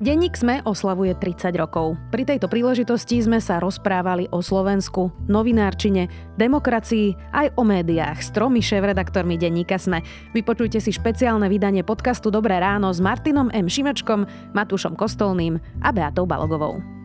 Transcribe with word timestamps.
Denník 0.00 0.32
Sme 0.32 0.64
oslavuje 0.64 1.12
30 1.12 1.60
rokov. 1.60 1.92
Pri 2.08 2.24
tejto 2.24 2.48
príležitosti 2.48 3.20
sme 3.20 3.36
sa 3.36 3.60
rozprávali 3.60 4.32
o 4.32 4.40
Slovensku, 4.40 5.12
novinárčine, 5.28 6.08
demokracii 6.40 7.12
aj 7.36 7.52
o 7.60 7.68
médiách 7.68 8.16
s 8.24 8.32
tromi 8.32 8.64
šéf-redaktormi 8.64 9.36
Denníka 9.36 9.76
Sme. 9.76 10.00
Vypočujte 10.32 10.80
si 10.80 10.88
špeciálne 10.88 11.52
vydanie 11.52 11.84
podcastu 11.84 12.32
Dobré 12.32 12.56
ráno 12.64 12.88
s 12.88 12.96
Martinom 12.96 13.52
M. 13.52 13.68
Šimečkom, 13.68 14.24
Matúšom 14.56 14.96
Kostolným 14.96 15.60
a 15.84 15.92
Beatou 15.92 16.24
Balogovou. 16.24 16.99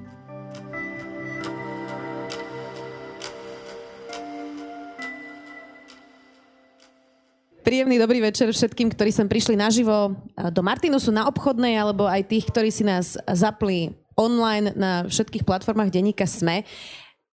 Príjemný 7.66 7.98
dobrý 7.98 8.22
večer 8.22 8.46
všetkým, 8.54 8.94
ktorí 8.94 9.10
sem 9.10 9.26
prišli 9.26 9.58
naživo 9.58 10.14
do 10.54 10.62
Martinusu 10.62 11.10
na 11.10 11.26
obchodnej, 11.26 11.74
alebo 11.74 12.06
aj 12.06 12.30
tých, 12.30 12.46
ktorí 12.54 12.70
si 12.70 12.86
nás 12.86 13.18
zapli 13.34 13.90
online 14.14 14.70
na 14.78 15.10
všetkých 15.10 15.42
platformách 15.42 15.90
denníka 15.90 16.30
SME. 16.30 16.62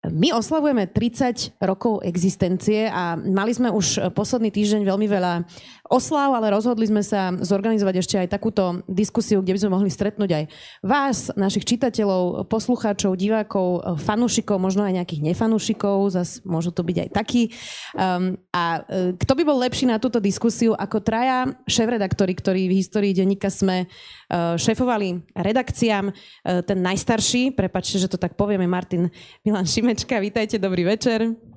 My 0.04 0.36
oslavujeme 0.36 0.92
30 0.92 1.64
rokov 1.64 2.04
existencie 2.04 2.92
a 2.92 3.16
mali 3.16 3.56
sme 3.56 3.72
už 3.72 4.12
posledný 4.12 4.52
týždeň 4.52 4.84
veľmi 4.84 5.08
veľa 5.08 5.48
oslav, 5.90 6.38
ale 6.38 6.54
rozhodli 6.54 6.86
sme 6.86 7.02
sa 7.02 7.34
zorganizovať 7.34 7.96
ešte 7.98 8.16
aj 8.22 8.30
takúto 8.30 8.86
diskusiu, 8.86 9.42
kde 9.42 9.58
by 9.58 9.60
sme 9.66 9.74
mohli 9.74 9.90
stretnúť 9.90 10.30
aj 10.30 10.44
vás, 10.86 11.18
našich 11.34 11.66
čitateľov, 11.66 12.46
poslucháčov, 12.46 13.18
divákov, 13.18 13.98
fanúšikov, 14.06 14.62
možno 14.62 14.86
aj 14.86 15.02
nejakých 15.02 15.34
nefanúšikov, 15.34 16.14
zase 16.14 16.46
môžu 16.46 16.70
to 16.70 16.86
byť 16.86 16.98
aj 17.02 17.10
takí. 17.10 17.50
Um, 17.98 18.38
a 18.54 18.86
e, 18.86 19.18
kto 19.18 19.34
by 19.34 19.44
bol 19.44 19.58
lepší 19.58 19.90
na 19.90 19.98
túto 19.98 20.22
diskusiu 20.22 20.78
ako 20.78 21.02
traja 21.02 21.50
šéf-redaktori, 21.66 22.38
ktorí 22.38 22.62
v 22.70 22.78
histórii 22.78 23.18
denníka 23.18 23.50
sme 23.50 23.90
uh, 23.90 24.54
šéfovali 24.60 25.34
redakciám. 25.34 26.14
Uh, 26.14 26.62
ten 26.62 26.80
najstarší, 26.86 27.58
prepačte, 27.58 27.98
že 27.98 28.12
to 28.12 28.22
tak 28.22 28.38
povieme, 28.38 28.70
Martin 28.70 29.10
Milan 29.42 29.66
Šim 29.66 29.88
Šimečka, 29.88 30.20
vítajte, 30.20 30.60
dobrý 30.60 30.84
večer. 30.84 31.57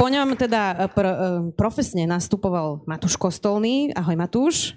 Po 0.00 0.08
ňom 0.08 0.32
teda 0.32 0.80
eh, 0.80 0.88
pr- 0.88 1.12
eh, 1.12 1.40
profesne 1.52 2.08
nastupoval 2.08 2.80
Matúš 2.88 3.20
Kostolný. 3.20 3.92
Ahoj 3.92 4.16
Matúš. 4.16 4.72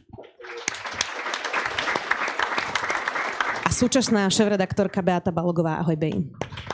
A 3.63 3.71
súčasná 3.71 4.27
šéf-redaktorka 4.27 4.99
Beata 4.99 5.31
Balogová. 5.31 5.80
Ahoj 5.80 5.95
Bej. 5.95 6.27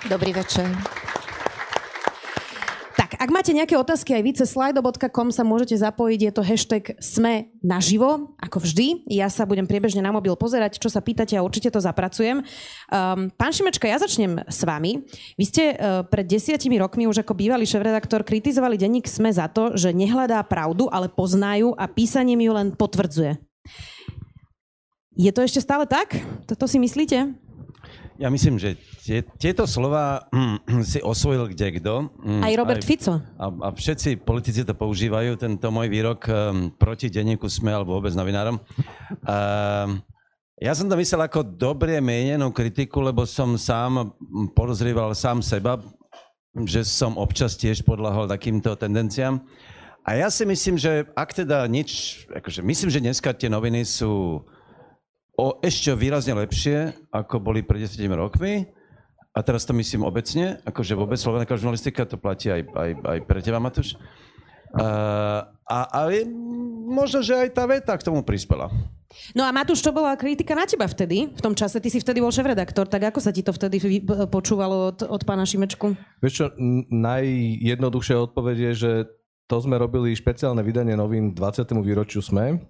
Dobrý 0.09 0.33
večer. 0.33 0.66
Ak 3.20 3.36
máte 3.36 3.52
nejaké 3.52 3.75
otázky 3.75 4.16
aj 4.16 4.23
vy 4.23 4.31
cez 4.31 4.56
slido.com 4.56 5.28
sa 5.28 5.44
môžete 5.44 5.75
zapojiť, 5.75 6.20
je 6.23 6.31
to 6.31 6.39
hashtag 6.39 6.95
sme 7.03 7.52
naživo, 7.59 8.31
ako 8.39 8.64
vždy. 8.64 9.03
Ja 9.12 9.28
sa 9.28 9.44
budem 9.44 9.67
priebežne 9.67 10.00
na 10.00 10.16
mobil 10.16 10.31
pozerať, 10.39 10.80
čo 10.80 10.88
sa 10.88 11.03
pýtate 11.03 11.36
a 11.36 11.44
určite 11.44 11.67
to 11.67 11.84
zapracujem. 11.84 12.40
Um, 12.40 13.28
pán 13.36 13.52
Šimečka, 13.52 13.92
ja 13.92 14.00
začnem 14.00 14.40
s 14.47 14.64
vami. 14.64 15.03
Vy 15.36 15.44
ste 15.44 15.64
uh, 15.75 16.08
pred 16.08 16.31
desiatimi 16.31 16.80
rokmi 16.80 17.12
už 17.12 17.28
ako 17.28 17.36
bývalý 17.36 17.67
šéf-redaktor 17.67 18.23
kritizovali 18.23 18.80
denník 18.80 19.03
SME 19.03 19.36
za 19.36 19.52
to, 19.52 19.75
že 19.75 19.92
nehľadá 19.92 20.40
pravdu, 20.47 20.88
ale 20.88 21.12
poznajú 21.12 21.75
a 21.75 21.92
písaním 21.92 22.40
ju 22.40 22.56
len 22.56 22.72
potvrdzuje. 22.72 23.36
Je 25.20 25.31
to 25.36 25.44
ešte 25.44 25.59
stále 25.59 25.84
tak? 25.84 26.16
Toto 26.47 26.72
si 26.72 26.80
myslíte? 26.80 27.36
Ja 28.16 28.31
myslím, 28.31 28.56
že 28.56 28.80
tieto 29.39 29.64
slova 29.64 30.28
mm, 30.30 30.83
si 30.89 31.00
osvojil 31.00 31.50
kde 31.55 31.80
kto. 31.80 31.94
Mm, 32.19 32.42
aj 32.44 32.53
Robert 32.59 32.83
aj, 32.83 32.88
Fico. 32.88 33.14
A, 33.17 33.45
a 33.47 33.67
všetci 33.72 34.22
politici 34.22 34.61
to 34.67 34.75
používajú, 34.75 35.39
tento 35.39 35.67
môj 35.72 35.88
výrok 35.88 36.28
um, 36.28 36.69
proti 36.75 37.08
denníku 37.08 37.47
SME 37.47 37.72
alebo 37.72 37.97
vôbec 37.97 38.14
novinárom. 38.14 38.59
Um, 39.23 40.03
ja 40.59 40.75
som 40.75 40.91
to 40.91 41.00
myslel 41.00 41.24
ako 41.24 41.56
dobre 41.56 42.03
mienenú 42.03 42.51
kritiku, 42.51 43.00
lebo 43.00 43.24
som 43.24 43.56
sám 43.56 44.12
podozrieval 44.51 45.16
sám 45.16 45.40
seba, 45.40 45.79
že 46.68 46.84
som 46.84 47.16
občas 47.16 47.56
tiež 47.56 47.88
podľahol 47.88 48.28
takýmto 48.28 48.75
tendenciám. 48.75 49.40
A 50.03 50.19
ja 50.19 50.28
si 50.28 50.44
myslím, 50.44 50.75
že 50.75 51.07
ak 51.16 51.31
teda 51.31 51.63
nič, 51.69 52.24
akože 52.28 52.59
myslím, 52.66 52.90
že 52.91 53.03
dneska 53.03 53.31
tie 53.31 53.47
noviny 53.47 53.88
sú 53.88 54.44
o 55.40 55.47
ešte 55.63 55.95
výrazne 55.95 56.35
lepšie, 56.35 57.07
ako 57.16 57.40
boli 57.40 57.63
pred 57.63 57.88
10 57.88 57.95
rokmi. 58.12 58.68
A 59.39 59.44
teraz 59.45 59.63
to 59.63 59.72
myslím 59.72 60.03
obecne, 60.03 60.59
akože 60.67 61.00
vôbec 61.00 61.16
slovenská 61.16 61.55
žurnalistika, 61.55 62.03
to 62.03 62.19
platí 62.19 62.51
aj, 62.51 62.67
aj, 62.75 62.91
aj 63.07 63.19
pre 63.23 63.39
teba, 63.39 63.63
Matúš. 63.63 63.95
Uh, 64.75 65.47
a, 65.63 65.77
ale 65.95 66.27
možno, 66.91 67.23
že 67.23 67.47
aj 67.47 67.55
tá 67.55 67.63
veta 67.63 67.95
k 67.95 68.03
tomu 68.03 68.19
prispela. 68.19 68.67
No 69.31 69.47
a 69.47 69.55
Matúš, 69.55 69.79
čo 69.79 69.95
bola 69.95 70.19
kritika 70.19 70.59
na 70.59 70.67
teba 70.67 70.85
vtedy, 70.91 71.31
v 71.31 71.41
tom 71.41 71.55
čase? 71.55 71.79
Ty 71.79 71.88
si 71.88 72.03
vtedy 72.03 72.19
bol 72.19 72.35
šéf-redaktor, 72.35 72.85
tak 72.91 73.16
ako 73.16 73.23
sa 73.23 73.31
ti 73.31 73.41
to 73.41 73.55
vtedy 73.55 73.79
počúvalo 74.27 74.91
od, 74.91 75.07
od 75.07 75.22
pána 75.23 75.47
Šimečku? 75.47 75.95
Vieš 76.19 76.33
čo, 76.35 76.45
najjednoduchšia 76.91 78.19
odpoveď 78.29 78.57
je, 78.69 78.71
že 78.75 78.91
to 79.50 79.57
sme 79.57 79.79
robili 79.81 80.13
špeciálne 80.13 80.61
vydanie 80.61 81.00
novín 81.00 81.31
20. 81.33 81.63
výročiu 81.81 82.21
SME 82.21 82.61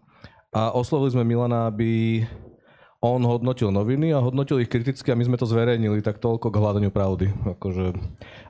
a 0.53 0.71
oslovili 0.71 1.17
sme 1.17 1.27
Milana, 1.27 1.67
aby 1.67 2.23
on 2.99 3.23
hodnotil 3.23 3.71
noviny 3.71 4.11
a 4.11 4.19
hodnotil 4.19 4.59
ich 4.59 4.67
kriticky 4.67 5.07
a 5.11 5.15
my 5.15 5.23
sme 5.23 5.39
to 5.39 5.47
zverejnili, 5.47 6.03
tak 6.03 6.19
toľko 6.19 6.51
k 6.51 6.59
hľadaniu 6.59 6.91
pravdy. 6.91 7.31
Akože. 7.55 7.95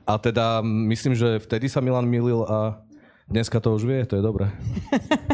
A 0.02 0.18
teda 0.18 0.58
myslím, 0.64 1.14
že 1.14 1.38
vtedy 1.38 1.70
sa 1.70 1.78
Milan 1.78 2.10
milil 2.10 2.42
a 2.50 2.82
dneska 3.30 3.62
to 3.62 3.78
už 3.78 3.86
vie, 3.86 4.02
to 4.10 4.18
je 4.18 4.22
dobré. 4.22 4.50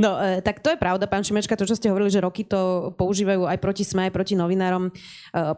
No, 0.00 0.16
e, 0.16 0.40
tak 0.40 0.64
to 0.64 0.72
je 0.72 0.80
pravda, 0.80 1.04
pán 1.04 1.20
Šimečka, 1.20 1.52
to, 1.52 1.68
čo 1.68 1.76
ste 1.76 1.92
hovorili, 1.92 2.08
že 2.08 2.24
roky 2.24 2.48
to 2.48 2.92
používajú 2.96 3.44
aj 3.44 3.58
proti 3.60 3.84
SME, 3.84 4.08
aj 4.08 4.14
proti 4.16 4.32
novinárom 4.32 4.88
e, 4.88 4.92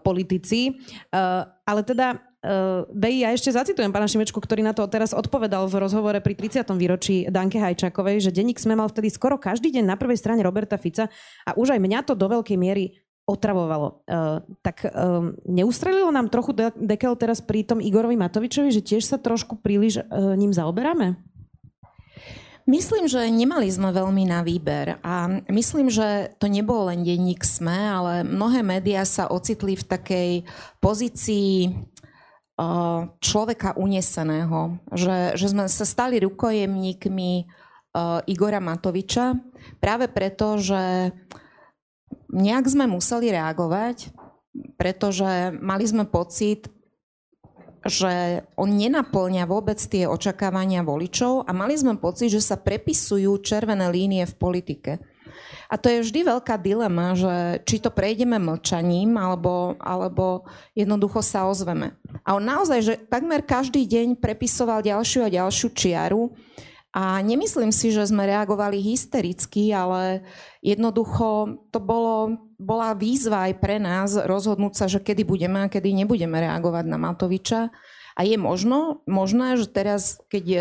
politici. 0.03 0.75
E, 0.75 1.22
ale 1.62 1.81
teda 1.86 2.19
uh, 2.44 2.84
Bej, 2.93 3.25
ja 3.25 3.32
ešte 3.32 3.49
zacitujem 3.49 3.88
pána 3.88 4.05
Šimečku, 4.05 4.37
ktorý 4.37 4.60
na 4.60 4.77
to 4.77 4.84
teraz 4.87 5.16
odpovedal 5.16 5.65
v 5.66 5.81
rozhovore 5.81 6.21
pri 6.21 6.37
30. 6.37 6.69
výročí 6.77 7.25
Danke 7.32 7.56
Hajčakovej, 7.56 8.28
že 8.28 8.31
denník 8.31 8.60
sme 8.60 8.77
mal 8.77 8.93
vtedy 8.93 9.09
skoro 9.09 9.41
každý 9.41 9.72
deň 9.72 9.84
na 9.88 9.97
prvej 9.97 10.21
strane 10.21 10.44
Roberta 10.44 10.77
Fica 10.77 11.09
a 11.49 11.50
už 11.56 11.75
aj 11.75 11.81
mňa 11.81 12.00
to 12.04 12.12
do 12.12 12.28
veľkej 12.28 12.60
miery 12.60 13.00
otravovalo. 13.25 14.04
Uh, 14.04 14.44
tak 14.60 14.84
um, 14.84 15.33
neustrelilo 15.49 16.12
nám 16.12 16.28
trochu 16.28 16.53
de- 16.53 16.77
dekel 16.77 17.16
teraz 17.16 17.41
pri 17.41 17.65
tom 17.65 17.81
Igorovi 17.81 18.21
Matovičovi, 18.21 18.69
že 18.69 18.84
tiež 18.84 19.09
sa 19.09 19.16
trošku 19.16 19.65
príliš 19.65 20.04
uh, 20.04 20.37
ním 20.37 20.53
zaoberáme? 20.53 21.16
Myslím, 22.65 23.04
že 23.04 23.28
nemali 23.28 23.69
sme 23.69 23.93
veľmi 23.93 24.25
na 24.25 24.41
výber 24.41 24.97
a 25.04 25.28
myslím, 25.53 25.93
že 25.93 26.33
to 26.41 26.49
nebol 26.49 26.88
len 26.88 27.04
denník 27.04 27.44
SME, 27.44 27.77
ale 27.77 28.12
mnohé 28.25 28.65
médiá 28.65 29.04
sa 29.04 29.28
ocitli 29.28 29.77
v 29.77 29.84
takej 29.84 30.31
pozícii 30.81 31.77
človeka 33.19 33.75
uneseného, 33.75 34.78
že, 34.94 35.34
že 35.34 35.47
sme 35.50 35.66
sa 35.66 35.82
stali 35.82 36.22
rukojemníkmi 36.22 37.31
Igora 38.31 38.62
Matoviča 38.62 39.34
práve 39.82 40.06
preto, 40.06 40.59
že 40.59 41.10
nejak 42.31 42.66
sme 42.66 42.87
museli 42.87 43.34
reagovať, 43.34 44.10
pretože 44.78 45.54
mali 45.59 45.84
sme 45.87 46.06
pocit, 46.06 46.70
že 47.84 48.47
on 48.54 48.71
nenaplňa 48.71 49.44
vôbec 49.50 49.76
tie 49.76 50.06
očakávania 50.06 50.86
voličov 50.86 51.44
a 51.44 51.50
mali 51.50 51.75
sme 51.75 51.98
pocit, 51.98 52.31
že 52.31 52.41
sa 52.41 52.56
prepisujú 52.56 53.42
červené 53.42 53.91
línie 53.91 54.25
v 54.25 54.34
politike. 54.38 54.92
A 55.74 55.80
to 55.80 55.90
je 55.90 56.06
vždy 56.06 56.22
veľká 56.22 56.54
dilema, 56.62 57.18
že 57.18 57.58
či 57.66 57.82
to 57.82 57.90
prejdeme 57.90 58.38
mlčaním, 58.38 59.18
alebo, 59.18 59.74
alebo 59.82 60.46
jednoducho 60.78 61.18
sa 61.18 61.50
ozveme. 61.50 61.98
A 62.22 62.38
on 62.38 62.46
naozaj, 62.46 62.78
že 62.78 62.94
takmer 63.10 63.42
každý 63.42 63.82
deň 63.82 64.22
prepisoval 64.22 64.86
ďalšiu 64.86 65.26
a 65.26 65.34
ďalšiu 65.34 65.74
čiaru 65.74 66.30
a 66.94 67.18
nemyslím 67.18 67.74
si, 67.74 67.91
že 67.91 68.06
sme 68.06 68.22
reagovali 68.22 68.78
hystericky, 68.78 69.74
ale 69.74 70.22
jednoducho 70.62 71.59
to 71.74 71.82
bolo, 71.82 72.38
bola 72.54 72.94
výzva 72.94 73.50
aj 73.50 73.59
pre 73.59 73.82
nás 73.82 74.15
rozhodnúť 74.15 74.78
sa, 74.78 74.86
že 74.86 75.03
kedy 75.03 75.27
budeme 75.27 75.66
a 75.66 75.72
kedy 75.72 75.91
nebudeme 75.91 76.38
reagovať 76.38 76.86
na 76.86 77.03
Matoviča. 77.03 77.74
A 78.15 78.22
je 78.22 78.38
možno, 78.38 79.03
možné, 79.10 79.59
že 79.59 79.66
teraz, 79.66 80.22
keď 80.30 80.44
e, 80.47 80.59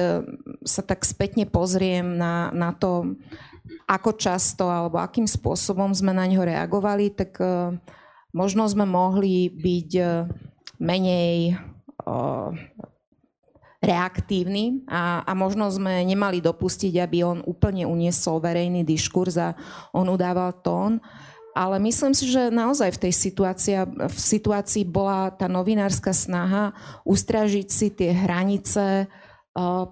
sa 0.66 0.82
tak 0.82 1.06
spätne 1.06 1.46
pozriem 1.46 2.18
na, 2.18 2.50
na 2.50 2.74
to, 2.74 3.14
ako 3.88 4.16
často 4.20 4.68
alebo 4.68 5.00
akým 5.00 5.28
spôsobom 5.28 5.92
sme 5.96 6.12
na 6.12 6.28
ňo 6.28 6.44
reagovali, 6.44 7.16
tak 7.16 7.40
e, 7.40 7.80
možno 8.36 8.68
sme 8.68 8.84
mohli 8.84 9.48
byť 9.48 9.90
e, 9.96 10.06
menej 10.84 11.56
reaktívny 13.84 14.84
a, 14.88 15.24
a 15.28 15.32
možno 15.36 15.68
sme 15.68 16.04
nemali 16.08 16.40
dopustiť, 16.40 17.04
aby 17.04 17.24
on 17.24 17.40
úplne 17.44 17.84
uniesol 17.84 18.40
verejný 18.40 18.88
diskurs 18.88 19.36
a 19.36 19.56
on 19.92 20.08
udával 20.08 20.56
tón. 20.64 21.04
Ale 21.54 21.78
myslím 21.86 22.18
si, 22.18 22.34
že 22.34 22.50
naozaj 22.50 22.98
v 22.98 23.02
tej 23.08 23.14
situácii, 23.14 23.76
v 24.10 24.18
situácii 24.18 24.90
bola 24.90 25.30
tá 25.30 25.46
novinárska 25.46 26.10
snaha 26.10 26.74
ustražiť 27.06 27.68
si 27.70 27.94
tie 27.94 28.10
hranice 28.10 29.06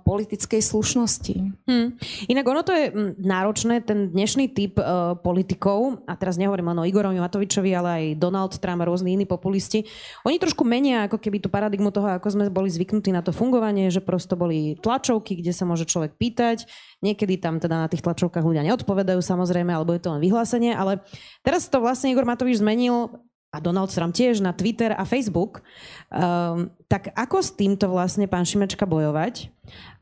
politickej 0.02 0.58
slušnosti. 0.58 1.36
Hmm. 1.70 1.94
Inak 2.26 2.46
ono 2.50 2.66
to 2.66 2.74
je 2.74 2.90
mm, 2.90 3.22
náročné, 3.22 3.86
ten 3.86 4.10
dnešný 4.10 4.50
typ 4.58 4.82
uh, 4.82 5.14
politikov, 5.22 6.02
a 6.10 6.18
teraz 6.18 6.42
nehovorím 6.42 6.74
len 6.74 6.82
o 6.82 6.88
Igorovi 6.90 7.22
Matovičovi, 7.22 7.70
ale 7.78 7.90
aj 7.94 8.06
Donald 8.18 8.58
Trump 8.58 8.82
a 8.82 8.90
rôzni 8.90 9.14
iní 9.14 9.30
populisti, 9.30 9.86
oni 10.26 10.42
trošku 10.42 10.66
menia 10.66 11.06
ako 11.06 11.22
keby 11.22 11.46
tú 11.46 11.54
paradigmu 11.54 11.94
toho, 11.94 12.10
ako 12.10 12.34
sme 12.34 12.50
boli 12.50 12.74
zvyknutí 12.74 13.14
na 13.14 13.22
to 13.22 13.30
fungovanie, 13.30 13.94
že 13.94 14.02
prosto 14.02 14.34
boli 14.34 14.82
tlačovky, 14.82 15.38
kde 15.38 15.54
sa 15.54 15.70
môže 15.70 15.86
človek 15.86 16.18
pýtať, 16.18 16.66
niekedy 17.06 17.38
tam 17.38 17.62
teda 17.62 17.86
na 17.86 17.88
tých 17.88 18.02
tlačovkách 18.02 18.42
ľudia 18.42 18.66
neodpovedajú 18.66 19.22
samozrejme, 19.22 19.70
alebo 19.70 19.94
je 19.94 20.02
to 20.02 20.10
len 20.10 20.26
vyhlásenie, 20.26 20.74
ale 20.74 21.06
teraz 21.46 21.70
to 21.70 21.78
vlastne 21.78 22.10
Igor 22.10 22.26
Matovič 22.26 22.58
zmenil 22.58 23.14
a 23.52 23.58
Donald 23.60 23.92
Trump 23.92 24.16
tiež 24.16 24.40
na 24.40 24.56
Twitter 24.56 24.96
a 24.96 25.04
Facebook. 25.04 25.60
Um, 26.08 26.72
tak 26.88 27.12
ako 27.12 27.44
s 27.44 27.52
týmto 27.52 27.92
vlastne 27.92 28.24
pán 28.26 28.48
Šimečka 28.48 28.88
bojovať, 28.88 29.52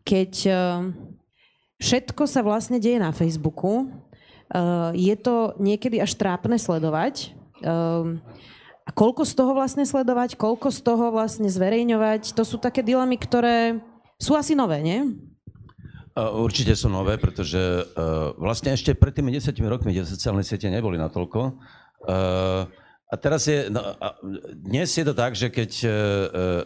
keď 0.06 0.34
um, 0.46 0.54
všetko 1.82 2.30
sa 2.30 2.46
vlastne 2.46 2.78
deje 2.78 3.02
na 3.02 3.10
Facebooku, 3.10 3.90
uh, 3.90 4.94
je 4.94 5.16
to 5.18 5.58
niekedy 5.58 5.98
až 5.98 6.14
trápne 6.14 6.62
sledovať. 6.62 7.34
Um, 7.66 8.22
a 8.86 8.90
koľko 8.94 9.26
z 9.26 9.34
toho 9.34 9.54
vlastne 9.58 9.86
sledovať, 9.86 10.38
koľko 10.38 10.70
z 10.70 10.80
toho 10.86 11.14
vlastne 11.14 11.50
zverejňovať, 11.50 12.34
to 12.34 12.42
sú 12.46 12.58
také 12.62 12.82
dilemy, 12.82 13.18
ktoré 13.18 13.82
sú 14.18 14.34
asi 14.34 14.58
nové, 14.58 14.82
nie? 14.82 15.14
Určite 16.18 16.74
sú 16.74 16.90
nové, 16.90 17.16
pretože 17.16 17.58
uh, 17.58 18.34
vlastne 18.36 18.74
ešte 18.74 18.98
pred 18.98 19.14
tými 19.14 19.30
desetimi 19.32 19.70
rokmi, 19.70 19.94
kde 19.94 20.10
sociálne 20.10 20.42
siete 20.42 20.68
neboli 20.68 20.98
natoľko, 20.98 21.54
uh, 22.10 22.66
a 23.10 23.14
teraz 23.18 23.50
je, 23.50 23.74
no, 23.74 23.82
a 23.82 24.14
dnes 24.54 24.86
je 24.94 25.02
to 25.02 25.18
tak, 25.18 25.34
že 25.34 25.50
keď 25.50 25.72
uh, 25.82 25.92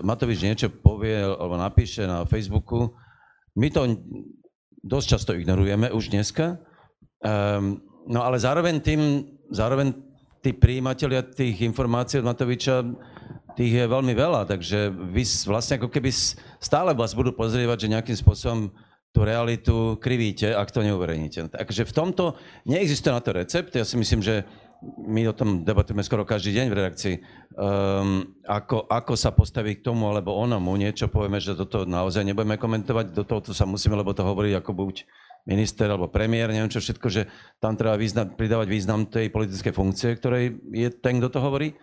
Matovič 0.04 0.44
niečo 0.44 0.68
povie 0.68 1.24
alebo 1.24 1.56
napíše 1.56 2.04
na 2.04 2.28
Facebooku, 2.28 2.92
my 3.56 3.72
to 3.72 3.96
dosť 4.84 5.08
často 5.08 5.32
ignorujeme 5.32 5.88
už 5.96 6.12
dneska, 6.12 6.60
um, 7.24 7.80
no 8.12 8.20
ale 8.28 8.44
zároveň 8.44 8.84
tým, 8.84 9.24
zároveň 9.48 9.96
tí 10.44 10.52
príjimatelia 10.52 11.24
tých 11.24 11.64
informácií 11.64 12.20
od 12.20 12.28
Matoviča, 12.28 12.84
tých 13.56 13.72
je 13.80 13.86
veľmi 13.88 14.12
veľa, 14.12 14.50
takže 14.50 14.92
vy 14.92 15.24
vlastne 15.48 15.80
ako 15.80 15.88
keby 15.88 16.12
stále 16.60 16.92
vás 16.92 17.16
budú 17.16 17.32
pozrievať, 17.32 17.88
že 17.88 17.94
nejakým 17.96 18.18
spôsobom 18.20 18.74
tú 19.14 19.22
realitu 19.22 19.96
krivíte, 20.02 20.50
ak 20.58 20.74
to 20.74 20.82
neuverejníte. 20.82 21.54
Takže 21.54 21.86
v 21.86 21.94
tomto 21.94 22.34
neexistuje 22.66 23.14
na 23.14 23.22
to 23.22 23.38
recept. 23.38 23.70
Ja 23.78 23.86
si 23.86 23.94
myslím, 23.94 24.26
že 24.26 24.42
my 25.04 25.28
o 25.28 25.34
tom 25.34 25.64
debatujeme 25.64 26.04
skoro 26.04 26.28
každý 26.28 26.60
deň 26.60 26.66
v 26.68 26.78
redakcii, 26.78 27.16
um, 27.56 28.24
ako, 28.44 28.86
ako 28.92 29.14
sa 29.16 29.32
postaví 29.32 29.80
k 29.80 29.86
tomu 29.86 30.12
alebo 30.12 30.36
onomu, 30.36 30.76
niečo 30.76 31.08
povieme, 31.08 31.40
že 31.40 31.56
toto 31.56 31.88
naozaj 31.88 32.28
nebudeme 32.28 32.60
komentovať, 32.60 33.16
do 33.16 33.24
toho 33.24 33.56
sa 33.56 33.64
musíme, 33.64 33.96
lebo 33.96 34.12
to 34.12 34.28
hovorí 34.28 34.52
ako 34.52 34.76
buď 34.76 35.08
minister 35.44 35.92
alebo 35.92 36.08
premiér, 36.08 36.52
neviem 36.52 36.72
čo 36.72 36.80
všetko, 36.80 37.08
že 37.12 37.28
tam 37.60 37.76
treba 37.76 38.00
význam, 38.00 38.32
pridávať 38.36 38.68
význam 38.68 39.08
tej 39.08 39.28
politickej 39.28 39.74
funkcie, 39.76 40.16
ktorej 40.16 40.56
je 40.72 40.88
ten, 40.92 41.20
kto 41.20 41.30
to 41.32 41.40
hovorí. 41.44 41.76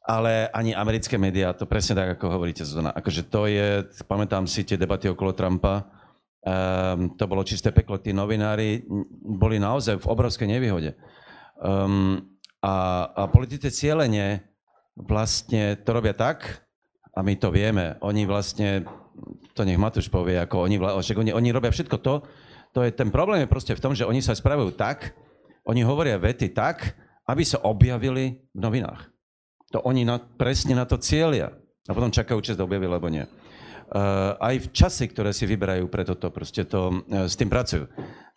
Ale 0.00 0.48
ani 0.50 0.74
americké 0.74 1.20
médiá, 1.20 1.54
to 1.54 1.68
presne 1.68 1.94
tak, 1.94 2.18
ako 2.18 2.34
hovoríte, 2.34 2.66
Zuzana. 2.66 2.90
Akože 2.90 3.30
to 3.30 3.46
je, 3.46 3.84
pamätám 4.08 4.48
si 4.48 4.66
tie 4.66 4.74
debaty 4.74 5.06
okolo 5.06 5.36
Trumpa, 5.36 5.86
um, 6.42 7.14
to 7.14 7.24
bolo 7.30 7.46
čisté 7.46 7.70
peklo. 7.70 8.00
Tí 8.00 8.10
novinári 8.10 8.82
boli 9.22 9.60
naozaj 9.62 10.00
v 10.02 10.10
obrovskej 10.10 10.48
nevýhode. 10.50 10.96
Um, 11.60 12.24
a, 12.64 13.08
a 13.12 13.22
politice 13.28 13.68
cieľenie 13.68 14.40
vlastne 14.96 15.76
to 15.80 15.90
robia 15.92 16.16
tak, 16.16 16.64
a 17.10 17.20
my 17.20 17.34
to 17.36 17.52
vieme, 17.52 17.98
oni 18.00 18.24
vlastne, 18.24 18.86
to 19.52 19.66
nech 19.66 19.80
Matúš 19.80 20.08
povie, 20.08 20.38
ako 20.38 20.64
oni, 20.64 20.76
však 20.78 21.16
oni, 21.20 21.30
oni 21.34 21.48
robia 21.52 21.74
všetko 21.74 21.96
to, 22.00 22.24
to 22.70 22.86
je, 22.86 22.90
ten 22.94 23.10
problém 23.10 23.42
je 23.42 23.50
proste 23.50 23.74
v 23.74 23.82
tom, 23.82 23.92
že 23.98 24.06
oni 24.06 24.22
sa 24.22 24.32
spravujú 24.32 24.78
tak, 24.78 25.12
oni 25.66 25.82
hovoria 25.82 26.16
vety 26.16 26.54
tak, 26.54 26.94
aby 27.26 27.42
sa 27.42 27.62
objavili 27.66 28.38
v 28.54 28.58
novinách. 28.58 29.10
To 29.74 29.82
oni 29.86 30.02
na, 30.06 30.18
presne 30.18 30.74
na 30.74 30.86
to 30.86 30.98
cieľia. 30.98 31.54
A 31.86 31.94
potom 31.94 32.10
čakajú, 32.10 32.38
či 32.42 32.54
sa 32.54 32.66
objavili, 32.66 32.90
alebo 32.90 33.10
nie. 33.10 33.26
Uh, 33.90 34.38
aj 34.38 34.54
v 34.62 34.68
čase, 34.70 35.02
ktoré 35.10 35.34
si 35.34 35.46
vyberajú 35.50 35.90
pre 35.90 36.06
toto, 36.06 36.30
proste 36.30 36.62
to, 36.62 37.02
uh, 37.10 37.26
s 37.26 37.34
tým 37.34 37.50
pracujú. 37.50 37.90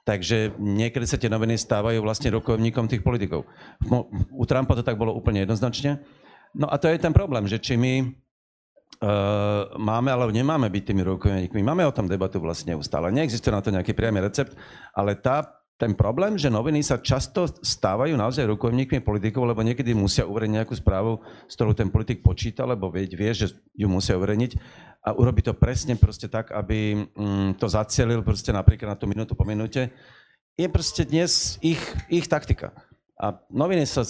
Takže 0.04 0.60
niekedy 0.60 1.08
sa 1.08 1.16
tie 1.16 1.32
noviny 1.32 1.56
stávajú 1.56 2.04
vlastne 2.04 2.28
rokovníkom 2.36 2.92
tých 2.92 3.00
politikov. 3.00 3.48
U 4.36 4.44
Trumpa 4.44 4.76
to 4.76 4.84
tak 4.84 5.00
bolo 5.00 5.16
úplne 5.16 5.48
jednoznačne. 5.48 6.04
No 6.52 6.68
a 6.68 6.76
to 6.76 6.92
je 6.92 7.00
ten 7.00 7.16
problém, 7.16 7.48
že 7.48 7.56
či 7.56 7.80
my 7.80 8.04
uh, 8.04 9.72
máme 9.80 10.12
alebo 10.12 10.36
nemáme 10.36 10.68
byť 10.68 10.84
tými 10.92 11.08
rokovníkmi. 11.08 11.64
Máme 11.64 11.88
o 11.88 11.96
tom 11.96 12.12
debatu 12.12 12.44
vlastne 12.44 12.76
neustále. 12.76 13.16
Neexistuje 13.16 13.56
na 13.56 13.64
to 13.64 13.72
nejaký 13.72 13.96
priamy 13.96 14.20
recept, 14.20 14.52
ale 14.92 15.16
tá, 15.16 15.63
ten 15.84 16.00
problém, 16.00 16.40
že 16.40 16.48
noviny 16.48 16.80
sa 16.80 17.04
často 17.04 17.44
stávajú 17.60 18.16
naozaj 18.16 18.48
rukojemníkmi 18.56 19.04
politikov, 19.04 19.44
lebo 19.52 19.60
niekedy 19.68 19.92
musia 19.92 20.24
uverejniť 20.24 20.56
nejakú 20.64 20.76
správu, 20.80 21.20
s 21.44 21.60
ktorou 21.60 21.76
ten 21.76 21.92
politik 21.92 22.24
počíta, 22.24 22.64
lebo 22.64 22.88
vie, 22.88 23.04
vie 23.12 23.32
že 23.36 23.52
ju 23.76 23.92
musia 23.92 24.16
uverejniť 24.16 24.56
a 25.04 25.12
urobi 25.12 25.44
to 25.44 25.52
presne 25.52 26.00
proste 26.00 26.32
tak, 26.32 26.56
aby 26.56 26.96
mm, 26.96 27.60
to 27.60 27.68
zacielil 27.68 28.24
proste 28.24 28.56
napríklad 28.56 28.96
na 28.96 28.98
tú 28.98 29.12
minútu 29.12 29.36
po 29.36 29.44
minúte, 29.44 29.92
je 30.56 30.68
proste 30.72 31.04
dnes 31.04 31.60
ich, 31.60 31.84
ich 32.08 32.32
taktika. 32.32 32.72
A 33.20 33.36
noviny 33.52 33.84
sa, 33.84 34.08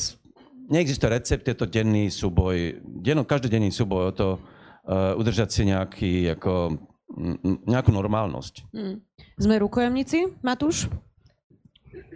neexistuje 0.69 1.09
recept, 1.09 1.49
je 1.49 1.57
to 1.57 1.65
denný 1.65 2.13
súboj, 2.13 2.77
denno, 3.01 3.25
každodenný 3.25 3.73
súboj 3.73 4.01
o 4.05 4.13
to 4.13 4.29
uh, 4.37 5.17
udržať 5.17 5.49
si 5.49 5.61
nejaký, 5.65 6.13
ako, 6.37 6.77
nejakú 7.65 7.89
normálnosť. 7.89 8.69
Hmm. 8.69 9.01
Sme 9.41 9.57
rukojemníci, 9.57 10.37
Matúš? 10.45 10.85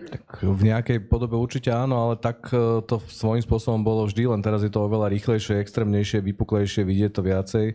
Tak 0.07 0.41
v 0.41 0.61
nejakej 0.73 1.05
podobe 1.05 1.37
určite 1.37 1.69
áno, 1.69 2.09
ale 2.09 2.13
tak 2.17 2.49
e, 2.49 2.81
to 2.85 2.97
svojím 3.11 3.43
spôsobom 3.45 3.85
bolo 3.85 4.09
vždy, 4.09 4.25
len 4.29 4.41
teraz 4.41 4.65
je 4.65 4.71
to 4.71 4.87
oveľa 4.87 5.11
rýchlejšie, 5.13 5.61
extrémnejšie, 5.61 6.23
vypuklejšie, 6.23 6.81
vidieť 6.87 7.11
to 7.13 7.21
viacej. 7.21 7.65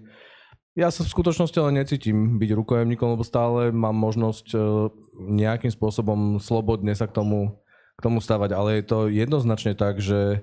Ja 0.73 0.89
sa 0.89 1.05
v 1.05 1.13
skutočnosti 1.13 1.59
ale 1.61 1.85
necítim 1.85 2.41
byť 2.41 2.51
rukojemníkom, 2.57 3.15
lebo 3.15 3.23
stále 3.23 3.69
mám 3.71 3.95
možnosť 3.95 4.47
e, 4.53 4.59
nejakým 5.37 5.71
spôsobom 5.71 6.41
slobodne 6.41 6.97
sa 6.97 7.05
k 7.07 7.15
tomu, 7.15 7.61
k 7.95 8.01
tomu 8.01 8.19
stavať, 8.19 8.51
ale 8.57 8.81
je 8.81 8.85
to 8.89 8.99
jednoznačne 9.13 9.77
tak, 9.77 10.01
že 10.01 10.43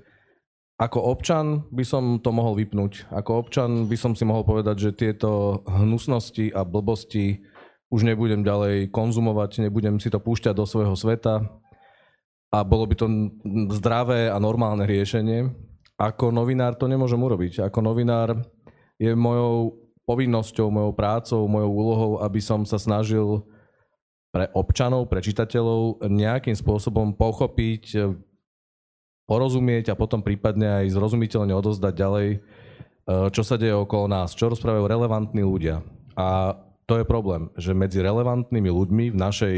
ako 0.80 1.12
občan 1.12 1.68
by 1.76 1.84
som 1.84 2.24
to 2.24 2.32
mohol 2.32 2.56
vypnúť. 2.56 3.12
Ako 3.12 3.44
občan 3.44 3.92
by 3.92 4.00
som 4.00 4.16
si 4.16 4.24
mohol 4.24 4.48
povedať, 4.48 4.80
že 4.80 4.96
tieto 4.96 5.60
hnusnosti 5.68 6.56
a 6.56 6.64
blbosti 6.64 7.44
už 7.90 8.06
nebudem 8.06 8.46
ďalej 8.46 8.94
konzumovať, 8.94 9.66
nebudem 9.66 9.98
si 9.98 10.14
to 10.14 10.22
púšťať 10.22 10.54
do 10.54 10.66
svojho 10.66 10.94
sveta 10.94 11.42
a 12.50 12.58
bolo 12.66 12.86
by 12.90 12.96
to 12.98 13.06
zdravé 13.78 14.30
a 14.30 14.38
normálne 14.42 14.86
riešenie. 14.86 15.50
Ako 15.98 16.34
novinár 16.34 16.78
to 16.78 16.90
nemôžem 16.90 17.20
urobiť. 17.20 17.66
Ako 17.70 17.82
novinár 17.86 18.42
je 18.98 19.14
mojou 19.14 19.78
povinnosťou, 20.10 20.74
mojou 20.74 20.94
prácou, 20.98 21.42
mojou 21.46 21.70
úlohou, 21.70 22.12
aby 22.26 22.42
som 22.42 22.66
sa 22.66 22.82
snažil 22.82 23.46
pre 24.30 24.50
občanov, 24.54 25.10
pre 25.10 25.22
čitateľov 25.22 26.06
nejakým 26.06 26.54
spôsobom 26.58 27.14
pochopiť, 27.14 28.18
porozumieť 29.30 29.94
a 29.94 30.00
potom 30.00 30.26
prípadne 30.26 30.82
aj 30.86 30.98
zrozumiteľne 30.98 31.54
odozdať 31.54 31.94
ďalej, 31.94 32.28
e, 32.34 32.40
čo 33.30 33.42
sa 33.46 33.62
deje 33.62 33.78
okolo 33.78 34.10
nás, 34.10 34.34
čo 34.34 34.50
rozprávajú 34.50 34.90
relevantní 34.90 35.46
ľudia. 35.46 35.86
A 36.18 36.58
to 36.90 36.98
je 36.98 37.06
problém, 37.06 37.54
že 37.54 37.78
medzi 37.78 38.02
relevantnými 38.02 38.70
ľuďmi 38.74 39.06
v 39.14 39.18
našej 39.18 39.58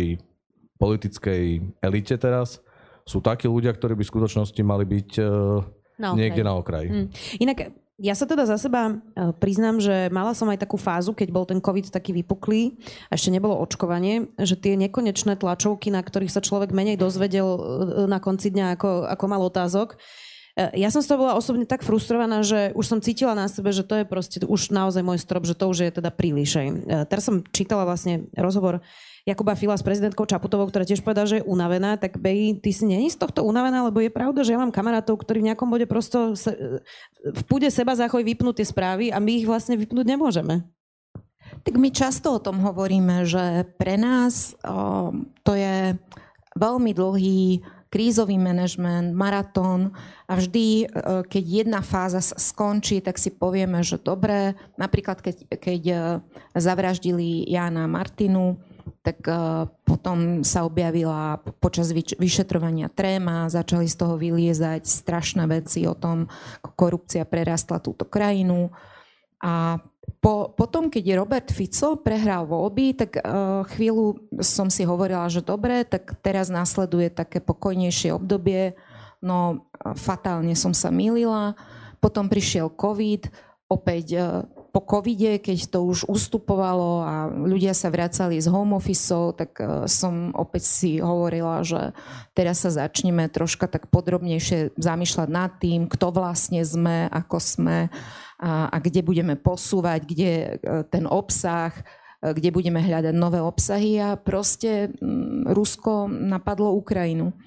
politickej 0.76 1.44
elite 1.80 2.16
teraz 2.20 2.60
sú 3.08 3.24
takí 3.24 3.48
ľudia, 3.48 3.72
ktorí 3.72 3.96
by 3.96 4.04
v 4.04 4.12
skutočnosti 4.12 4.62
mali 4.62 4.86
byť 4.86 5.10
e, 5.18 5.24
na 6.02 6.12
niekde 6.14 6.44
na 6.44 6.54
okraji. 6.58 6.90
Mm. 6.90 7.08
Inak 7.40 7.58
ja 8.02 8.18
sa 8.18 8.26
teda 8.26 8.50
za 8.50 8.58
seba 8.58 8.90
e, 8.90 8.94
priznám, 9.38 9.78
že 9.78 10.10
mala 10.10 10.34
som 10.34 10.50
aj 10.50 10.66
takú 10.66 10.76
fázu, 10.76 11.14
keď 11.14 11.30
bol 11.30 11.46
ten 11.46 11.62
COVID 11.62 11.94
taký 11.94 12.18
vypuklý 12.18 12.82
a 13.08 13.16
ešte 13.16 13.30
nebolo 13.30 13.62
očkovanie, 13.62 14.34
že 14.42 14.58
tie 14.58 14.74
nekonečné 14.74 15.38
tlačovky, 15.38 15.94
na 15.94 16.02
ktorých 16.02 16.34
sa 16.34 16.42
človek 16.42 16.74
menej 16.74 16.98
dozvedel 16.98 17.46
na 18.10 18.18
konci 18.18 18.50
dňa 18.50 18.76
ako, 18.76 19.06
ako 19.06 19.26
mal 19.30 19.42
otázok, 19.46 20.02
ja 20.56 20.90
som 20.92 21.00
z 21.00 21.08
toho 21.08 21.24
bola 21.24 21.40
osobne 21.40 21.64
tak 21.64 21.84
frustrovaná, 21.84 22.44
že 22.44 22.76
už 22.76 22.86
som 22.86 23.00
cítila 23.00 23.32
na 23.32 23.48
sebe, 23.48 23.72
že 23.72 23.88
to 23.88 24.04
je 24.04 24.06
proste 24.06 24.44
už 24.44 24.76
naozaj 24.76 25.00
môj 25.00 25.24
strop, 25.24 25.48
že 25.48 25.56
to 25.56 25.72
už 25.72 25.88
je 25.88 25.92
teda 26.02 26.12
príliš. 26.12 26.60
Teraz 27.08 27.24
som 27.24 27.40
čítala 27.56 27.88
vlastne 27.88 28.28
rozhovor 28.36 28.84
Jakuba 29.22 29.54
Fila 29.54 29.78
s 29.78 29.86
prezidentkou 29.86 30.26
Čaputovou, 30.26 30.66
ktorá 30.66 30.82
tiež 30.82 31.06
povedala, 31.06 31.30
že 31.30 31.40
je 31.40 31.46
unavená, 31.46 31.94
tak 31.94 32.18
Bej, 32.18 32.58
ty 32.58 32.74
si 32.74 32.90
není 32.90 33.06
z 33.14 33.22
tohto 33.22 33.46
unavená, 33.46 33.86
lebo 33.86 34.02
je 34.02 34.10
pravda, 34.10 34.42
že 34.42 34.58
ja 34.58 34.60
mám 34.60 34.74
kamarátov, 34.74 35.22
ktorí 35.22 35.46
v 35.46 35.54
nejakom 35.54 35.70
bode 35.70 35.86
prosto 35.86 36.34
se, 36.34 36.50
v 37.22 37.42
púde 37.46 37.70
seba 37.70 37.94
záchoj 37.94 38.26
vypnú 38.26 38.50
tie 38.50 38.66
správy 38.66 39.14
a 39.14 39.22
my 39.22 39.32
ich 39.38 39.46
vlastne 39.46 39.78
vypnúť 39.78 40.10
nemôžeme. 40.10 40.66
Tak 41.62 41.78
my 41.78 41.94
často 41.94 42.34
o 42.34 42.42
tom 42.42 42.66
hovoríme, 42.66 43.22
že 43.30 43.70
pre 43.78 43.94
nás 43.94 44.58
o, 44.66 45.14
to 45.46 45.54
je 45.54 45.94
veľmi 46.58 46.92
dlhý 46.96 47.62
krízový 47.92 48.40
manažment, 48.40 49.12
maratón 49.12 49.92
a 50.26 50.40
vždy, 50.40 50.68
e, 50.82 50.86
keď 51.28 51.44
jedna 51.44 51.82
fáza 51.84 52.24
skončí, 52.24 53.04
tak 53.04 53.20
si 53.20 53.36
povieme, 53.36 53.84
že 53.84 54.00
dobre, 54.00 54.56
napríklad 54.80 55.20
keď, 55.20 55.60
keď 55.60 55.82
e, 55.92 55.96
zavraždili 56.56 57.44
Jana 57.52 57.86
Martinu, 57.92 58.56
tak 59.02 59.26
potom 59.86 60.42
sa 60.42 60.66
objavila 60.66 61.38
počas 61.62 61.94
vyšetrovania 61.94 62.90
tréma, 62.90 63.50
začali 63.50 63.86
z 63.86 63.96
toho 63.98 64.18
vyliezať 64.18 64.86
strašné 64.86 65.46
veci 65.46 65.86
o 65.86 65.94
tom, 65.94 66.26
ako 66.62 66.72
korupcia 66.74 67.26
prerastla 67.26 67.82
túto 67.82 68.06
krajinu. 68.06 68.74
A 69.42 69.82
po, 70.20 70.52
potom, 70.52 70.90
keď 70.92 71.16
Robert 71.16 71.50
Fico 71.54 71.96
prehral 72.02 72.50
voľby, 72.50 72.98
tak 72.98 73.22
uh, 73.22 73.64
chvíľu 73.72 74.20
som 74.44 74.68
si 74.68 74.84
hovorila, 74.84 75.30
že 75.32 75.46
dobre, 75.46 75.86
tak 75.86 76.18
teraz 76.20 76.50
následuje 76.50 77.14
také 77.14 77.40
pokojnejšie 77.40 78.12
obdobie. 78.18 78.76
No, 79.22 79.70
fatálne 79.96 80.58
som 80.58 80.74
sa 80.74 80.90
milila. 80.90 81.54
Potom 82.02 82.26
prišiel 82.26 82.74
COVID, 82.74 83.30
opäť 83.70 84.06
uh, 84.18 84.44
po 84.72 84.80
covide, 84.80 85.44
keď 85.44 85.68
to 85.68 85.84
už 85.84 86.08
ustupovalo 86.08 87.04
a 87.04 87.14
ľudia 87.28 87.76
sa 87.76 87.92
vracali 87.92 88.40
z 88.40 88.48
home 88.48 88.80
office, 88.80 89.12
tak 89.36 89.60
uh, 89.60 89.84
som 89.86 90.32
opäť 90.32 90.64
si 90.64 90.92
hovorila, 91.04 91.60
že 91.62 91.92
teraz 92.32 92.64
sa 92.64 92.72
začneme 92.72 93.28
troška 93.28 93.68
tak 93.68 93.92
podrobnejšie 93.92 94.80
zamýšľať 94.80 95.28
nad 95.28 95.52
tým, 95.60 95.92
kto 95.92 96.16
vlastne 96.16 96.64
sme, 96.64 97.12
ako 97.12 97.38
sme 97.38 97.92
a, 98.42 98.74
a 98.74 98.78
kde 98.82 99.06
budeme 99.06 99.38
posúvať, 99.38 100.00
kde 100.02 100.32
e, 100.34 100.50
ten 100.90 101.06
obsah, 101.06 101.70
e, 102.26 102.34
kde 102.34 102.50
budeme 102.50 102.82
hľadať 102.82 103.14
nové 103.14 103.38
obsahy 103.38 104.02
a 104.02 104.18
proste 104.18 104.90
mm, 104.90 105.54
Rusko 105.54 106.10
napadlo 106.10 106.74
Ukrajinu. 106.74 107.38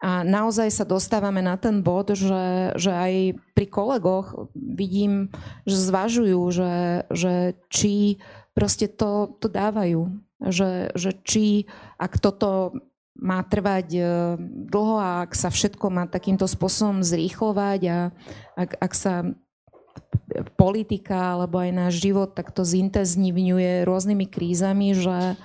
A 0.00 0.24
naozaj 0.24 0.72
sa 0.72 0.88
dostávame 0.88 1.44
na 1.44 1.60
ten 1.60 1.84
bod, 1.84 2.16
že, 2.16 2.72
že 2.72 2.88
aj 2.88 3.36
pri 3.52 3.66
kolegoch 3.68 4.48
vidím, 4.56 5.28
že 5.68 5.76
zvažujú, 5.76 6.40
že, 6.48 7.04
že 7.12 7.52
či 7.68 8.16
proste 8.56 8.88
to, 8.88 9.36
to 9.44 9.52
dávajú. 9.52 10.08
Že, 10.40 10.96
že 10.96 11.10
či 11.20 11.68
ak 12.00 12.16
toto 12.16 12.72
má 13.20 13.44
trvať 13.44 13.88
e, 13.92 14.02
dlho 14.72 14.96
a 14.96 15.28
ak 15.28 15.36
sa 15.36 15.52
všetko 15.52 15.92
má 15.92 16.08
takýmto 16.08 16.48
spôsobom 16.48 17.04
zrýchlovať 17.04 17.80
a 17.92 17.98
ak, 18.56 18.70
ak 18.80 18.92
sa 18.96 19.28
politika 20.56 21.36
alebo 21.36 21.60
aj 21.60 21.70
náš 21.76 21.94
život 22.00 22.32
tak 22.32 22.56
to 22.56 22.64
zintenzívňuje 22.64 23.84
rôznymi 23.84 24.26
krízami, 24.32 24.96
že, 24.96 25.36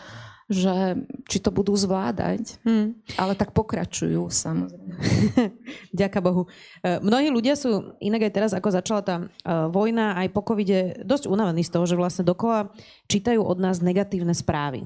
že 0.46 1.02
či 1.26 1.42
to 1.42 1.50
budú 1.50 1.74
zvládať. 1.74 2.62
Hmm. 2.62 2.94
Ale 3.18 3.34
tak 3.34 3.50
pokračujú, 3.58 4.30
samozrejme. 4.30 4.94
Ďaká 6.06 6.22
Bohu. 6.22 6.46
E, 6.86 7.02
mnohí 7.02 7.34
ľudia 7.34 7.58
sú, 7.58 7.98
inak 7.98 8.30
aj 8.30 8.34
teraz, 8.34 8.52
ako 8.54 8.70
začala 8.70 9.02
tá 9.02 9.16
e, 9.22 9.26
vojna, 9.74 10.14
aj 10.22 10.28
po 10.30 10.46
covide, 10.46 11.02
dosť 11.02 11.26
unavení 11.26 11.66
z 11.66 11.74
toho, 11.74 11.90
že 11.90 11.98
vlastne 11.98 12.22
dokola 12.22 12.70
čítajú 13.10 13.42
od 13.42 13.58
nás 13.58 13.82
negatívne 13.82 14.38
správy. 14.38 14.86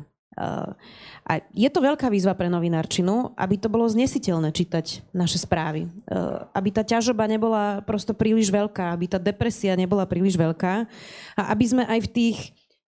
A 1.30 1.44
je 1.51 1.68
to 1.68 1.84
veľká 1.84 2.08
výzva 2.08 2.32
pre 2.32 2.48
novinárčinu, 2.48 3.36
aby 3.36 3.60
to 3.60 3.68
bolo 3.68 3.86
znesiteľné 3.86 4.56
čítať 4.56 5.04
naše 5.12 5.36
správy. 5.36 5.92
Aby 6.56 6.70
tá 6.72 6.82
ťažoba 6.82 7.28
nebola 7.28 7.84
prosto 7.84 8.16
príliš 8.16 8.48
veľká, 8.48 8.96
aby 8.96 9.06
tá 9.12 9.20
depresia 9.20 9.75
nebola 9.75 10.08
príliš 10.08 10.39
veľká 10.39 10.88
a 11.36 11.42
aby 11.51 11.66
sme 11.68 11.84
aj 11.86 12.00
v 12.08 12.10
tých 12.10 12.38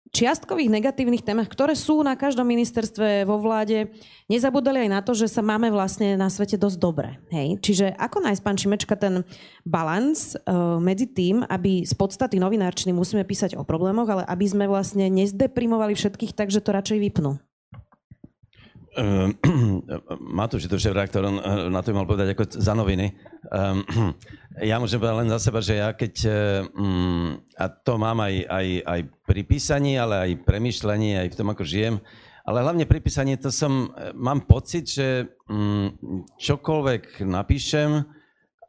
čiastkových 0.09 0.73
negatívnych 0.73 1.21
témach, 1.21 1.49
ktoré 1.49 1.77
sú 1.77 2.01
na 2.01 2.17
každom 2.17 2.45
ministerstve 2.49 3.25
vo 3.29 3.37
vláde, 3.37 3.93
nezabudali 4.25 4.85
aj 4.85 4.89
na 4.89 5.01
to, 5.05 5.13
že 5.13 5.29
sa 5.29 5.45
máme 5.45 5.69
vlastne 5.69 6.17
na 6.17 6.29
svete 6.29 6.57
dosť 6.57 6.77
dobre. 6.77 7.09
Hej? 7.29 7.61
Čiže 7.61 7.85
ako 7.97 8.25
nájsť, 8.25 8.41
pán 8.41 8.57
Šimečka, 8.57 8.95
ten 8.97 9.21
balans 9.61 10.33
uh, 10.37 10.77
medzi 10.81 11.05
tým, 11.09 11.45
aby 11.45 11.85
z 11.85 11.93
podstaty 11.93 12.41
novinárčiny 12.41 12.93
musíme 12.93 13.21
písať 13.25 13.57
o 13.57 13.65
problémoch, 13.65 14.09
ale 14.09 14.23
aby 14.25 14.45
sme 14.45 14.65
vlastne 14.65 15.09
nezdeprimovali 15.13 15.93
všetkých 15.93 16.33
tak, 16.33 16.49
že 16.49 16.61
to 16.61 16.73
radšej 16.73 16.99
vypnú? 16.99 17.37
Uh, 18.99 19.31
Matúš, 20.19 20.67
to 20.67 20.75
šéf-reaktor, 20.75 21.23
on 21.23 21.39
eh, 21.39 21.71
na 21.71 21.79
to 21.79 21.95
mal 21.95 22.03
povedať 22.03 22.35
ako 22.35 22.43
za 22.51 22.75
noviny. 22.75 23.15
Um, 23.47 23.79
ja 24.71 24.75
môžem 24.75 24.99
povedať 24.99 25.17
len 25.23 25.31
za 25.31 25.39
seba, 25.39 25.63
že 25.63 25.79
ja 25.79 25.95
keď, 25.95 26.15
um, 26.75 27.39
a 27.55 27.71
to 27.71 27.95
mám 27.95 28.19
aj, 28.19 28.43
aj, 28.43 28.67
aj 28.83 28.99
pri 29.23 29.41
písaní, 29.47 29.95
ale 29.95 30.15
aj 30.19 30.43
premyšľaní, 30.43 31.15
aj 31.15 31.27
v 31.31 31.37
tom, 31.39 31.47
ako 31.47 31.63
žijem, 31.63 31.95
ale 32.43 32.59
hlavne 32.59 32.83
pri 32.83 32.99
písaní 32.99 33.39
to 33.39 33.47
som, 33.55 33.95
mám 34.19 34.43
pocit, 34.43 34.91
že 34.91 35.31
um, 35.47 35.95
čokoľvek 36.35 37.23
napíšem, 37.23 38.03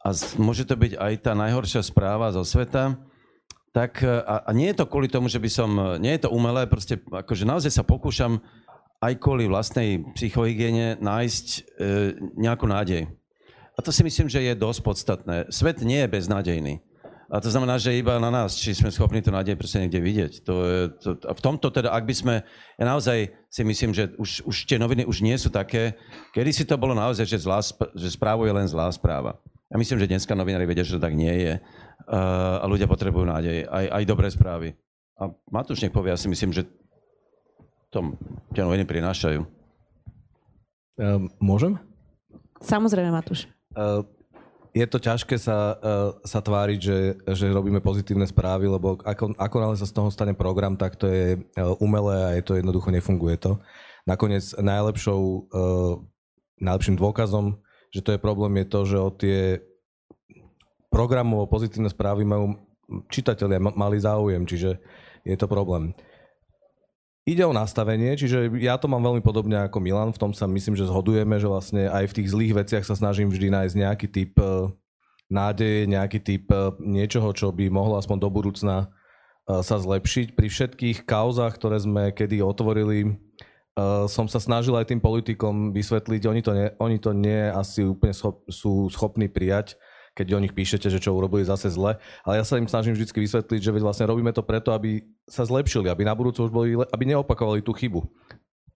a 0.01 0.09
môže 0.39 0.63
to 0.63 0.79
byť 0.79 0.95
aj 0.95 1.15
tá 1.27 1.35
najhoršia 1.35 1.83
správa 1.83 2.31
zo 2.31 2.47
sveta, 2.47 2.95
tak 3.75 3.99
a, 4.07 4.47
a 4.47 4.51
nie 4.55 4.71
je 4.71 4.79
to 4.79 4.87
kvôli 4.87 5.11
tomu, 5.11 5.27
že 5.27 5.43
by 5.43 5.51
som, 5.51 5.71
nie 5.99 6.15
je 6.15 6.23
to 6.27 6.31
umelé, 6.31 6.71
proste 6.71 7.03
akože 7.03 7.43
naozaj 7.43 7.71
sa 7.75 7.83
pokúšam 7.83 8.39
aj 9.01 9.13
kvôli 9.17 9.49
vlastnej 9.49 10.05
psychohygiene 10.13 11.01
nájsť 11.01 11.47
e, 11.49 11.61
nejakú 12.37 12.69
nádej. 12.69 13.09
A 13.75 13.79
to 13.81 13.89
si 13.89 14.05
myslím, 14.05 14.29
že 14.29 14.45
je 14.45 14.53
dosť 14.53 14.81
podstatné. 14.85 15.37
Svet 15.49 15.81
nie 15.81 16.05
je 16.05 16.13
beznádejný. 16.13 16.85
A 17.31 17.39
to 17.39 17.47
znamená, 17.47 17.79
že 17.79 17.95
iba 17.95 18.19
na 18.19 18.29
nás, 18.29 18.59
či 18.59 18.75
sme 18.75 18.91
schopní 18.91 19.23
tú 19.23 19.31
nádej 19.31 19.55
proste 19.55 19.79
niekde 19.79 20.03
vidieť. 20.03 20.33
To 20.45 20.55
je, 20.67 20.81
to, 20.99 21.11
a 21.25 21.33
v 21.33 21.41
tomto 21.41 21.71
teda, 21.71 21.95
ak 21.95 22.03
by 22.03 22.15
sme, 22.15 22.35
ja 22.75 22.85
naozaj 22.85 23.31
si 23.47 23.63
myslím, 23.63 23.95
že 23.95 24.11
už, 24.19 24.45
už 24.51 24.57
tie 24.67 24.83
noviny 24.83 25.07
už 25.07 25.23
nie 25.23 25.39
sú 25.39 25.47
také, 25.47 25.95
kedy 26.35 26.51
si 26.51 26.67
to 26.67 26.75
bolo 26.75 26.91
naozaj, 26.91 27.23
že, 27.25 27.47
zlá, 27.47 27.63
že 27.95 28.09
správu 28.11 28.51
je 28.51 28.53
len 28.53 28.67
zlá 28.67 28.91
správa. 28.91 29.39
Ja 29.71 29.79
myslím, 29.79 30.03
že 30.03 30.11
dneska 30.11 30.35
novinári 30.35 30.67
vedia, 30.67 30.83
že 30.83 30.99
to 30.99 31.07
tak 31.07 31.15
nie 31.15 31.31
je. 31.31 31.55
Uh, 32.11 32.59
a 32.59 32.67
ľudia 32.67 32.91
potrebujú 32.91 33.23
nádej, 33.23 33.71
aj, 33.71 33.87
aj 33.87 34.03
dobré 34.11 34.27
správy. 34.27 34.75
A 35.15 35.31
Matúš 35.47 35.79
nech 35.87 35.95
povie, 35.95 36.11
ja 36.11 36.19
si 36.19 36.27
myslím, 36.27 36.51
že 36.51 36.67
to 37.91 38.15
tie 38.55 38.63
noviny 38.63 38.87
prinášajú. 38.87 39.43
Uh, 41.01 41.27
môžem? 41.43 41.79
Samozrejme, 42.63 43.11
Matúš. 43.11 43.51
Uh, 43.75 44.07
je 44.71 44.87
to 44.87 45.03
ťažké 45.03 45.35
sa, 45.41 45.75
uh, 45.81 46.15
sa 46.23 46.39
tváriť, 46.39 46.79
že, 46.79 46.99
že 47.35 47.51
robíme 47.51 47.83
pozitívne 47.83 48.27
správy, 48.29 48.71
lebo 48.71 49.01
ako, 49.03 49.35
ako 49.35 49.57
náhle 49.59 49.77
sa 49.79 49.89
z 49.89 49.95
toho 49.97 50.09
stane 50.15 50.37
program, 50.37 50.79
tak 50.79 50.95
to 50.95 51.11
je 51.11 51.39
uh, 51.39 51.75
umelé 51.83 52.17
a 52.23 52.31
je 52.39 52.43
to 52.47 52.55
jednoducho 52.55 52.95
nefunguje 52.95 53.37
to. 53.43 53.59
Nakoniec 54.07 54.55
najlepšou, 54.55 55.21
uh, 55.51 55.95
najlepším 56.63 56.97
dôkazom, 57.01 57.59
že 57.91 58.01
to 58.07 58.15
je 58.15 58.23
problém, 58.23 58.63
je 58.63 58.67
to, 58.71 58.81
že 58.87 58.97
o 58.99 59.11
tie 59.11 59.39
programovo 60.91 61.47
pozitívne 61.51 61.91
správy 61.91 62.23
majú 62.23 62.55
čitatelia 63.11 63.63
mali 63.63 63.99
záujem, 64.03 64.43
čiže 64.47 64.79
je 65.23 65.37
to 65.39 65.47
problém. 65.47 65.95
Ide 67.29 67.45
o 67.45 67.53
nastavenie, 67.53 68.17
čiže 68.17 68.49
ja 68.65 68.81
to 68.81 68.89
mám 68.89 69.05
veľmi 69.05 69.21
podobne 69.21 69.69
ako 69.69 69.77
Milan, 69.77 70.09
v 70.17 70.21
tom 70.25 70.33
sa 70.33 70.49
myslím, 70.49 70.73
že 70.73 70.89
zhodujeme, 70.89 71.37
že 71.37 71.53
vlastne 71.53 71.85
aj 71.93 72.09
v 72.09 72.17
tých 72.17 72.29
zlých 72.33 72.53
veciach 72.65 72.85
sa 72.89 72.97
snažím 72.97 73.29
vždy 73.29 73.53
nájsť 73.53 73.75
nejaký 73.77 74.07
typ 74.09 74.33
e, 74.41 74.73
nádeje, 75.29 75.85
nejaký 75.85 76.19
typ 76.25 76.49
e, 76.49 76.81
niečoho, 76.81 77.29
čo 77.37 77.53
by 77.53 77.69
mohlo 77.69 78.01
aspoň 78.01 78.25
do 78.25 78.29
budúcna 78.33 78.89
e, 79.45 79.61
sa 79.61 79.77
zlepšiť. 79.77 80.33
Pri 80.33 80.49
všetkých 80.49 81.05
kauzách, 81.05 81.61
ktoré 81.61 81.77
sme 81.85 82.09
kedy 82.17 82.41
otvorili, 82.41 83.21
som 84.11 84.27
sa 84.29 84.43
snažil 84.43 84.77
aj 84.77 84.93
tým 84.93 85.01
politikom 85.01 85.73
vysvetliť, 85.73 86.23
oni 86.27 86.43
to 86.45 86.53
nie, 86.53 86.69
oni 86.83 86.99
to 87.01 87.17
nie 87.17 87.49
asi 87.49 87.87
úplne 87.87 88.13
schop, 88.13 88.45
sú 88.51 88.91
schopní 88.93 89.31
prijať, 89.31 89.79
keď 90.15 90.27
o 90.37 90.43
nich 90.43 90.55
píšete, 90.55 90.91
že 90.91 90.99
čo 90.99 91.15
urobili 91.15 91.47
zase 91.47 91.71
zle. 91.71 91.97
Ale 92.27 92.35
ja 92.41 92.45
sa 92.45 92.59
im 92.59 92.67
snažím 92.67 92.99
vždy 92.99 93.09
vysvetliť, 93.09 93.61
že 93.63 93.71
vlastne 93.79 94.11
robíme 94.11 94.35
to 94.35 94.43
preto, 94.43 94.75
aby 94.75 95.07
sa 95.25 95.47
zlepšili, 95.47 95.87
aby 95.87 96.03
na 96.03 96.13
budúco 96.13 96.43
už 96.45 96.53
boli, 96.53 96.75
aby 96.75 97.05
neopakovali 97.07 97.63
tú 97.63 97.71
chybu. 97.73 98.03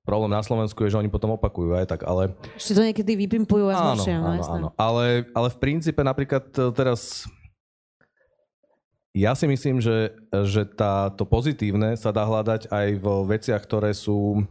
Problém 0.05 0.37
na 0.37 0.45
Slovensku 0.45 0.85
je, 0.85 0.93
že 0.93 1.01
oni 1.01 1.09
potom 1.09 1.33
opakujú 1.33 1.81
aj 1.81 1.89
tak, 1.89 2.05
ale... 2.05 2.37
Ešte 2.61 2.77
to 2.77 2.85
niekedy 2.85 3.17
vypimpujú 3.25 3.73
a 3.73 3.97
áno, 3.97 4.05
áno, 4.05 4.43
áno. 4.45 4.69
Ale, 4.77 5.25
ale 5.33 5.49
v 5.49 5.59
princípe 5.59 6.05
napríklad 6.05 6.45
e, 6.53 6.69
teraz 6.77 7.25
ja 9.17 9.33
si 9.33 9.49
myslím, 9.49 9.81
že, 9.81 10.13
že 10.45 10.69
tá, 10.69 11.09
to 11.15 11.25
pozitívne 11.25 11.97
sa 11.97 12.13
dá 12.13 12.27
hľadať 12.27 12.69
aj 12.69 12.87
vo 13.01 13.25
veciach, 13.25 13.63
ktoré 13.63 13.97
sú 13.97 14.45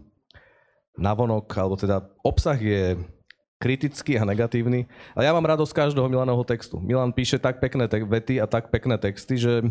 navonok, 0.98 1.52
alebo 1.54 1.76
teda 1.78 2.02
obsah 2.24 2.58
je 2.58 2.98
kritický 3.64 4.20
a 4.20 4.28
negatívny. 4.28 4.84
Ale 5.16 5.24
ja 5.24 5.32
mám 5.32 5.48
radosť 5.48 5.72
každého 5.72 6.12
Milanovho 6.12 6.44
textu. 6.44 6.84
Milan 6.84 7.16
píše 7.16 7.40
tak 7.40 7.64
pekné 7.64 7.88
te- 7.88 8.04
vety 8.04 8.44
a 8.44 8.46
tak 8.52 8.68
pekné 8.68 9.00
texty, 9.00 9.40
že, 9.40 9.64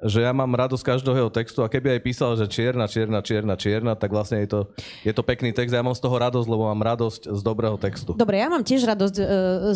že 0.00 0.24
ja 0.24 0.32
mám 0.32 0.48
radosť 0.48 0.80
každého 0.80 1.12
jeho 1.20 1.28
textu 1.28 1.60
a 1.60 1.68
keby 1.68 2.00
aj 2.00 2.00
písal, 2.00 2.32
že 2.40 2.48
čierna, 2.48 2.88
čierna, 2.88 3.20
čierna, 3.20 3.54
čierna, 3.60 3.92
tak 3.92 4.08
vlastne 4.16 4.40
je 4.40 4.48
to, 4.48 4.60
je 5.04 5.12
to 5.12 5.20
pekný 5.20 5.52
text 5.52 5.76
a 5.76 5.78
ja 5.78 5.84
mám 5.84 5.92
z 5.92 6.00
toho 6.00 6.16
radosť, 6.16 6.48
lebo 6.48 6.64
mám 6.64 6.80
radosť 6.80 7.28
z 7.28 7.40
dobrého 7.44 7.76
textu. 7.76 8.16
Dobre, 8.16 8.40
ja 8.40 8.48
mám 8.48 8.64
tiež 8.64 8.88
radosť 8.88 9.16
e, 9.20 9.24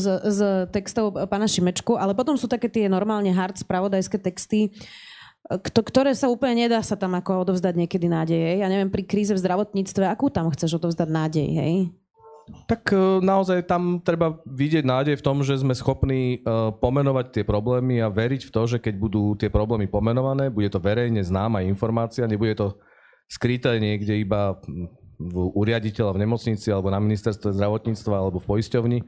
z, 0.01 0.07
z 0.33 0.41
textov 0.73 1.13
pána 1.29 1.45
Šimečku, 1.45 2.01
ale 2.01 2.17
potom 2.17 2.41
sú 2.41 2.49
také 2.49 2.73
tie 2.73 2.89
normálne 2.89 3.29
hard 3.29 3.61
spravodajské 3.61 4.17
texty, 4.17 4.73
ktoré 5.69 6.13
sa 6.13 6.29
úplne 6.29 6.69
nedá 6.69 6.81
sa 6.85 6.97
tam 6.97 7.17
ako 7.17 7.45
odovzdať 7.49 7.73
niekedy 7.73 8.05
nádeje. 8.09 8.61
Ja 8.61 8.69
neviem, 8.69 8.93
pri 8.93 9.05
kríze 9.09 9.33
v 9.33 9.41
zdravotníctve, 9.41 10.05
akú 10.05 10.29
tam 10.29 10.53
chceš 10.53 10.77
odovzdať 10.77 11.09
nádej, 11.09 11.49
hej? 11.57 11.75
Tak 12.69 12.93
e, 12.93 13.21
naozaj 13.21 13.65
tam 13.69 14.01
treba 14.01 14.41
vidieť 14.45 14.85
nádej 14.85 15.15
v 15.21 15.25
tom, 15.25 15.41
že 15.45 15.61
sme 15.61 15.77
schopní 15.77 16.39
e, 16.41 16.53
pomenovať 16.77 17.41
tie 17.41 17.45
problémy 17.45 18.01
a 18.01 18.13
veriť 18.13 18.49
v 18.49 18.53
to, 18.53 18.63
že 18.65 18.79
keď 18.81 18.95
budú 18.97 19.37
tie 19.37 19.53
problémy 19.53 19.89
pomenované, 19.89 20.53
bude 20.53 20.69
to 20.73 20.81
verejne 20.81 21.21
známa 21.21 21.65
informácia, 21.65 22.29
nebude 22.29 22.57
to 22.57 22.67
skryté 23.29 23.77
niekde 23.77 24.17
iba 24.25 24.57
u 25.35 25.61
riaditeľa 25.67 26.15
v 26.15 26.23
nemocnici 26.25 26.71
alebo 26.71 26.95
na 26.95 27.03
ministerstve 27.03 27.51
zdravotníctva 27.53 28.15
alebo 28.15 28.39
v 28.39 28.49
poisťovni. 28.49 28.99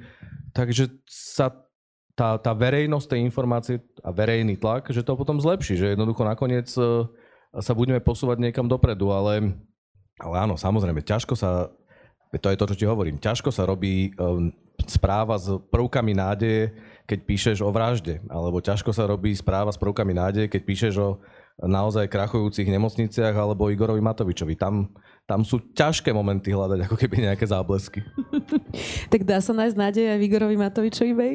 Takže 0.50 0.90
sa 1.06 1.54
tá, 2.18 2.36
tá 2.36 2.52
verejnosť 2.52 3.16
tej 3.16 3.20
informácie 3.24 3.76
a 4.04 4.10
verejný 4.12 4.58
tlak, 4.58 4.90
že 4.92 5.00
to 5.06 5.16
potom 5.16 5.40
zlepší, 5.40 5.78
že 5.78 5.94
jednoducho 5.94 6.26
nakoniec 6.26 6.68
e, 6.76 7.06
sa 7.58 7.72
budeme 7.72 8.02
posúvať 8.02 8.44
niekam 8.44 8.68
dopredu, 8.68 9.08
ale, 9.08 9.56
ale 10.20 10.36
áno, 10.36 10.54
samozrejme, 10.60 11.00
ťažko 11.00 11.34
sa 11.38 11.72
to 12.38 12.48
je 12.50 12.58
to, 12.58 12.68
čo 12.70 12.78
ti 12.78 12.84
hovorím. 12.86 13.18
Ťažko 13.18 13.50
sa 13.50 13.66
robí 13.66 14.14
um, 14.14 14.54
správa 14.86 15.34
s 15.34 15.50
prvkami 15.74 16.14
nádeje, 16.14 16.70
keď 17.10 17.18
píšeš 17.26 17.58
o 17.66 17.74
vražde. 17.74 18.22
Alebo 18.30 18.62
ťažko 18.62 18.94
sa 18.94 19.10
robí 19.10 19.34
správa 19.34 19.74
s 19.74 19.80
prvkami 19.80 20.14
nádeje, 20.14 20.46
keď 20.46 20.62
píšeš 20.62 20.94
o 21.02 21.18
naozaj 21.60 22.08
krachujúcich 22.08 22.70
nemocniciach 22.70 23.36
alebo 23.36 23.68
Igorovi 23.68 24.00
Matovičovi. 24.00 24.56
Tam, 24.56 24.88
tam 25.28 25.44
sú 25.44 25.60
ťažké 25.76 26.14
momenty 26.14 26.54
hľadať, 26.54 26.88
ako 26.88 26.96
keby 26.96 27.28
nejaké 27.28 27.44
záblesky. 27.44 28.00
tak 29.12 29.26
dá 29.28 29.42
sa 29.44 29.52
nájsť 29.52 29.76
nádej 29.76 30.04
aj 30.08 30.18
v 30.22 30.26
Igorovi 30.30 30.56
Matovičovi, 30.56 31.12
Bej? 31.12 31.34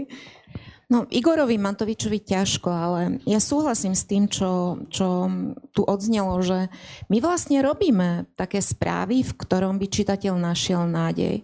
No, 0.85 1.09
Igorovi 1.09 1.57
Matovičovi 1.57 2.21
ťažko, 2.21 2.69
ale 2.69 3.17
ja 3.25 3.41
súhlasím 3.41 3.97
s 3.97 4.05
tým, 4.05 4.29
čo, 4.29 4.85
čo 4.93 5.25
tu 5.73 5.81
odznelo, 5.81 6.37
že 6.45 6.69
my 7.09 7.17
vlastne 7.17 7.65
robíme 7.65 8.29
také 8.37 8.61
správy, 8.61 9.25
v 9.25 9.33
ktorom 9.33 9.81
by 9.81 9.87
čitateľ 9.89 10.33
našiel 10.37 10.85
nádej 10.85 11.41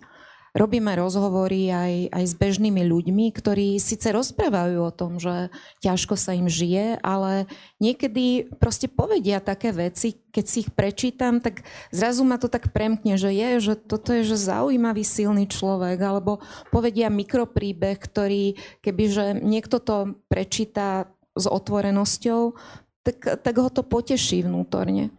robíme 0.51 0.91
rozhovory 0.99 1.71
aj, 1.71 1.93
aj 2.11 2.23
s 2.27 2.33
bežnými 2.35 2.83
ľuďmi, 2.83 3.31
ktorí 3.31 3.79
síce 3.79 4.11
rozprávajú 4.11 4.83
o 4.83 4.91
tom, 4.91 5.15
že 5.15 5.47
ťažko 5.79 6.19
sa 6.19 6.35
im 6.35 6.51
žije, 6.51 6.99
ale 6.99 7.47
niekedy 7.79 8.51
proste 8.59 8.91
povedia 8.91 9.39
také 9.39 9.71
veci, 9.71 10.19
keď 10.31 10.45
si 10.47 10.67
ich 10.67 10.69
prečítam, 10.75 11.39
tak 11.39 11.63
zrazu 11.95 12.27
ma 12.27 12.35
to 12.35 12.51
tak 12.51 12.75
premkne, 12.75 13.15
že 13.15 13.31
je, 13.31 13.71
že 13.71 13.73
toto 13.79 14.11
je 14.11 14.27
že 14.27 14.35
zaujímavý, 14.35 15.07
silný 15.07 15.47
človek, 15.47 15.99
alebo 16.03 16.43
povedia 16.67 17.07
mikropríbeh, 17.07 17.95
ktorý, 17.95 18.59
kebyže 18.83 19.39
niekto 19.39 19.79
to 19.79 20.19
prečíta 20.27 21.07
s 21.31 21.47
otvorenosťou, 21.47 22.59
tak, 23.07 23.17
tak 23.39 23.55
ho 23.55 23.71
to 23.71 23.87
poteší 23.87 24.43
vnútorne. 24.43 25.15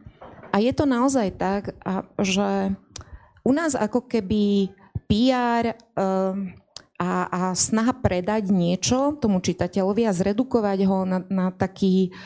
A 0.52 0.60
je 0.60 0.72
to 0.76 0.84
naozaj 0.84 1.32
tak, 1.40 1.72
že 2.20 2.76
u 3.42 3.52
nás 3.56 3.72
ako 3.72 4.04
keby 4.04 4.70
PR 5.12 5.76
um, 5.92 6.56
a, 6.96 7.10
a 7.28 7.40
snaha 7.52 7.92
predať 7.92 8.48
niečo 8.48 9.20
tomu 9.20 9.44
čitateľovi 9.44 10.08
a 10.08 10.16
zredukovať 10.16 10.78
ho 10.88 10.98
na, 11.04 11.20
na 11.28 11.46
taký 11.52 12.16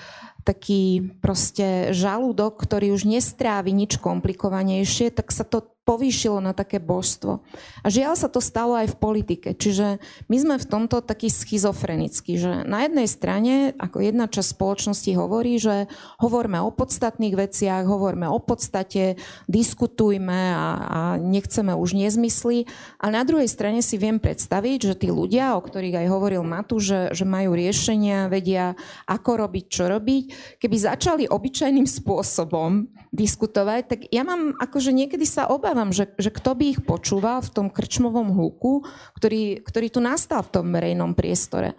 taký 0.47 1.03
proste 1.19 1.91
žalúdok, 1.91 2.55
ktorý 2.55 2.95
už 2.95 3.11
nestrávi 3.11 3.75
nič 3.75 3.99
komplikovanejšie, 3.99 5.11
tak 5.11 5.35
sa 5.35 5.43
to 5.43 5.67
povýšilo 5.87 6.43
na 6.43 6.51
také 6.51 6.83
božstvo. 6.83 7.47
A 7.81 7.87
žiaľ 7.87 8.19
sa 8.19 8.27
to 8.27 8.43
stalo 8.43 8.75
aj 8.75 8.91
v 8.91 8.99
politike. 8.99 9.55
Čiže 9.55 10.03
my 10.27 10.37
sme 10.37 10.55
v 10.59 10.67
tomto 10.67 10.99
taký 10.99 11.31
schizofrenickí, 11.31 12.35
že 12.35 12.67
na 12.67 12.91
jednej 12.91 13.07
strane, 13.07 13.71
ako 13.79 14.03
jedna 14.03 14.27
časť 14.27 14.59
spoločnosti 14.59 15.11
hovorí, 15.15 15.63
že 15.63 15.87
hovorme 16.19 16.59
o 16.59 16.75
podstatných 16.75 17.39
veciach, 17.39 17.87
hovorme 17.87 18.27
o 18.27 18.43
podstate, 18.43 19.15
diskutujme 19.47 20.59
a, 20.59 20.67
a 20.75 21.01
nechceme 21.23 21.71
už 21.71 21.95
nezmysly. 21.95 22.67
A 22.99 23.15
na 23.15 23.23
druhej 23.23 23.47
strane 23.47 23.79
si 23.79 23.95
viem 23.95 24.19
predstaviť, 24.19 24.91
že 24.91 25.07
tí 25.07 25.09
ľudia, 25.15 25.55
o 25.55 25.63
ktorých 25.63 26.03
aj 26.03 26.07
hovoril 26.11 26.43
Matu, 26.43 26.83
že, 26.83 27.15
že 27.15 27.23
majú 27.23 27.55
riešenia, 27.55 28.27
vedia, 28.27 28.75
ako 29.07 29.47
robiť, 29.47 29.65
čo 29.71 29.87
robiť, 29.87 30.25
keby 30.59 30.77
začali 30.83 31.25
obyčajným 31.31 31.87
spôsobom 31.87 32.91
diskutovať, 33.15 33.83
tak 33.87 34.01
ja 34.11 34.27
mám 34.27 34.59
akože 34.59 34.91
niekedy 34.91 35.25
sa 35.25 35.47
obávam, 35.49 35.76
že, 35.93 36.17
že 36.17 36.33
kto 36.33 36.57
by 36.57 36.65
ich 36.73 36.81
počúval 36.81 37.45
v 37.45 37.53
tom 37.53 37.67
krčmovom 37.69 38.33
hluku, 38.33 38.87
ktorý, 39.21 39.61
ktorý 39.61 39.87
tu 39.93 40.01
nastal 40.01 40.41
v 40.41 40.53
tom 40.53 40.73
verejnom 40.73 41.13
priestore. 41.13 41.77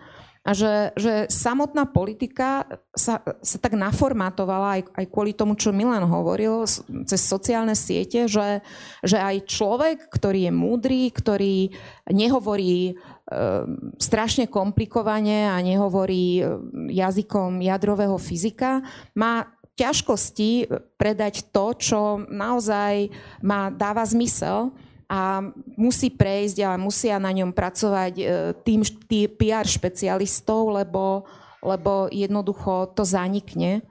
A 0.47 0.55
že, 0.55 0.95
že 0.95 1.27
samotná 1.27 1.83
politika 1.91 2.63
sa, 2.95 3.19
sa 3.43 3.57
tak 3.59 3.75
naformátovala 3.75 4.79
aj, 4.79 4.81
aj 4.95 5.05
kvôli 5.11 5.35
tomu, 5.35 5.59
čo 5.59 5.75
Milan 5.75 6.07
hovoril 6.07 6.63
cez 7.03 7.19
sociálne 7.19 7.75
siete, 7.75 8.31
že, 8.31 8.63
že 9.03 9.19
aj 9.19 9.43
človek, 9.43 10.07
ktorý 10.07 10.47
je 10.47 10.53
múdry, 10.55 11.11
ktorý 11.11 11.75
nehovorí 12.07 12.79
e, 12.87 12.93
strašne 13.99 14.47
komplikovane 14.47 15.51
a 15.51 15.59
nehovorí 15.59 16.39
jazykom 16.95 17.59
jadrového 17.59 18.15
fyzika, 18.15 18.79
má 19.19 19.51
ťažkosti 19.77 20.67
predať 20.97 21.53
to, 21.53 21.65
čo 21.77 21.99
naozaj 22.25 23.13
má, 23.45 23.69
dáva 23.69 24.01
zmysel 24.03 24.73
a 25.07 25.39
musí 25.79 26.11
prejsť 26.11 26.57
a 26.67 26.71
musia 26.75 27.15
na 27.21 27.31
ňom 27.31 27.55
pracovať 27.55 28.13
e, 28.19 28.23
tým 28.65 28.83
tý 29.07 29.31
PR 29.31 29.63
špecialistov, 29.63 30.73
lebo, 30.73 31.23
lebo 31.63 32.11
jednoducho 32.11 32.91
to 32.91 33.07
zanikne. 33.07 33.85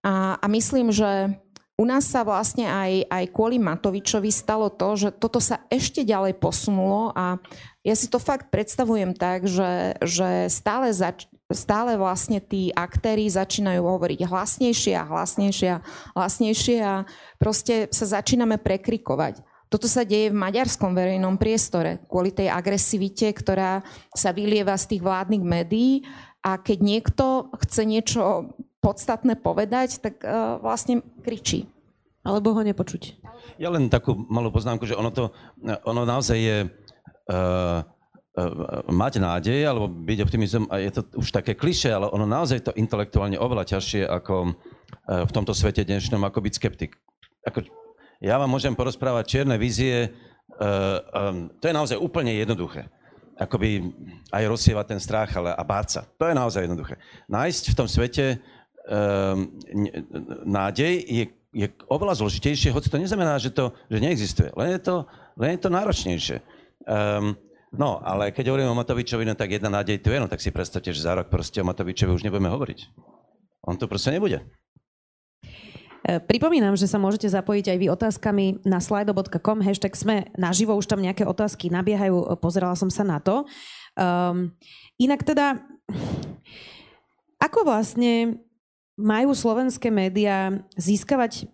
A, 0.00 0.40
a 0.40 0.46
myslím, 0.48 0.88
že 0.94 1.36
u 1.76 1.84
nás 1.84 2.08
sa 2.08 2.24
vlastne 2.24 2.64
aj, 2.64 3.04
aj 3.04 3.24
kvôli 3.36 3.60
Matovičovi 3.60 4.32
stalo 4.32 4.72
to, 4.72 4.96
že 4.96 5.08
toto 5.12 5.44
sa 5.44 5.60
ešte 5.68 6.08
ďalej 6.08 6.40
posunulo 6.40 7.12
a 7.12 7.36
ja 7.84 7.92
si 7.92 8.08
to 8.08 8.16
fakt 8.16 8.48
predstavujem 8.48 9.12
tak, 9.12 9.44
že, 9.44 10.00
že 10.00 10.48
stále 10.48 10.88
zač- 10.96 11.28
stále 11.54 11.94
vlastne 11.94 12.42
tí 12.42 12.74
aktéry 12.74 13.30
začínajú 13.30 13.78
hovoriť 13.78 14.26
hlasnejšie 14.26 14.94
a 14.98 15.06
hlasnejšie 15.06 15.68
a 15.70 15.82
hlasnejšie 16.18 16.76
a 16.82 17.06
proste 17.38 17.86
sa 17.94 18.18
začíname 18.18 18.58
prekrikovať. 18.58 19.46
Toto 19.66 19.90
sa 19.90 20.06
deje 20.06 20.30
v 20.30 20.38
maďarskom 20.38 20.94
verejnom 20.94 21.38
priestore 21.38 22.02
kvôli 22.06 22.30
tej 22.30 22.50
agresivite, 22.50 23.30
ktorá 23.34 23.82
sa 24.14 24.30
vylieva 24.30 24.74
z 24.78 24.94
tých 24.94 25.02
vládnych 25.02 25.42
médií 25.42 26.06
a 26.42 26.58
keď 26.58 26.78
niekto 26.82 27.50
chce 27.66 27.82
niečo 27.82 28.54
podstatné 28.78 29.34
povedať, 29.38 29.98
tak 29.98 30.22
uh, 30.22 30.62
vlastne 30.62 31.02
kričí. 31.26 31.66
Alebo 32.22 32.54
ho 32.54 32.62
nepočuť. 32.62 33.18
Ja 33.58 33.70
len 33.70 33.90
takú 33.90 34.14
malú 34.30 34.50
poznámku, 34.50 34.86
že 34.86 34.98
ono 34.98 35.10
to, 35.10 35.30
ono 35.86 36.02
naozaj 36.06 36.38
je 36.38 36.56
uh, 36.66 36.70
E, 37.26 37.38
mať 38.92 39.12
nádej 39.16 39.64
alebo 39.64 39.88
byť 39.88 40.18
optimizom, 40.20 40.68
a 40.68 40.76
je 40.76 40.92
to 40.92 41.02
už 41.16 41.32
také 41.32 41.56
kliše, 41.56 41.88
ale 41.88 42.12
ono 42.12 42.28
naozaj 42.28 42.68
to 42.68 42.76
intelektuálne 42.76 43.40
oveľa 43.40 43.64
ťažšie 43.64 44.04
ako 44.04 44.34
e, 44.44 44.50
v 45.24 45.30
tomto 45.32 45.56
svete 45.56 45.80
dnešnom, 45.88 46.20
ako 46.20 46.44
byť 46.44 46.52
skeptik. 46.52 47.00
Ako, 47.48 47.64
ja 48.20 48.36
vám 48.36 48.52
môžem 48.52 48.76
porozprávať 48.76 49.24
čierne 49.24 49.56
vízie, 49.56 50.12
to 51.60 51.64
je 51.68 51.74
naozaj 51.74 52.00
úplne 52.00 52.32
jednoduché. 52.32 52.88
Akoby 53.36 53.92
aj 54.32 54.48
rozsievať 54.48 54.96
ten 54.96 55.00
strach 55.02 55.28
ale, 55.36 55.52
a 55.52 55.60
báť 55.60 55.86
sa. 55.92 56.02
To 56.16 56.24
je 56.24 56.32
naozaj 56.32 56.64
jednoduché. 56.64 56.96
Nájsť 57.28 57.64
v 57.72 57.76
tom 57.76 57.88
svete 57.90 58.40
nádej 60.46 60.94
je, 61.04 61.24
je 61.52 61.66
oveľa 61.92 62.24
zložitejšie, 62.24 62.72
hoci 62.72 62.88
to 62.88 62.96
neznamená, 62.96 63.36
že 63.36 63.52
to 63.52 63.76
že 63.92 63.98
neexistuje. 64.00 64.50
Len 64.56 64.78
je 64.78 64.80
to, 64.80 64.96
len 65.36 65.58
je 65.58 65.60
to 65.60 65.68
náročnejšie. 65.68 66.36
Um, 66.86 67.36
No, 67.76 68.00
ale 68.00 68.32
keď 68.32 68.52
hovoríme 68.52 68.72
o 68.72 68.80
Matovičovi, 68.80 69.28
no 69.28 69.36
tak 69.36 69.60
jedna 69.60 69.68
nádej 69.68 70.00
tu 70.00 70.08
je, 70.08 70.16
no 70.16 70.28
tak 70.28 70.40
si 70.40 70.48
predstavte, 70.48 70.96
že 70.96 71.04
za 71.04 71.12
rok 71.12 71.28
proste 71.28 71.60
o 71.60 71.68
Matovičovi 71.68 72.16
už 72.16 72.24
nebudeme 72.24 72.48
hovoriť. 72.48 72.78
On 73.68 73.76
to 73.76 73.84
proste 73.84 74.16
nebude. 74.16 74.40
E, 76.06 76.22
pripomínam, 76.22 76.72
že 76.78 76.88
sa 76.88 76.96
môžete 76.96 77.28
zapojiť 77.28 77.74
aj 77.74 77.78
vy 77.82 77.86
otázkami 77.92 78.46
na 78.64 78.78
slido.com, 78.78 79.60
hashtag 79.60 79.92
sme 79.92 80.16
naživo, 80.38 80.72
už 80.78 80.88
tam 80.88 81.04
nejaké 81.04 81.28
otázky 81.28 81.68
nabiehajú, 81.68 82.38
pozerala 82.40 82.78
som 82.78 82.88
sa 82.88 83.04
na 83.04 83.18
to. 83.20 83.44
Um, 83.96 84.56
inak 84.96 85.26
teda, 85.26 85.60
ako 87.42 87.66
vlastne 87.66 88.40
majú 88.96 89.36
slovenské 89.36 89.92
médiá 89.92 90.64
získavať 90.80 91.50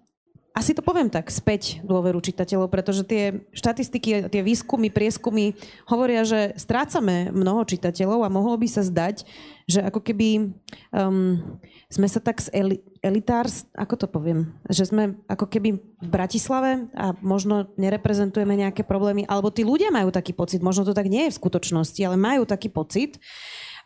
asi 0.53 0.77
to 0.77 0.85
poviem 0.85 1.09
tak, 1.09 1.33
späť 1.33 1.81
dôveru 1.81 2.21
čitateľov, 2.21 2.69
pretože 2.69 3.09
tie 3.09 3.41
štatistiky, 3.57 4.29
tie 4.29 4.43
výskumy, 4.45 4.93
prieskumy 4.93 5.57
hovoria, 5.89 6.29
že 6.29 6.53
strácame 6.61 7.33
mnoho 7.33 7.65
čitateľov 7.65 8.29
a 8.29 8.33
mohlo 8.33 8.61
by 8.61 8.69
sa 8.69 8.85
zdať, 8.85 9.25
že 9.65 9.81
ako 9.81 10.05
keby 10.05 10.53
um, 10.93 11.41
sme 11.89 12.05
sa 12.05 12.21
tak 12.21 12.45
z 12.45 12.53
eli- 12.53 12.85
elitár, 13.01 13.49
ako 13.73 14.05
to 14.05 14.07
poviem, 14.13 14.53
že 14.69 14.93
sme 14.93 15.17
ako 15.25 15.49
keby 15.49 15.81
v 15.81 16.09
Bratislave 16.13 16.85
a 16.93 17.17
možno 17.25 17.73
nereprezentujeme 17.81 18.53
nejaké 18.53 18.85
problémy, 18.85 19.25
alebo 19.25 19.49
tí 19.49 19.65
ľudia 19.65 19.89
majú 19.89 20.13
taký 20.13 20.37
pocit, 20.37 20.61
možno 20.61 20.85
to 20.85 20.93
tak 20.93 21.09
nie 21.09 21.29
je 21.29 21.33
v 21.33 21.41
skutočnosti, 21.41 22.01
ale 22.05 22.21
majú 22.21 22.45
taký 22.45 22.69
pocit, 22.69 23.17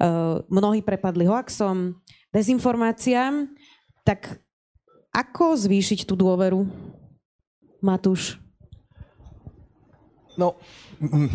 uh, 0.03 0.43
mnohí 0.51 0.83
prepadli 0.83 1.31
hoaxom, 1.31 1.95
dezinformáciám, 2.35 3.55
tak 4.03 4.43
ako 5.17 5.57
zvýšiť 5.57 6.05
tú 6.05 6.13
dôveru? 6.13 6.69
Matúš. 7.81 8.37
No, 10.37 10.61
mm, 11.01 11.33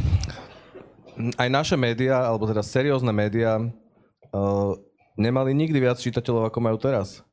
aj 1.41 1.50
naše 1.50 1.74
médiá, 1.74 2.22
alebo 2.22 2.46
teda 2.46 2.62
seriózne 2.62 3.10
médiá, 3.10 3.58
uh, 3.58 4.78
nemali 5.17 5.58
nikdy 5.58 5.82
viac 5.82 5.98
čitateľov, 5.98 6.54
ako 6.54 6.60
majú 6.62 6.78
teraz. 6.78 7.26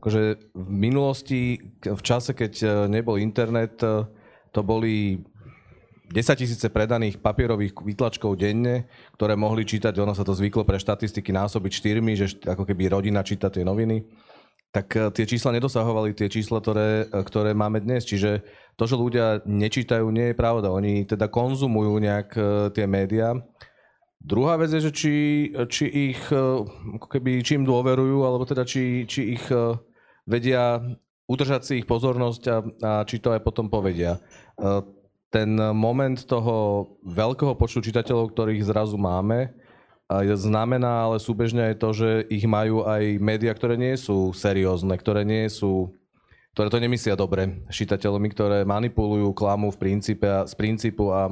Akože 0.00 0.40
v 0.56 0.68
minulosti, 0.72 1.60
v 1.84 2.00
čase, 2.00 2.32
keď 2.32 2.52
uh, 2.64 2.70
nebol 2.88 3.20
internet, 3.20 3.76
uh, 3.84 4.08
to 4.56 4.64
boli 4.64 5.20
10 6.10 6.40
tisíce 6.40 6.66
predaných 6.72 7.22
papierových 7.22 7.76
výtlačkov 7.76 8.34
denne, 8.40 8.88
ktoré 9.14 9.36
mohli 9.36 9.62
čítať, 9.62 9.94
ono 10.00 10.16
sa 10.16 10.26
to 10.26 10.34
zvyklo 10.34 10.66
pre 10.66 10.80
štatistiky 10.80 11.30
násobiť 11.30 11.70
štyrmi, 11.70 12.12
že 12.18 12.26
ako 12.48 12.66
keby 12.66 12.90
rodina 12.90 13.22
číta 13.22 13.46
tie 13.46 13.62
noviny, 13.62 14.02
tak 14.70 14.94
tie 14.94 15.26
čísla 15.26 15.54
nedosahovali 15.58 16.14
tie 16.14 16.30
čísla, 16.30 16.62
ktoré, 16.62 17.10
ktoré 17.10 17.54
máme 17.58 17.82
dnes. 17.82 18.06
Čiže 18.06 18.46
to, 18.78 18.86
že 18.86 18.94
ľudia 18.94 19.42
nečítajú, 19.42 20.06
nie 20.14 20.30
je 20.30 20.38
pravda. 20.38 20.70
Oni 20.70 21.02
teda 21.02 21.26
konzumujú 21.26 21.98
nejak 21.98 22.28
tie 22.70 22.86
médiá. 22.86 23.34
Druhá 24.22 24.54
vec 24.54 24.70
je, 24.70 24.86
že 24.86 24.92
či, 24.94 25.14
či 25.66 26.14
ich, 26.14 26.22
ako 26.30 27.06
keby, 27.10 27.42
či 27.42 27.58
im 27.58 27.66
dôverujú, 27.66 28.22
alebo 28.22 28.46
teda 28.46 28.62
či, 28.62 29.10
či 29.10 29.34
ich 29.34 29.44
vedia 30.22 30.78
udržať 31.26 31.60
si 31.66 31.72
ich 31.82 31.86
pozornosť 31.90 32.42
a, 32.46 32.56
a 32.82 32.90
či 33.02 33.18
to 33.18 33.34
aj 33.34 33.42
potom 33.42 33.66
povedia 33.66 34.22
ten 35.30 35.54
moment 35.54 36.18
toho 36.26 36.86
veľkého 37.06 37.54
počtu 37.54 37.86
čitateľov, 37.86 38.34
ktorých 38.34 38.66
zrazu 38.66 38.98
máme, 38.98 39.54
znamená 40.34 41.06
ale 41.06 41.22
súbežne 41.22 41.70
aj 41.70 41.76
to, 41.78 41.88
že 41.94 42.10
ich 42.26 42.42
majú 42.42 42.82
aj 42.82 43.22
médiá, 43.22 43.54
ktoré 43.54 43.78
nie 43.78 43.94
sú 43.94 44.34
seriózne, 44.34 44.98
ktoré 44.98 45.22
nie 45.22 45.46
sú 45.46 45.94
ktoré 46.50 46.66
to 46.66 46.82
nemyslia 46.82 47.14
dobre 47.14 47.62
čitateľmi, 47.70 48.26
ktoré 48.34 48.66
manipulujú, 48.66 49.30
klamú 49.30 49.70
v 49.70 49.78
princípe 49.78 50.26
z 50.26 50.54
princípu 50.58 51.14
a, 51.14 51.30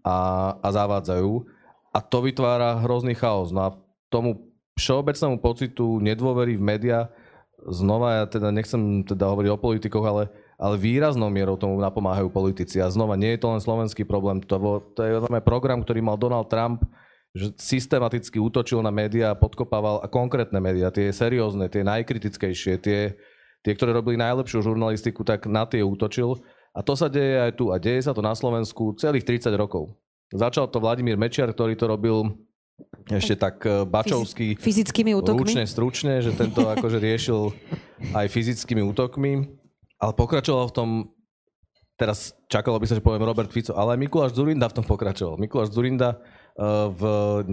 a, 0.00 0.16
a 0.64 0.68
zavádzajú. 0.72 1.44
A 1.92 1.98
to 2.00 2.24
vytvára 2.24 2.80
hrozný 2.80 3.12
chaos. 3.12 3.52
No 3.52 3.60
a 3.68 3.76
tomu 4.08 4.48
všeobecnému 4.80 5.44
pocitu 5.44 6.00
nedôvery 6.00 6.56
v 6.56 6.62
médiá, 6.64 7.12
znova 7.68 8.24
ja 8.24 8.24
teda 8.24 8.48
nechcem 8.48 9.04
teda 9.04 9.28
hovoriť 9.28 9.50
o 9.52 9.60
politikoch, 9.60 10.06
ale 10.08 10.32
ale 10.60 10.76
výraznou 10.76 11.32
mierou 11.32 11.56
tomu 11.56 11.80
napomáhajú 11.80 12.28
politici. 12.28 12.84
A 12.84 12.92
znova, 12.92 13.16
nie 13.16 13.32
je 13.32 13.40
to 13.40 13.48
len 13.48 13.64
slovenský 13.64 14.04
problém, 14.04 14.44
to, 14.44 14.84
to 14.92 15.00
je 15.00 15.40
program, 15.40 15.80
ktorý 15.80 16.04
mal 16.04 16.20
Donald 16.20 16.52
Trump, 16.52 16.84
že 17.30 17.54
systematicky 17.54 18.42
útočil 18.42 18.82
na 18.82 18.90
médiá 18.90 19.30
a 19.30 19.38
podkopával 19.38 20.02
a 20.02 20.10
konkrétne 20.10 20.58
médiá, 20.58 20.90
tie 20.90 21.14
seriózne, 21.14 21.70
tie 21.70 21.86
najkritickejšie, 21.86 22.74
tie, 22.82 23.14
tie, 23.62 23.72
ktoré 23.72 23.94
robili 23.94 24.18
najlepšiu 24.18 24.66
žurnalistiku, 24.66 25.22
tak 25.22 25.46
na 25.46 25.62
tie 25.62 25.86
útočil. 25.86 26.42
A 26.74 26.82
to 26.82 26.94
sa 26.98 27.10
deje 27.10 27.38
aj 27.38 27.52
tu. 27.58 27.70
A 27.74 27.78
deje 27.78 28.02
sa 28.02 28.14
to 28.14 28.22
na 28.22 28.34
Slovensku 28.34 28.94
celých 28.98 29.26
30 29.26 29.50
rokov. 29.58 29.94
Začal 30.30 30.70
to 30.70 30.78
Vladimír 30.78 31.18
Mečiar, 31.18 31.50
ktorý 31.50 31.74
to 31.74 31.90
robil 31.90 32.38
ešte 33.10 33.34
tak 33.34 33.62
e, 33.66 33.82
bačovský. 33.82 34.54
Fyzickými 34.54 35.12
útokmi? 35.18 35.50
Ručne, 35.50 35.64
stručne, 35.66 36.22
že 36.22 36.30
tento 36.32 36.64
akože 36.70 37.02
riešil 37.02 37.50
aj 38.14 38.26
fyzickými 38.30 38.82
útokmi. 38.94 39.50
Ale 40.00 40.12
pokračoval 40.16 40.70
v 40.70 40.74
tom, 40.74 40.88
teraz 41.98 42.32
čakalo 42.48 42.80
by 42.80 42.86
sa, 42.88 42.96
že 42.96 43.04
poviem 43.04 43.26
Robert 43.26 43.52
Fico, 43.52 43.76
ale 43.76 43.98
aj 43.98 44.00
Mikuláš 44.00 44.32
Zurinda 44.32 44.70
v 44.70 44.76
tom 44.80 44.86
pokračoval. 44.86 45.36
Mikuláš 45.36 45.74
Zurinda 45.74 46.22
v 46.90 47.02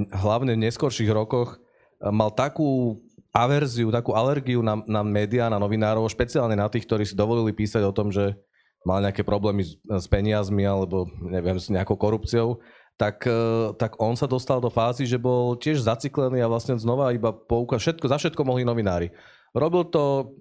hlavne 0.10 0.58
v 0.58 0.64
neskorších 0.68 1.12
rokoch 1.12 1.58
uh, 1.58 2.14
mal 2.14 2.34
takú 2.34 3.02
averziu, 3.36 3.94
takú 3.94 4.18
alergiu 4.18 4.66
na, 4.66 4.82
na 4.90 5.06
médiá, 5.06 5.46
na 5.52 5.62
novinárov, 5.62 6.10
špeciálne 6.10 6.58
na 6.58 6.66
tých, 6.72 6.90
ktorí 6.90 7.06
si 7.06 7.14
dovolili 7.14 7.54
písať 7.54 7.86
o 7.86 7.94
tom, 7.94 8.10
že 8.10 8.34
mal 8.82 9.04
nejaké 9.04 9.22
problémy 9.22 9.68
s, 9.68 9.78
s 9.86 10.06
peniazmi 10.10 10.66
alebo 10.66 11.06
neviem, 11.22 11.60
s 11.60 11.70
nejakou 11.70 12.00
korupciou, 12.00 12.64
tak, 12.98 13.30
tak 13.78 13.94
on 14.02 14.18
sa 14.18 14.26
dostal 14.26 14.58
do 14.58 14.74
fázy, 14.74 15.06
že 15.06 15.22
bol 15.22 15.54
tiež 15.54 15.86
zaciklený 15.86 16.42
a 16.42 16.50
vlastne 16.50 16.74
znova 16.82 17.14
iba 17.14 17.30
pouka, 17.30 17.78
všetko, 17.78 18.10
za 18.10 18.18
všetko 18.18 18.42
mohli 18.42 18.66
novinári. 18.66 19.14
Robil 19.54 19.86
to 19.94 20.34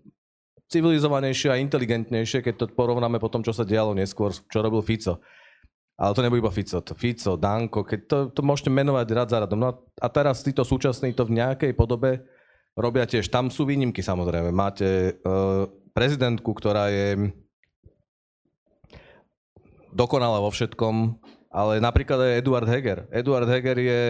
civilizovanejšie 0.73 1.53
a 1.53 1.61
inteligentnejšie, 1.61 2.41
keď 2.43 2.55
to 2.57 2.65
porovnáme 2.73 3.21
po 3.21 3.29
tom, 3.29 3.45
čo 3.45 3.53
sa 3.53 3.63
dialo 3.63 3.93
neskôr, 3.93 4.33
čo 4.33 4.59
robil 4.65 4.81
Fico. 4.81 5.21
Ale 5.97 6.13
to 6.13 6.21
nebol 6.21 6.37
iba 6.37 6.53
Fico, 6.53 6.85
Fico, 6.93 7.41
Danko, 7.41 7.81
keď 7.81 8.01
to, 8.05 8.19
to 8.37 8.41
môžete 8.45 8.69
menovať 8.69 9.07
rad 9.17 9.29
za 9.33 9.41
radom. 9.41 9.57
No 9.57 9.69
a 9.97 10.09
teraz 10.13 10.45
títo 10.45 10.61
súčasní 10.61 11.17
to 11.17 11.25
v 11.25 11.41
nejakej 11.41 11.73
podobe 11.73 12.21
robia 12.77 13.09
tiež. 13.09 13.33
Tam 13.33 13.49
sú 13.49 13.65
výnimky 13.65 14.05
samozrejme. 14.05 14.53
Máte 14.53 15.17
uh, 15.25 15.65
prezidentku, 15.97 16.53
ktorá 16.53 16.93
je 16.93 17.33
dokonala 19.97 20.45
vo 20.45 20.53
všetkom, 20.53 21.17
ale 21.49 21.81
napríklad 21.81 22.21
aj 22.21 22.33
Eduard 22.45 22.69
Heger. 22.69 23.09
Eduard 23.09 23.49
Heger 23.49 23.81
je, 23.81 24.03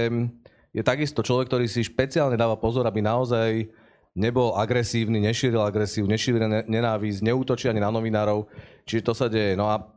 je 0.74 0.82
takisto 0.82 1.22
človek, 1.22 1.46
ktorý 1.46 1.70
si 1.70 1.86
špeciálne 1.86 2.34
dáva 2.34 2.58
pozor, 2.58 2.82
aby 2.90 2.98
naozaj 2.98 3.70
nebol 4.18 4.58
agresívny, 4.58 5.22
nešíril 5.22 5.62
agresív, 5.62 6.10
nešíril 6.10 6.66
nenávisť, 6.66 7.22
neútočí 7.22 7.70
ani 7.70 7.78
na 7.78 7.94
novinárov. 7.94 8.50
Čiže 8.82 9.06
to 9.06 9.12
sa 9.14 9.30
deje. 9.30 9.54
No 9.54 9.70
a 9.70 9.95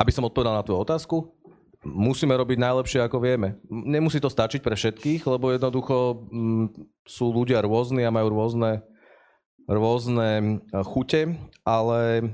aby 0.00 0.10
som 0.10 0.24
odpovedal 0.24 0.56
na 0.56 0.64
tú 0.64 0.72
otázku, 0.72 1.28
musíme 1.84 2.32
robiť 2.32 2.56
najlepšie, 2.60 3.00
ako 3.04 3.20
vieme. 3.20 3.60
Nemusí 3.68 4.16
to 4.20 4.32
stačiť 4.32 4.64
pre 4.64 4.76
všetkých, 4.76 5.28
lebo 5.28 5.52
jednoducho 5.52 6.24
m, 6.28 6.32
mm, 6.32 6.66
sú 7.04 7.28
ľudia 7.32 7.60
rôzni 7.60 8.04
a 8.04 8.12
majú 8.12 8.32
rôzne, 8.32 8.80
rôzne 9.68 10.60
chute, 10.88 11.36
ale 11.64 12.32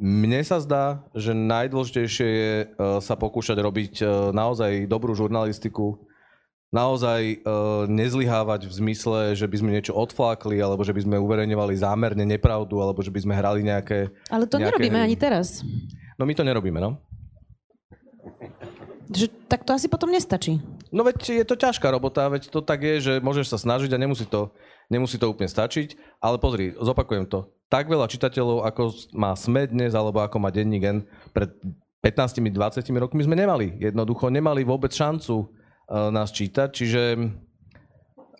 mne 0.00 0.40
sa 0.40 0.60
zdá, 0.64 1.04
že 1.12 1.36
najdôležitejšie 1.36 2.28
je 2.28 2.54
e, 2.64 2.66
sa 3.04 3.14
pokúšať 3.20 3.56
robiť 3.60 3.94
e, 4.00 4.04
naozaj 4.32 4.88
dobrú 4.88 5.12
žurnalistiku, 5.12 6.00
naozaj 6.74 7.46
nezlyhávať 7.86 8.66
v 8.66 8.72
zmysle, 8.82 9.38
že 9.38 9.46
by 9.46 9.56
sme 9.62 9.70
niečo 9.78 9.94
odflákli, 9.94 10.58
alebo 10.58 10.82
že 10.82 10.90
by 10.90 11.06
sme 11.06 11.22
uverejňovali 11.22 11.70
zámerne 11.78 12.26
nepravdu, 12.26 12.82
alebo 12.82 12.98
že 12.98 13.14
by 13.14 13.22
sme 13.22 13.38
hrali 13.38 13.62
nejaké... 13.62 14.10
Ale 14.26 14.50
to 14.50 14.58
nejaké 14.58 14.82
nerobíme 14.82 14.98
ani 14.98 15.14
teraz. 15.14 15.62
No 16.18 16.26
my 16.26 16.34
to 16.34 16.46
nerobíme, 16.46 16.78
no. 16.78 16.98
Že, 19.10 19.28
tak 19.50 19.68
to 19.68 19.76
asi 19.76 19.86
potom 19.90 20.08
nestačí. 20.08 20.62
No 20.88 21.04
veď 21.04 21.42
je 21.42 21.44
to 21.44 21.58
ťažká 21.58 21.90
robota, 21.90 22.30
veď 22.30 22.48
to 22.48 22.64
tak 22.64 22.80
je, 22.80 22.96
že 23.02 23.12
môžeš 23.20 23.52
sa 23.52 23.58
snažiť 23.60 23.90
a 23.92 24.00
nemusí 24.00 24.24
to, 24.24 24.54
nemusí 24.88 25.20
to 25.20 25.28
úplne 25.28 25.50
stačiť. 25.50 26.20
Ale 26.22 26.40
pozri, 26.40 26.72
zopakujem 26.78 27.28
to. 27.28 27.50
Tak 27.68 27.90
veľa 27.90 28.06
čitateľov, 28.08 28.64
ako 28.64 28.94
má 29.12 29.34
SME 29.34 29.68
dnes, 29.68 29.92
alebo 29.92 30.22
ako 30.22 30.38
má 30.38 30.48
denník 30.54 30.84
N 30.86 30.98
pred 31.34 31.50
15-20 32.04 32.84
rokmi 33.00 33.24
sme 33.24 33.36
nemali. 33.36 33.80
Jednoducho 33.80 34.28
nemali 34.28 34.60
vôbec 34.60 34.92
šancu 34.92 35.48
uh, 35.48 36.12
nás 36.12 36.28
čítať, 36.28 36.68
čiže 36.68 37.02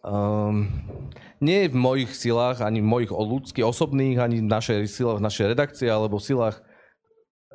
um, 0.04 0.68
nie 1.40 1.64
je 1.64 1.72
v 1.72 1.76
mojich 1.76 2.12
silách, 2.12 2.60
ani 2.60 2.84
v 2.84 2.88
mojich 2.88 3.10
ľudských, 3.10 3.64
osobných, 3.64 4.20
ani 4.20 4.44
v 4.44 4.48
našej 4.52 4.84
silách, 4.84 5.18
v 5.18 5.26
našej 5.26 5.46
redakcie, 5.56 5.88
alebo 5.88 6.20
v 6.20 6.28
silách 6.28 6.60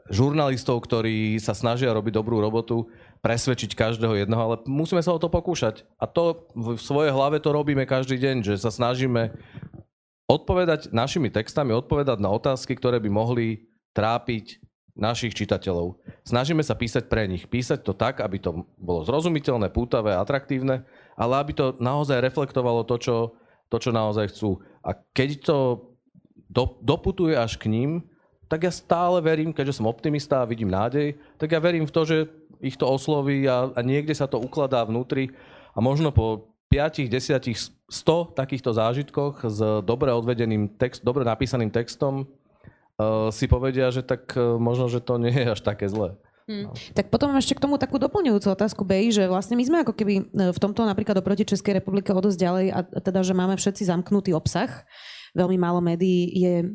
žurnalistov, 0.10 0.82
ktorí 0.84 1.38
sa 1.38 1.54
snažia 1.54 1.94
robiť 1.94 2.14
dobrú 2.18 2.42
robotu, 2.42 2.90
presvedčiť 3.22 3.78
každého 3.78 4.26
jedného, 4.26 4.42
ale 4.42 4.56
musíme 4.66 5.02
sa 5.06 5.14
o 5.14 5.22
to 5.22 5.30
pokúšať. 5.30 5.86
A 6.02 6.10
to 6.10 6.50
v 6.58 6.76
svojej 6.82 7.14
hlave 7.14 7.38
to 7.40 7.54
robíme 7.54 7.86
každý 7.86 8.18
deň, 8.18 8.44
že 8.44 8.54
sa 8.58 8.74
snažíme 8.74 9.34
odpovedať 10.30 10.94
našimi 10.94 11.34
textami, 11.34 11.74
odpovedať 11.74 12.22
na 12.22 12.30
otázky, 12.30 12.78
ktoré 12.78 13.02
by 13.02 13.10
mohli 13.10 13.70
trápiť 13.98 14.62
našich 15.00 15.32
čitateľov. 15.34 15.98
Snažíme 16.28 16.62
sa 16.62 16.76
písať 16.76 17.08
pre 17.08 17.26
nich. 17.26 17.48
Písať 17.48 17.82
to 17.88 17.96
tak, 17.96 18.20
aby 18.20 18.38
to 18.38 18.68
bolo 18.76 19.08
zrozumiteľné, 19.08 19.72
pútavé, 19.72 20.14
atraktívne, 20.14 20.84
ale 21.16 21.34
aby 21.40 21.56
to 21.56 21.66
naozaj 21.80 22.20
reflektovalo 22.20 22.84
to, 22.84 23.00
čo, 23.00 23.18
to, 23.72 23.78
čo 23.80 23.96
naozaj 23.96 24.30
chcú. 24.36 24.60
A 24.84 24.94
keď 25.16 25.30
to 25.48 25.58
do, 26.52 26.78
doputuje 26.84 27.34
až 27.34 27.56
k 27.56 27.72
ním, 27.72 28.04
tak 28.50 28.66
ja 28.66 28.74
stále 28.74 29.22
verím, 29.22 29.54
keďže 29.54 29.78
som 29.78 29.88
optimista 29.88 30.42
a 30.42 30.50
vidím 30.50 30.74
nádej, 30.74 31.16
tak 31.38 31.54
ja 31.54 31.62
verím 31.62 31.86
v 31.86 31.94
to, 31.94 32.02
že 32.04 32.18
ich 32.60 32.76
to 32.76 32.90
osloví 32.90 33.46
a, 33.46 33.72
a 33.72 33.80
niekde 33.86 34.12
sa 34.12 34.26
to 34.26 34.42
ukladá 34.42 34.84
vnútri 34.84 35.32
a 35.72 35.80
možno 35.80 36.10
po 36.10 36.50
5, 36.74 37.08
10, 37.08 37.90
100 37.90 38.38
takýchto 38.38 38.74
zážitkoch 38.74 39.46
s 39.48 39.60
dobre 39.86 40.14
odvedeným 40.14 40.70
text, 40.78 41.02
dobre 41.02 41.26
napísaným 41.26 41.74
textom 41.74 42.26
uh, 42.26 43.30
si 43.34 43.50
povedia, 43.50 43.90
že 43.90 44.06
tak 44.06 44.34
uh, 44.38 44.58
možno, 44.58 44.92
že 44.92 45.02
to 45.02 45.18
nie 45.18 45.34
je 45.34 45.48
až 45.50 45.62
také 45.64 45.90
zlé. 45.90 46.18
Hmm. 46.50 46.66
No. 46.66 46.74
Tak 46.74 47.14
potom 47.14 47.30
ešte 47.38 47.54
k 47.54 47.62
tomu 47.62 47.78
takú 47.78 48.02
doplňujúcu 48.02 48.50
otázku, 48.50 48.82
Bej, 48.82 49.14
že 49.22 49.30
vlastne 49.30 49.54
my 49.54 49.64
sme 49.70 49.78
ako 49.86 49.94
keby 49.94 50.14
e, 50.18 50.24
v 50.50 50.58
tomto 50.58 50.82
napríklad 50.82 51.22
oproti 51.22 51.46
Českej 51.46 51.78
republike 51.78 52.10
o 52.10 52.18
dosť 52.18 52.42
ďalej 52.42 52.66
a 52.74 52.80
teda, 53.06 53.22
že 53.22 53.38
máme 53.38 53.54
všetci 53.54 53.86
zamknutý 53.86 54.34
obsah. 54.34 54.82
Veľmi 55.38 55.58
málo 55.62 55.80
médií 55.84 56.30
je 56.34 56.66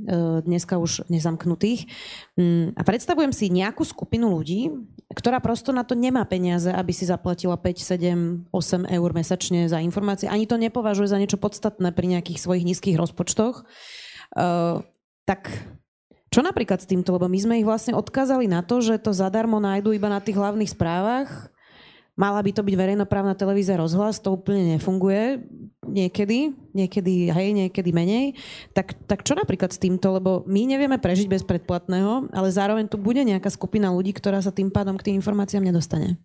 dneska 0.46 0.78
už 0.78 1.10
nezamknutých. 1.10 1.90
Hmm. 2.38 2.70
A 2.78 2.82
predstavujem 2.86 3.34
si 3.34 3.50
nejakú 3.50 3.82
skupinu 3.82 4.30
ľudí, 4.30 4.70
ktorá 5.14 5.38
prosto 5.38 5.70
na 5.70 5.86
to 5.86 5.94
nemá 5.94 6.26
peniaze, 6.26 6.70
aby 6.70 6.90
si 6.90 7.06
zaplatila 7.06 7.54
5, 7.54 8.50
7, 8.50 8.50
8 8.50 8.88
eur 8.90 9.10
mesačne 9.14 9.66
za 9.70 9.78
informácie. 9.78 10.26
Ani 10.26 10.46
to 10.46 10.58
nepovažuje 10.58 11.10
za 11.10 11.18
niečo 11.18 11.38
podstatné 11.38 11.94
pri 11.94 12.06
nejakých 12.18 12.42
svojich 12.42 12.66
nízkych 12.66 12.98
rozpočtoch. 12.98 13.62
Uh, 14.34 14.82
tak 15.24 15.50
Čo 16.34 16.42
napríklad 16.42 16.82
s 16.82 16.90
týmto? 16.90 17.14
Lebo 17.14 17.30
my 17.30 17.38
sme 17.38 17.54
ich 17.62 17.68
vlastne 17.68 17.94
odkázali 17.94 18.50
na 18.50 18.66
to, 18.66 18.82
že 18.82 18.98
to 18.98 19.14
zadarmo 19.14 19.62
nájdú 19.62 19.94
iba 19.94 20.10
na 20.10 20.18
tých 20.18 20.34
hlavných 20.34 20.74
správach. 20.74 21.53
Mala 22.14 22.38
by 22.46 22.50
to 22.54 22.62
byť 22.62 22.74
verejnoprávna 22.78 23.34
televízia 23.34 23.74
rozhlas, 23.74 24.22
to 24.22 24.38
úplne 24.38 24.78
nefunguje 24.78 25.42
niekedy, 25.82 26.54
niekedy 26.70 27.34
hej, 27.34 27.48
niekedy 27.50 27.90
menej. 27.90 28.38
Tak, 28.70 28.94
tak 29.10 29.26
čo 29.26 29.34
napríklad 29.34 29.74
s 29.74 29.82
týmto? 29.82 30.14
Lebo 30.14 30.46
my 30.46 30.62
nevieme 30.62 31.02
prežiť 31.02 31.26
bez 31.26 31.42
predplatného, 31.42 32.30
ale 32.30 32.48
zároveň 32.54 32.86
tu 32.86 33.02
bude 33.02 33.18
nejaká 33.18 33.50
skupina 33.50 33.90
ľudí, 33.90 34.14
ktorá 34.14 34.38
sa 34.38 34.54
tým 34.54 34.70
pádom 34.70 34.94
k 34.94 35.10
tým 35.10 35.18
informáciám 35.18 35.66
nedostane. 35.66 36.22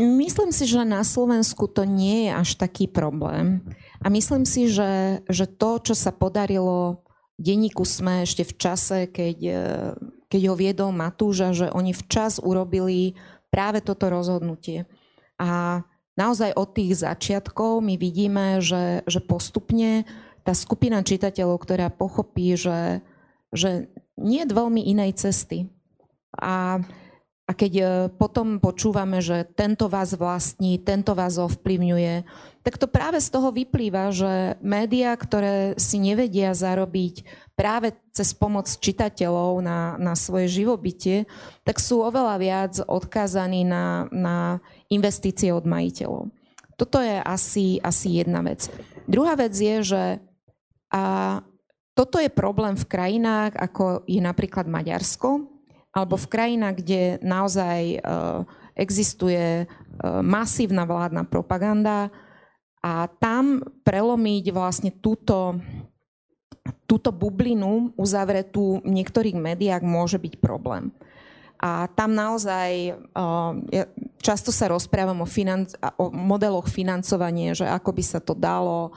Myslím 0.00 0.54
si, 0.54 0.64
že 0.70 0.86
na 0.86 1.02
Slovensku 1.02 1.68
to 1.68 1.82
nie 1.84 2.30
je 2.30 2.30
až 2.32 2.50
taký 2.56 2.86
problém. 2.86 3.60
A 4.00 4.08
myslím 4.08 4.48
si, 4.48 4.70
že, 4.70 5.20
že 5.28 5.44
to, 5.44 5.82
čo 5.82 5.94
sa 5.98 6.14
podarilo 6.14 7.04
denníku 7.40 7.82
sme 7.82 8.22
ešte 8.22 8.46
v 8.46 8.54
čase, 8.54 8.98
keď, 9.08 9.36
keď 10.28 10.42
ho 10.46 10.54
viedol 10.54 10.90
Matúža, 10.92 11.56
že 11.56 11.66
oni 11.72 11.96
včas 11.96 12.38
urobili 12.38 13.16
práve 13.50 13.82
toto 13.82 14.06
rozhodnutie. 14.12 14.86
A 15.40 15.80
naozaj 16.20 16.52
od 16.52 16.76
tých 16.76 17.00
začiatkov 17.00 17.80
my 17.80 17.96
vidíme, 17.96 18.60
že, 18.60 19.00
že 19.08 19.24
postupne 19.24 20.04
tá 20.44 20.52
skupina 20.52 21.00
čitateľov, 21.00 21.56
ktorá 21.64 21.88
pochopí, 21.88 22.60
že, 22.60 23.00
že 23.48 23.88
nie 24.20 24.44
je 24.44 24.52
veľmi 24.52 24.84
inej 24.84 25.16
cesty. 25.16 25.72
A, 26.36 26.80
a 27.48 27.50
keď 27.56 27.72
e, 27.80 27.84
potom 28.14 28.60
počúvame, 28.60 29.24
že 29.24 29.48
tento 29.56 29.88
vás 29.88 30.12
vlastní, 30.14 30.76
tento 30.80 31.16
vás 31.16 31.40
ovplyvňuje, 31.40 32.24
tak 32.60 32.76
to 32.76 32.84
práve 32.84 33.18
z 33.24 33.28
toho 33.32 33.48
vyplýva, 33.50 34.12
že 34.12 34.60
médiá, 34.60 35.16
ktoré 35.16 35.72
si 35.80 35.96
nevedia 35.96 36.52
zarobiť 36.52 37.24
práve 37.56 37.96
cez 38.12 38.36
pomoc 38.36 38.68
čitateľov 38.68 39.64
na, 39.64 39.96
na 39.96 40.12
svoje 40.12 40.60
živobytie, 40.60 41.24
tak 41.64 41.80
sú 41.80 42.04
oveľa 42.04 42.36
viac 42.36 42.74
odkázaní 42.84 43.64
na, 43.64 44.06
na 44.12 44.36
investície 44.90 45.54
od 45.54 45.64
majiteľov. 45.64 46.28
Toto 46.74 46.98
je 46.98 47.22
asi, 47.22 47.78
asi 47.80 48.20
jedna 48.20 48.42
vec. 48.42 48.66
Druhá 49.06 49.38
vec 49.38 49.54
je, 49.54 49.84
že 49.84 50.02
a 50.90 51.02
toto 51.94 52.18
je 52.18 52.32
problém 52.32 52.74
v 52.74 52.88
krajinách, 52.88 53.54
ako 53.54 54.02
je 54.08 54.18
napríklad 54.18 54.66
Maďarsko, 54.66 55.46
alebo 55.94 56.14
v 56.18 56.30
krajinách, 56.30 56.76
kde 56.82 57.02
naozaj 57.22 57.98
uh, 57.98 58.42
existuje 58.74 59.66
uh, 59.66 60.22
masívna 60.22 60.86
vládna 60.86 61.26
propaganda 61.26 62.10
a 62.80 63.06
tam 63.20 63.60
prelomiť 63.84 64.44
vlastne 64.54 64.90
túto, 65.02 65.60
túto 66.88 67.10
bublinu 67.12 67.92
uzavretú 67.98 68.80
v 68.80 68.90
niektorých 69.02 69.36
médiách 69.36 69.82
môže 69.84 70.16
byť 70.16 70.40
problém. 70.40 70.94
A 71.60 71.92
tam 71.92 72.16
naozaj 72.16 72.96
často 74.24 74.48
sa 74.48 74.72
rozprávam 74.72 75.20
o, 75.20 75.28
financ- 75.28 75.76
o 76.00 76.08
modeloch 76.08 76.72
financovania, 76.72 77.52
že 77.52 77.68
ako 77.68 77.90
by 77.92 78.02
sa 78.04 78.16
to 78.16 78.32
dalo 78.32 78.96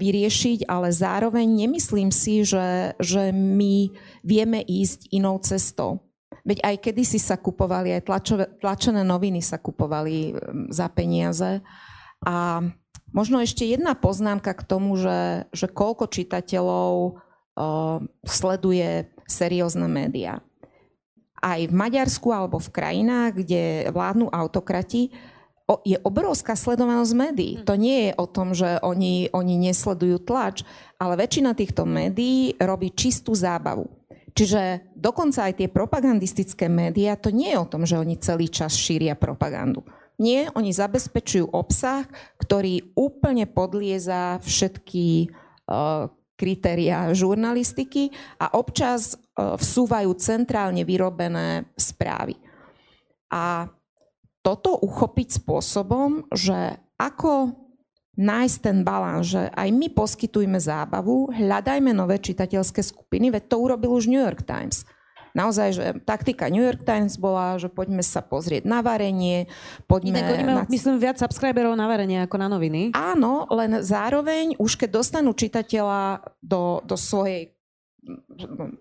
vyriešiť, 0.00 0.64
ale 0.64 0.88
zároveň 0.88 1.44
nemyslím 1.44 2.08
si, 2.08 2.46
že, 2.46 2.96
že 2.96 3.34
my 3.34 3.92
vieme 4.24 4.64
ísť 4.64 5.12
inou 5.12 5.36
cestou. 5.44 6.08
Veď 6.46 6.64
aj 6.64 6.76
kedysi 6.88 7.20
sa 7.20 7.36
kupovali, 7.36 7.92
aj 7.92 8.06
tlačové, 8.08 8.44
tlačené 8.62 9.04
noviny 9.04 9.44
sa 9.44 9.60
kupovali 9.60 10.32
za 10.72 10.88
peniaze. 10.88 11.60
A 12.24 12.64
možno 13.12 13.44
ešte 13.44 13.68
jedna 13.68 13.92
poznámka 13.92 14.56
k 14.56 14.64
tomu, 14.64 14.96
že, 14.96 15.44
že 15.52 15.68
koľko 15.68 16.08
čitateľov 16.08 16.92
uh, 17.12 18.00
sleduje 18.24 19.12
seriózne 19.28 19.90
médiá 19.90 20.40
aj 21.42 21.70
v 21.70 21.74
Maďarsku 21.74 22.28
alebo 22.30 22.58
v 22.58 22.72
krajinách, 22.72 23.42
kde 23.42 23.62
vládnu 23.94 24.28
autokrati, 24.28 25.10
je 25.84 26.00
obrovská 26.00 26.56
sledovanosť 26.56 27.12
médií. 27.12 27.52
Hm. 27.60 27.64
To 27.68 27.74
nie 27.76 27.98
je 28.08 28.12
o 28.16 28.26
tom, 28.26 28.56
že 28.56 28.80
oni, 28.80 29.28
oni 29.36 29.54
nesledujú 29.68 30.24
tlač, 30.24 30.64
ale 30.96 31.20
väčšina 31.20 31.52
týchto 31.52 31.84
médií 31.84 32.56
robí 32.56 32.88
čistú 32.96 33.36
zábavu. 33.36 33.84
Čiže 34.32 34.94
dokonca 34.94 35.50
aj 35.50 35.58
tie 35.58 35.68
propagandistické 35.68 36.70
médiá, 36.70 37.18
to 37.18 37.34
nie 37.34 37.52
je 37.52 37.58
o 37.58 37.66
tom, 37.66 37.82
že 37.82 37.98
oni 37.98 38.22
celý 38.22 38.46
čas 38.46 38.78
šíria 38.78 39.18
propagandu. 39.18 39.82
Nie, 40.18 40.50
oni 40.54 40.70
zabezpečujú 40.70 41.50
obsah, 41.54 42.06
ktorý 42.38 42.94
úplne 42.94 43.46
podlieza 43.50 44.38
všetky 44.42 45.30
uh, 45.66 46.10
kritéria 46.38 47.10
žurnalistiky 47.14 48.14
a 48.38 48.54
občas 48.54 49.18
vsúvajú 49.38 50.10
centrálne 50.18 50.82
vyrobené 50.82 51.70
správy. 51.78 52.34
A 53.30 53.70
toto 54.42 54.74
uchopiť 54.82 55.38
spôsobom, 55.44 56.26
že 56.34 56.80
ako 56.98 57.54
nájsť 58.18 58.58
ten 58.58 58.82
balans, 58.82 59.30
že 59.30 59.46
aj 59.54 59.68
my 59.70 59.94
poskytujeme 59.94 60.58
zábavu, 60.58 61.30
hľadajme 61.30 61.94
nové 61.94 62.18
čitateľské 62.18 62.82
skupiny, 62.82 63.30
veď 63.30 63.46
to 63.46 63.56
urobil 63.62 63.94
už 63.94 64.10
New 64.10 64.18
York 64.18 64.42
Times– 64.42 64.82
naozaj, 65.38 65.68
že 65.70 65.84
taktika 66.02 66.50
New 66.50 66.62
York 66.62 66.82
Times 66.82 67.14
bola, 67.14 67.54
že 67.62 67.70
poďme 67.70 68.02
sa 68.02 68.18
pozrieť 68.24 68.66
na 68.66 68.82
varenie, 68.82 69.46
poďme... 69.86 70.18
Inak 70.18 70.34
oni 70.34 70.44
majú, 70.44 70.58
na... 70.58 70.64
myslím, 70.66 70.94
viac 70.98 71.16
subscriberov 71.22 71.78
na 71.78 71.86
varenie 71.86 72.26
ako 72.26 72.36
na 72.42 72.48
noviny. 72.50 72.90
Áno, 72.98 73.46
len 73.54 73.78
zároveň 73.86 74.58
už 74.58 74.74
keď 74.74 74.98
dostanú 74.98 75.30
čitateľa 75.38 76.26
do, 76.42 76.82
do 76.82 76.98
svojej 76.98 77.54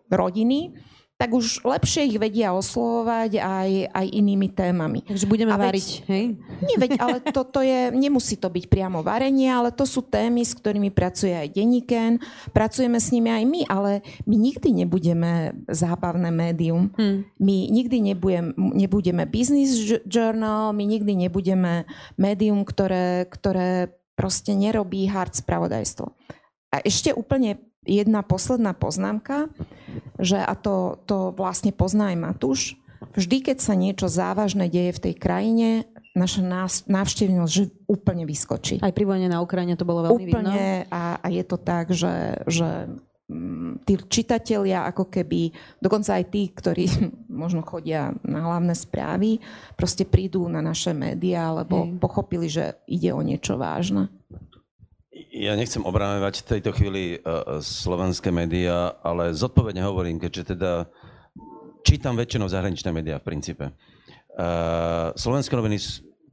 rodiny, 0.10 0.74
tak 1.18 1.34
už 1.34 1.66
lepšie 1.66 2.14
ich 2.14 2.18
vedia 2.22 2.54
oslovovať 2.54 3.42
aj, 3.42 3.70
aj 3.90 4.06
inými 4.06 4.54
témami. 4.54 5.02
Takže 5.02 5.26
budeme 5.26 5.50
a 5.50 5.58
variť, 5.58 6.06
veď, 6.06 6.10
hej? 6.14 6.26
Nie, 6.62 6.76
veď, 6.78 6.92
ale 7.02 7.18
toto 7.34 7.58
je, 7.66 7.90
nemusí 7.90 8.38
to 8.38 8.54
byť 8.54 8.70
priamo 8.70 9.02
varenie, 9.02 9.50
ale 9.50 9.74
to 9.74 9.82
sú 9.82 10.06
témy, 10.06 10.46
s 10.46 10.54
ktorými 10.54 10.94
pracuje 10.94 11.34
aj 11.34 11.58
Deniken, 11.58 12.22
pracujeme 12.54 13.02
s 13.02 13.10
nimi 13.10 13.34
aj 13.34 13.44
my, 13.50 13.62
ale 13.66 14.06
my 14.30 14.36
nikdy 14.38 14.70
nebudeme 14.86 15.58
zábavné 15.66 16.30
médium. 16.30 16.94
Hmm. 16.94 17.26
My 17.42 17.66
nikdy 17.66 18.14
nebudem, 18.14 18.54
nebudeme 18.78 19.26
business 19.26 19.74
journal, 20.06 20.70
my 20.70 20.86
nikdy 20.86 21.18
nebudeme 21.18 21.90
médium, 22.14 22.62
ktoré, 22.62 23.26
ktoré 23.26 23.90
proste 24.14 24.54
nerobí 24.54 25.10
hard 25.10 25.34
spravodajstvo. 25.34 26.14
A 26.70 26.78
ešte 26.86 27.10
úplne 27.10 27.58
jedna 27.88 28.22
posledná 28.22 28.76
poznámka, 28.76 29.48
že 30.20 30.38
a 30.38 30.54
to, 30.54 31.00
to 31.08 31.32
vlastne 31.34 31.72
pozná 31.72 32.12
aj 32.12 32.18
Matúš, 32.20 32.62
vždy, 33.16 33.52
keď 33.52 33.58
sa 33.64 33.74
niečo 33.74 34.12
závažné 34.12 34.68
deje 34.68 34.92
v 35.00 35.04
tej 35.10 35.16
krajine, 35.16 35.70
naša 36.18 36.42
návštevnosť 36.90 37.54
že 37.54 37.70
úplne 37.86 38.26
vyskočí. 38.26 38.82
Aj 38.82 38.90
pri 38.90 39.06
vojne 39.06 39.30
na 39.30 39.40
Ukrajine 39.40 39.78
to 39.78 39.86
bolo 39.86 40.10
veľmi 40.10 40.34
úplne 40.34 40.58
vidno. 40.58 40.90
A, 40.90 41.22
a 41.22 41.28
je 41.30 41.44
to 41.46 41.58
tak, 41.62 41.94
že, 41.94 42.42
že 42.50 42.90
mm, 43.30 43.86
tí 43.86 43.94
čitatelia 44.10 44.90
ako 44.90 45.14
keby, 45.14 45.54
dokonca 45.78 46.18
aj 46.18 46.26
tí, 46.34 46.50
ktorí 46.50 46.90
možno 47.30 47.62
chodia 47.62 48.18
na 48.26 48.42
hlavné 48.42 48.74
správy, 48.74 49.38
proste 49.78 50.10
prídu 50.10 50.50
na 50.50 50.66
naše 50.66 50.90
médiá, 50.92 51.54
lebo 51.54 51.86
Hej. 51.86 52.02
pochopili, 52.02 52.50
že 52.50 52.74
ide 52.90 53.14
o 53.14 53.22
niečo 53.22 53.62
vážne. 53.62 54.10
Ja 55.34 55.58
nechcem 55.58 55.82
obraňovať 55.82 56.46
v 56.46 56.50
tejto 56.54 56.70
chvíli 56.78 57.18
uh, 57.18 57.58
slovenské 57.58 58.30
médiá, 58.30 58.94
ale 59.02 59.34
zodpovedne 59.34 59.82
hovorím, 59.82 60.22
keďže 60.22 60.54
teda 60.54 60.86
čítam 61.82 62.14
väčšinou 62.14 62.46
zahraničné 62.46 62.94
médiá 62.94 63.18
v 63.18 63.26
princípe. 63.26 63.74
Uh, 64.38 65.10
slovenské 65.18 65.58
noviny, 65.58 65.82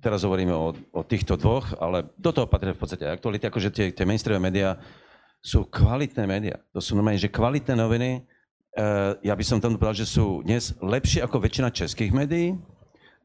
teraz 0.04 0.20
hovoríme 0.28 0.52
o, 0.52 0.76
o 0.76 1.00
týchto 1.00 1.40
dvoch, 1.40 1.72
ale 1.80 2.12
do 2.20 2.28
toho 2.28 2.44
patria 2.44 2.76
v 2.76 2.80
podstate 2.84 3.08
aktuality, 3.08 3.48
akože 3.48 3.72
tie, 3.72 3.86
tie 3.88 4.04
mainstreamové 4.04 4.52
médiá 4.52 4.76
sú 5.40 5.64
kvalitné 5.64 6.24
médiá. 6.28 6.60
To 6.76 6.84
sú 6.84 6.92
normálne, 6.92 7.16
že 7.16 7.32
kvalitné 7.32 7.72
noviny, 7.80 8.20
uh, 8.20 9.16
ja 9.24 9.32
by 9.32 9.44
som 9.48 9.64
tam 9.64 9.80
povedal, 9.80 9.96
že 9.96 10.12
sú 10.12 10.44
dnes 10.44 10.76
lepšie 10.84 11.24
ako 11.24 11.40
väčšina 11.40 11.72
českých 11.72 12.12
médií. 12.12 12.52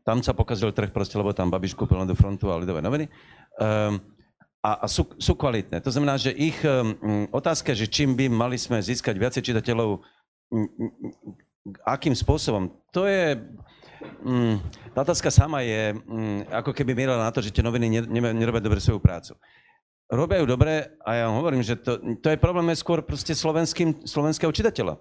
Tam 0.07 0.23
sa 0.23 0.31
pokazil 0.31 0.71
trh 0.71 0.95
proste, 0.95 1.19
lebo 1.19 1.35
tam 1.35 1.51
Babiš 1.51 1.75
kúpil 1.75 1.99
do 2.07 2.15
frontu 2.15 2.47
a 2.47 2.55
lidové 2.55 2.79
noviny. 2.79 3.11
Um, 3.59 3.99
a, 4.59 4.83
a 4.83 4.85
sú, 4.91 5.07
sú 5.15 5.33
kvalitné. 5.35 5.79
To 5.79 5.91
znamená, 5.91 6.19
že 6.19 6.35
ich 6.35 6.59
um, 6.67 7.27
otázka, 7.31 7.71
že 7.71 7.87
čím 7.87 8.15
by 8.15 8.27
mali 8.27 8.59
sme 8.59 8.83
získať 8.83 9.15
viacej 9.15 9.41
čitateľov, 9.51 10.03
um, 10.51 10.67
akým 11.87 12.15
spôsobom, 12.15 12.71
to 12.91 13.07
je... 13.07 13.39
Um, 14.23 14.59
tá 14.95 15.03
otázka 15.03 15.31
sama 15.31 15.63
je, 15.63 15.95
um, 16.07 16.43
ako 16.51 16.71
keby 16.71 16.95
mierala 16.95 17.27
na 17.27 17.31
to, 17.31 17.43
že 17.43 17.51
tie 17.51 17.63
noviny 17.63 17.87
ne, 17.87 18.01
ne, 18.07 18.31
nerobia 18.35 18.63
dobre 18.63 18.79
svoju 18.79 18.99
prácu. 18.99 19.35
Robia 20.09 20.41
ju 20.41 20.47
dobre 20.49 20.97
a 21.05 21.09
ja 21.19 21.23
vám 21.29 21.37
hovorím, 21.37 21.61
že 21.61 21.77
to, 21.77 22.01
to 22.17 22.27
je 22.33 22.41
problém 22.41 22.73
skôr 22.73 23.05
proste 23.05 23.37
slovenského 23.37 24.49
čitateľa. 24.49 24.97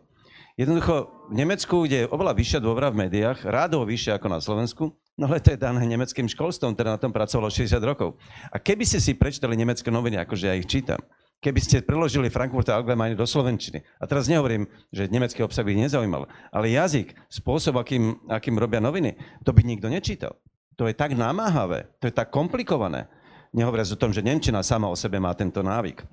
Jednoducho 0.59 1.09
v 1.31 1.35
Nemecku, 1.39 1.87
kde 1.87 2.05
je 2.05 2.11
oveľa 2.11 2.35
vyššia 2.35 2.61
dôvera 2.61 2.91
v 2.91 3.07
médiách, 3.07 3.47
rádovo 3.47 3.87
vyššia 3.87 4.19
ako 4.19 4.27
na 4.29 4.43
Slovensku, 4.43 4.93
No 5.19 5.27
ale 5.27 5.43
to 5.43 5.51
je 5.51 5.59
dané 5.59 5.83
nemeckým 5.83 6.31
školstvom, 6.31 6.79
ktoré 6.79 6.95
na 6.95 7.03
tom 7.03 7.11
pracovalo 7.11 7.51
60 7.51 7.75
rokov. 7.83 8.15
A 8.55 8.63
keby 8.63 8.87
ste 8.87 9.03
si 9.03 9.19
prečítali 9.19 9.59
nemecké 9.59 9.91
noviny, 9.91 10.15
akože 10.23 10.47
ja 10.47 10.55
ich 10.55 10.71
čítam, 10.71 11.03
keby 11.43 11.59
ste 11.59 11.83
preložili 11.83 12.31
Frankfurter 12.31 12.79
Allgemeine 12.79 13.19
do 13.19 13.27
Slovenčiny. 13.27 13.83
A 13.99 14.07
teraz 14.07 14.31
nehovorím, 14.31 14.71
že 14.95 15.11
nemecký 15.11 15.43
obsah 15.43 15.67
by 15.67 15.75
ich 15.75 15.83
nezaujímal, 15.91 16.31
ale 16.55 16.71
jazyk, 16.71 17.19
spôsob, 17.35 17.83
akým, 17.83 18.15
akým 18.31 18.55
robia 18.63 18.79
noviny, 18.79 19.19
to 19.43 19.51
by 19.51 19.67
nikto 19.67 19.91
nečítal. 19.91 20.39
To 20.79 20.87
je 20.87 20.95
tak 20.95 21.19
namáhavé, 21.19 21.91
to 21.99 22.07
je 22.07 22.15
tak 22.15 22.31
komplikované. 22.31 23.11
Nehovoriac 23.51 23.91
o 23.91 23.99
tom, 23.99 24.15
že 24.15 24.23
Nemčina 24.23 24.63
sama 24.63 24.87
o 24.87 24.95
sebe 24.95 25.19
má 25.19 25.35
tento 25.35 25.67
návyk. 25.67 26.07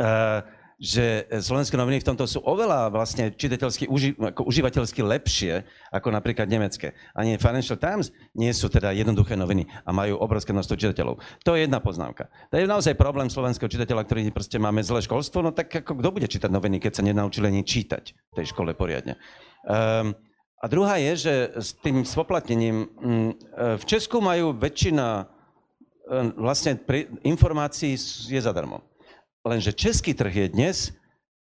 Uh, 0.00 0.40
že 0.80 1.28
slovenské 1.40 1.76
noviny 1.76 2.00
v 2.00 2.08
tomto 2.12 2.24
sú 2.24 2.40
oveľa 2.44 2.92
vlastne 2.92 3.32
čitateľsky, 3.32 3.88
uži, 3.88 4.16
ako 4.16 4.46
užívateľsky 4.48 5.00
lepšie 5.04 5.64
ako 5.92 6.08
napríklad 6.12 6.48
nemecké. 6.48 6.96
Ani 7.12 7.36
Financial 7.36 7.76
Times 7.76 8.14
nie 8.32 8.50
sú 8.52 8.72
teda 8.72 8.92
jednoduché 8.92 9.36
noviny 9.36 9.68
a 9.84 9.90
majú 9.90 10.20
obrovské 10.20 10.54
množstvo 10.54 10.76
čitateľov. 10.78 11.20
To 11.46 11.54
je 11.54 11.68
jedna 11.68 11.78
poznámka. 11.82 12.32
To 12.52 12.58
je 12.58 12.68
naozaj 12.68 12.96
problém 12.98 13.28
slovenského 13.28 13.68
čitateľa, 13.68 14.06
ktorý 14.06 14.30
proste 14.32 14.56
máme 14.56 14.80
zlé 14.80 15.04
školstvo, 15.04 15.44
no 15.44 15.50
tak 15.50 15.72
ako 15.72 15.98
kto 15.98 16.08
bude 16.12 16.26
čítať 16.28 16.50
noviny, 16.50 16.78
keď 16.82 16.92
sa 16.98 17.06
nenaučili 17.06 17.50
ani 17.50 17.62
čítať 17.66 18.04
v 18.12 18.34
tej 18.38 18.46
škole 18.50 18.74
poriadne. 18.76 19.18
Um, 19.62 20.16
a 20.62 20.70
druhá 20.70 20.94
je, 21.02 21.26
že 21.26 21.34
s 21.58 21.74
tým 21.74 22.06
spoplatnením 22.06 22.86
mm, 22.86 23.02
e, 23.02 23.34
v 23.82 23.84
Česku 23.84 24.22
majú 24.22 24.54
väčšina 24.54 25.06
e, 25.18 25.24
vlastne 26.38 26.78
informácií 27.26 27.98
je 28.30 28.38
zadarmo. 28.38 28.78
Lenže 29.42 29.74
český 29.74 30.14
trh 30.14 30.30
je 30.30 30.46
dnes, 30.54 30.76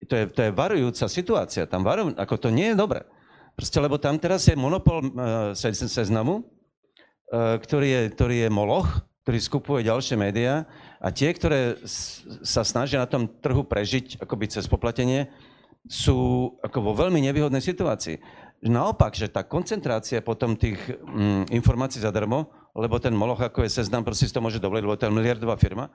to 0.05 0.13
je, 0.15 0.23
to 0.27 0.39
je 0.43 0.51
varujúca 0.51 1.07
situácia, 1.07 1.63
tam 1.63 1.87
varujú, 1.87 2.13
ako 2.19 2.35
to 2.35 2.49
nie 2.51 2.71
je 2.71 2.79
dobre. 2.79 3.07
Proste, 3.55 3.79
lebo 3.79 3.95
tam 3.95 4.19
teraz 4.19 4.43
je 4.51 4.55
monopol 4.59 4.99
uh, 4.99 5.55
seznamu, 5.71 6.43
uh, 6.43 7.55
ktorý, 7.55 7.87
je, 7.87 8.01
ktorý 8.11 8.35
je 8.45 8.49
moloch, 8.51 8.87
ktorý 9.23 9.39
skupuje 9.39 9.87
ďalšie 9.87 10.19
médiá 10.19 10.67
a 10.99 11.07
tie, 11.09 11.31
ktoré 11.31 11.79
sa 12.43 12.67
snažia 12.67 12.99
na 13.01 13.07
tom 13.09 13.25
trhu 13.25 13.63
prežiť 13.63 14.19
akoby 14.19 14.51
cez 14.51 14.67
poplatenie, 14.67 15.31
sú 15.87 16.51
ako 16.61 16.91
vo 16.91 16.93
veľmi 16.93 17.23
nevýhodnej 17.23 17.63
situácii. 17.63 18.19
Naopak, 18.65 19.15
že 19.15 19.31
tá 19.31 19.45
koncentrácia 19.45 20.19
potom 20.19 20.57
tých 20.57 20.77
mm, 20.77 21.53
informácií 21.53 22.01
zadarmo, 22.01 22.49
lebo 22.75 22.99
ten 22.99 23.13
moloch, 23.15 23.39
ako 23.39 23.63
je 23.63 23.81
seznam, 23.81 24.03
proste 24.03 24.29
to 24.29 24.43
môže 24.43 24.59
dovoliť, 24.59 24.83
lebo 24.83 24.97
to 24.97 25.07
je 25.07 25.13
miliardová 25.15 25.55
firma, 25.55 25.87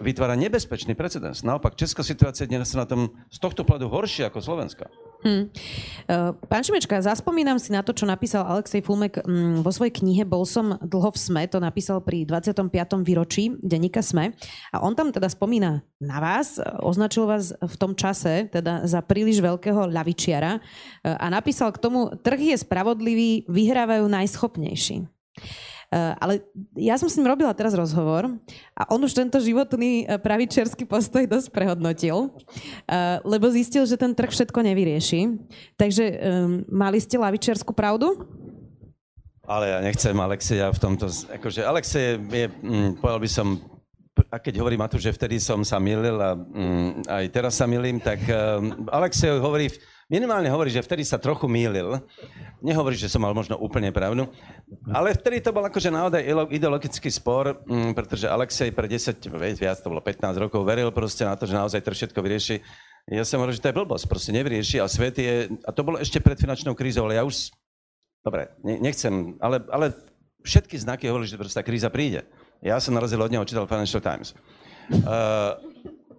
vytvára 0.00 0.34
nebezpečný 0.40 0.96
precedens. 0.96 1.44
Naopak, 1.44 1.76
česká 1.76 2.00
situácia 2.00 2.48
dnes 2.48 2.72
je 2.72 2.80
na 2.80 2.88
tom 2.88 3.12
z 3.28 3.38
tohto 3.38 3.60
pohľadu 3.60 3.92
horšia 3.92 4.32
ako 4.32 4.40
Slovenska. 4.40 4.88
Hmm. 5.24 5.48
Pán 6.52 6.60
Šimečka, 6.60 7.00
zaspomínam 7.00 7.56
si 7.56 7.72
na 7.72 7.80
to, 7.80 7.96
čo 7.96 8.04
napísal 8.04 8.44
Alexej 8.44 8.84
Fulmek 8.84 9.24
mm, 9.24 9.64
vo 9.64 9.72
svojej 9.72 9.96
knihe 9.96 10.28
Bol 10.28 10.44
som 10.44 10.76
dlho 10.84 11.08
v 11.08 11.16
SME, 11.16 11.44
to 11.48 11.64
napísal 11.64 12.04
pri 12.04 12.28
25. 12.28 12.68
výročí 13.00 13.56
denníka 13.64 14.04
SME. 14.04 14.36
A 14.68 14.84
on 14.84 14.92
tam 14.92 15.08
teda 15.08 15.32
spomína 15.32 15.80
na 15.96 16.18
vás, 16.20 16.60
označil 16.84 17.24
vás 17.24 17.56
v 17.56 17.76
tom 17.80 17.96
čase 17.96 18.52
teda 18.52 18.84
za 18.84 19.00
príliš 19.00 19.40
veľkého 19.40 19.88
ľavičiara 19.88 20.52
e, 20.56 20.60
a 21.08 21.26
napísal 21.32 21.72
k 21.72 21.80
tomu, 21.80 22.12
trh 22.20 22.52
je 22.52 22.56
spravodlivý, 22.60 23.48
vyhrávajú 23.48 24.04
najschopnejší. 24.04 25.08
Eh, 25.94 26.14
ale 26.18 26.42
ja 26.74 26.98
som 26.98 27.06
s 27.06 27.14
ním 27.14 27.30
robila 27.30 27.54
teraz 27.54 27.70
rozhovor 27.70 28.26
a 28.74 28.82
on 28.90 28.98
už 28.98 29.14
tento 29.14 29.38
životný 29.38 30.02
eh, 30.02 30.18
pravičerský 30.18 30.90
postoj 30.90 31.22
dosť 31.22 31.54
prehodnotil, 31.54 32.34
eh, 32.90 33.22
lebo 33.22 33.46
zistil, 33.54 33.86
že 33.86 33.94
ten 33.94 34.10
trh 34.10 34.34
všetko 34.34 34.58
nevyrieši. 34.58 35.38
Takže 35.78 36.04
mali 36.66 36.98
ste 36.98 37.14
lavičiarskú 37.14 37.70
pravdu? 37.70 38.26
Ale 39.44 39.70
ja 39.70 39.78
nechcem 39.84 40.16
Alexeja 40.16 40.72
v 40.72 40.80
tomto... 40.80 41.06
Akože 41.30 41.62
Alexej 41.62 42.16
je, 42.16 42.46
hm, 42.48 42.98
povedal 42.98 43.20
by 43.20 43.30
som, 43.30 43.46
a 44.32 44.40
keď 44.40 44.64
hovorí 44.64 44.80
Matúš, 44.80 45.04
že 45.04 45.12
vtedy 45.14 45.36
som 45.36 45.60
sa 45.62 45.76
milil 45.76 46.16
a 46.16 46.32
hm, 46.32 47.04
aj 47.06 47.24
teraz 47.28 47.60
sa 47.60 47.68
milím, 47.68 48.00
tak 48.00 48.24
um, 48.24 48.88
Alexej 48.88 49.36
hovorí, 49.36 49.68
minimálne 50.08 50.48
hovorí, 50.52 50.68
že 50.68 50.84
vtedy 50.84 51.04
sa 51.04 51.16
trochu 51.16 51.48
mýlil. 51.48 52.00
Nehovorí, 52.60 52.96
že 52.96 53.08
som 53.08 53.20
mal 53.20 53.32
možno 53.32 53.56
úplne 53.60 53.92
pravdu. 53.92 54.28
Ale 54.92 55.16
vtedy 55.16 55.40
to 55.40 55.52
bol 55.52 55.64
akože 55.64 55.88
naozaj 55.92 56.22
ideologický 56.52 57.08
spor, 57.08 57.64
mm, 57.64 57.92
pretože 57.96 58.28
Alexej 58.28 58.72
pre 58.72 58.88
10, 58.88 59.20
viac 59.56 59.78
to 59.80 59.92
bolo 59.92 60.00
15 60.00 60.36
rokov, 60.40 60.64
veril 60.64 60.90
proste 60.92 61.24
na 61.24 61.36
to, 61.36 61.48
že 61.48 61.56
naozaj 61.56 61.80
to 61.80 61.92
všetko 61.92 62.18
vyrieši. 62.20 62.56
Ja 63.12 63.24
som 63.24 63.40
hovoril, 63.40 63.56
že 63.56 63.62
to 63.64 63.68
je 63.68 63.78
blbosť, 63.78 64.04
proste 64.08 64.32
nevyrieši 64.32 64.80
a 64.80 64.88
svet 64.88 65.20
je, 65.20 65.52
a 65.60 65.70
to 65.76 65.84
bolo 65.84 66.00
ešte 66.00 66.24
pred 66.24 66.40
finančnou 66.40 66.72
krízou, 66.72 67.04
ale 67.04 67.20
ja 67.20 67.24
už, 67.28 67.52
dobre, 68.24 68.48
nechcem, 68.64 69.36
ale, 69.44 69.60
ale 69.68 69.92
všetky 70.40 70.80
znaky 70.80 71.12
hovorili, 71.12 71.28
že 71.28 71.36
proste 71.36 71.60
tá 71.60 71.64
kríza 71.64 71.92
príde. 71.92 72.24
Ja 72.64 72.80
som 72.80 72.96
na 72.96 73.04
rozdiel 73.04 73.20
od 73.20 73.28
neho 73.28 73.44
čítal 73.44 73.68
Financial 73.68 74.00
Times. 74.00 74.32
Uh, 74.88 75.60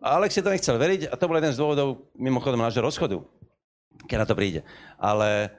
Alex 0.06 0.38
si 0.38 0.46
to 0.46 0.54
nechcel 0.54 0.78
veriť 0.78 1.10
a 1.10 1.18
to 1.18 1.26
bol 1.26 1.38
jeden 1.42 1.54
z 1.54 1.58
dôvodov, 1.58 2.14
mimochodom, 2.14 2.62
nášho 2.62 2.86
rozchodu 2.86 3.26
keď 4.04 4.18
na 4.20 4.28
to 4.28 4.36
príde. 4.36 4.62
Ale 5.00 5.56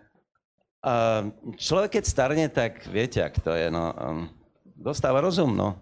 uh, 0.85 1.33
človek, 1.57 2.01
keď 2.01 2.05
starne, 2.05 2.45
tak 2.53 2.85
viete, 2.89 3.25
ak 3.25 3.41
to 3.41 3.57
je, 3.57 3.73
no, 3.73 3.93
um, 3.97 4.29
dostáva 4.77 5.25
rozum, 5.25 5.57
no. 5.57 5.81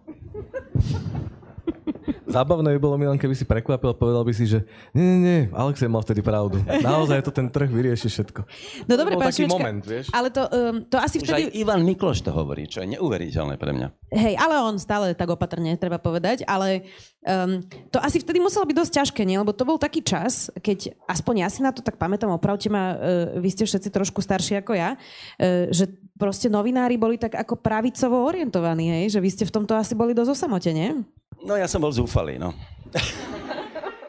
Zábavné 2.35 2.75
by 2.75 2.81
bolo, 2.83 2.99
Milan, 2.99 3.14
keby 3.14 3.31
si 3.38 3.47
prekvapil 3.47 3.94
a 3.94 3.97
povedal 3.97 4.27
by 4.27 4.35
si, 4.35 4.51
že 4.51 4.66
nie, 4.90 5.07
nie, 5.07 5.18
nie, 5.23 5.40
Alexej 5.55 5.87
mal 5.87 6.03
vtedy 6.03 6.18
pravdu. 6.18 6.59
Naozaj 6.66 7.23
to 7.23 7.31
ten 7.31 7.47
trh 7.47 7.70
vyrieši 7.70 8.11
všetko. 8.11 8.42
No 8.90 8.99
dobre, 8.99 9.14
pán 9.14 9.31
taký 9.31 9.47
moment, 9.47 9.79
vieš? 9.87 10.11
Ale 10.11 10.35
to, 10.35 10.42
um, 10.51 10.83
to 10.83 10.99
asi 10.99 11.23
Už 11.23 11.31
vtedy... 11.31 11.47
aj 11.47 11.55
Ivan 11.55 11.87
Mikloš 11.87 12.27
to 12.27 12.35
hovorí, 12.35 12.66
čo 12.66 12.83
je 12.83 12.99
neuveriteľné 12.99 13.55
pre 13.55 13.70
mňa. 13.70 13.88
Hej, 14.11 14.35
ale 14.35 14.55
on 14.66 14.75
stále 14.83 15.14
tak 15.14 15.31
opatrne, 15.31 15.79
treba 15.79 16.03
povedať, 16.03 16.42
ale 16.51 16.90
um, 17.23 17.62
to 17.94 18.03
asi 18.03 18.18
vtedy 18.18 18.42
muselo 18.42 18.66
byť 18.66 18.77
dosť 18.83 18.92
ťažké, 18.99 19.23
nie? 19.23 19.38
Lebo 19.38 19.55
to 19.55 19.62
bol 19.62 19.79
taký 19.79 20.03
čas, 20.03 20.51
keď, 20.59 20.90
aspoň 21.07 21.47
ja 21.47 21.49
si 21.55 21.62
na 21.62 21.70
to 21.70 21.87
tak 21.87 22.03
pamätám, 22.03 22.35
opravte 22.35 22.66
ma, 22.66 22.99
uh, 22.99 23.38
vy 23.38 23.49
ste 23.55 23.62
všetci 23.62 23.94
trošku 23.94 24.18
starší 24.18 24.59
ako 24.59 24.75
ja, 24.75 24.99
uh, 24.99 25.70
že 25.70 25.87
proste 26.18 26.51
novinári 26.51 26.99
boli 26.99 27.14
tak 27.14 27.38
ako 27.38 27.59
pravicovo 27.62 28.27
orientovaní, 28.27 28.90
hej? 28.90 29.14
Že 29.14 29.23
vy 29.23 29.31
ste 29.31 29.44
v 29.47 29.55
tomto 29.55 29.79
asi 29.79 29.94
boli 29.94 30.14
dosť 30.14 30.35
osamotení. 30.35 31.07
No 31.44 31.61
ja 31.61 31.68
som 31.68 31.85
bol 31.85 31.92
zúfalý, 31.92 32.40
no. 32.40 32.57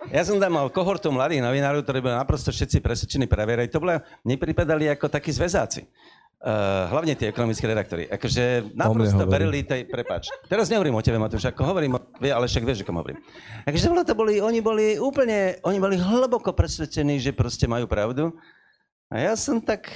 Ja 0.08 0.24
som 0.24 0.40
tam 0.40 0.56
mal 0.56 0.72
kohortu 0.72 1.12
mladých 1.12 1.44
novinárov, 1.44 1.84
ktorí 1.84 2.00
boli 2.00 2.16
naprosto 2.16 2.48
všetci 2.48 2.80
presvedčení 2.80 3.28
previerať. 3.28 3.68
To 3.76 3.84
bolo, 3.84 4.00
mne 4.24 4.36
pripadali 4.40 4.88
ako 4.88 5.12
takí 5.12 5.36
zväzáci. 5.36 5.84
Uh, 6.46 6.86
hlavne 6.94 7.18
tie 7.18 7.34
ekonomické 7.34 7.66
redaktori. 7.66 8.06
Akože 8.06 8.72
naprosto 8.78 9.26
verili 9.26 9.66
tej, 9.66 9.90
prepač. 9.90 10.30
Teraz 10.46 10.70
nehovorím 10.70 10.96
o 10.96 11.02
tebe, 11.02 11.18
Matúš, 11.18 11.50
ako 11.50 11.68
hovorím, 11.68 11.98
ale 12.22 12.46
však 12.46 12.64
vieš, 12.64 12.86
ako 12.86 12.94
hovorím. 12.96 13.20
Akože 13.66 13.90
to 14.06 14.16
boli, 14.16 14.40
oni 14.40 14.62
boli 14.62 14.96
úplne, 15.02 15.58
oni 15.66 15.82
boli 15.82 15.98
hlboko 15.98 16.54
presvedčení, 16.54 17.18
že 17.18 17.34
proste 17.34 17.66
majú 17.66 17.90
pravdu. 17.90 18.32
A 19.10 19.26
ja 19.26 19.34
som 19.34 19.58
tak, 19.58 19.90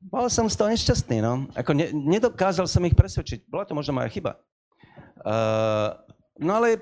bol 0.00 0.26
som 0.32 0.48
z 0.48 0.56
toho 0.56 0.72
nešťastný, 0.72 1.20
no. 1.20 1.46
Ako 1.52 1.76
ne, 1.76 1.92
nedokázal 1.92 2.64
som 2.66 2.82
ich 2.88 2.96
presvedčiť. 2.96 3.46
Bola 3.52 3.68
to 3.68 3.76
možno 3.76 3.92
moja 3.92 4.08
chyba. 4.08 4.40
Uh, 5.22 5.92
No 6.40 6.56
ale 6.56 6.80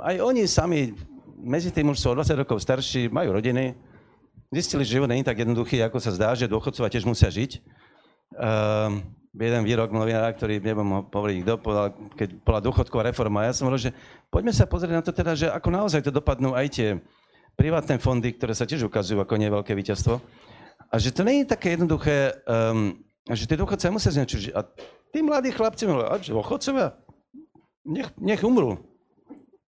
aj 0.00 0.16
oni 0.22 0.48
sami, 0.48 0.96
medzi 1.36 1.68
tým 1.68 1.92
už 1.92 2.00
sú 2.00 2.06
o 2.12 2.18
20 2.18 2.44
rokov 2.46 2.64
starší, 2.64 3.12
majú 3.12 3.36
rodiny, 3.36 3.76
zistili, 4.52 4.84
že 4.84 4.96
život 5.00 5.08
nie 5.08 5.20
je 5.20 5.28
tak 5.28 5.40
jednoduchý, 5.40 5.80
ako 5.84 5.98
sa 6.00 6.12
zdá, 6.12 6.32
že 6.36 6.48
dôchodcovia 6.48 6.92
tiež 6.92 7.08
musia 7.08 7.28
žiť. 7.28 7.60
Uh, 8.32 9.04
jeden 9.32 9.64
výrok 9.64 9.92
novinára, 9.92 10.32
ktorý 10.32 10.60
nebudem 10.60 10.92
ho 10.92 11.00
hovoriť, 11.08 11.36
kto 11.40 11.52
povedal, 11.60 11.86
keď 12.16 12.28
bola 12.44 12.60
dôchodková 12.60 13.02
reforma. 13.08 13.48
Ja 13.48 13.56
som 13.56 13.68
hovoril, 13.68 13.88
že 13.88 13.96
poďme 14.28 14.52
sa 14.52 14.68
pozrieť 14.68 14.92
na 14.92 15.04
to 15.04 15.12
teda, 15.12 15.32
že 15.32 15.46
ako 15.48 15.68
naozaj 15.72 16.04
to 16.04 16.12
dopadnú 16.12 16.52
aj 16.52 16.66
tie 16.68 16.88
privátne 17.56 17.96
fondy, 17.96 18.36
ktoré 18.36 18.52
sa 18.52 18.68
tiež 18.68 18.88
ukazujú 18.88 19.20
ako 19.20 19.34
nie 19.40 19.48
veľké 19.48 19.72
víťazstvo. 19.72 20.20
A 20.92 20.94
že 21.00 21.12
to 21.12 21.24
nie 21.24 21.44
je 21.44 21.52
také 21.52 21.76
jednoduché, 21.76 22.36
um, 22.44 22.96
že 23.32 23.48
tie 23.48 23.56
dôchodcovia 23.56 23.96
musia 23.96 24.12
zničiť. 24.12 24.52
A 24.52 24.60
tí 25.12 25.24
mladí 25.24 25.48
chlapci, 25.48 25.88
a 25.88 26.16
dôchodcovia, 26.20 26.92
nech, 27.86 28.08
nech 28.18 28.42
umrú. 28.42 28.78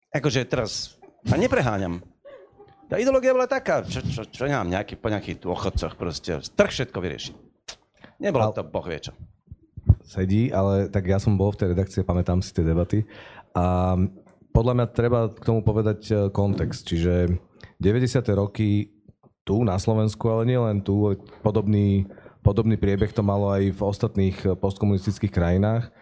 Akože 0.09 0.45
teraz, 0.45 0.97
a 1.29 1.37
nepreháňam. 1.37 2.01
Tá 2.89 2.97
ideológia 2.97 3.37
bola 3.37 3.45
taká, 3.45 3.85
čo, 3.85 4.01
čo, 4.01 4.25
čo 4.25 4.49
nemám 4.49 4.65
nejaký, 4.65 4.97
po 4.97 5.13
nejakých 5.13 5.45
dôchodcoch 5.45 5.93
proste, 5.93 6.41
trh 6.41 6.71
všetko 6.73 6.97
vyrieši. 6.97 7.31
Nebolo 8.17 8.49
to 8.49 8.65
boh 8.65 8.83
vie 8.83 8.97
čo. 8.97 9.13
Sedí, 10.01 10.49
ale 10.49 10.89
tak 10.89 11.05
ja 11.05 11.21
som 11.21 11.37
bol 11.37 11.53
v 11.53 11.59
tej 11.61 11.67
redakcii, 11.77 12.01
pamätám 12.01 12.41
si 12.41 12.49
tie 12.49 12.65
debaty. 12.65 13.05
A 13.53 13.93
podľa 14.49 14.73
mňa 14.73 14.85
treba 14.89 15.29
k 15.29 15.45
tomu 15.45 15.61
povedať 15.61 15.99
e, 16.09 16.13
kontext. 16.33 16.89
Čiže 16.89 17.29
90. 17.77 18.25
roky 18.33 18.89
tu 19.45 19.61
na 19.61 19.77
Slovensku, 19.77 20.25
ale 20.25 20.49
nielen 20.49 20.81
tu, 20.81 21.13
podobný, 21.45 22.09
podobný 22.41 22.73
priebeh 22.73 23.13
to 23.13 23.21
malo 23.21 23.53
aj 23.53 23.69
v 23.69 23.81
ostatných 23.85 24.37
e, 24.49 24.57
postkomunistických 24.57 25.29
krajinách 25.29 25.93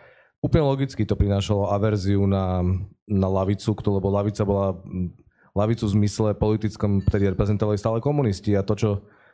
úplne 0.48 0.64
logicky 0.64 1.04
to 1.04 1.20
prinášalo 1.20 1.68
averziu 1.76 2.24
na, 2.24 2.64
na 3.04 3.28
lavicu, 3.28 3.76
lebo 3.76 4.08
lavica 4.08 4.48
bola 4.48 4.80
lavicu 5.52 5.84
v 5.92 5.94
zmysle 6.00 6.32
politickom, 6.40 7.04
ktorý 7.04 7.36
reprezentovali 7.36 7.76
stále 7.76 8.00
komunisti 8.00 8.56
a 8.56 8.64
to 8.64 8.74
čo, 8.80 8.92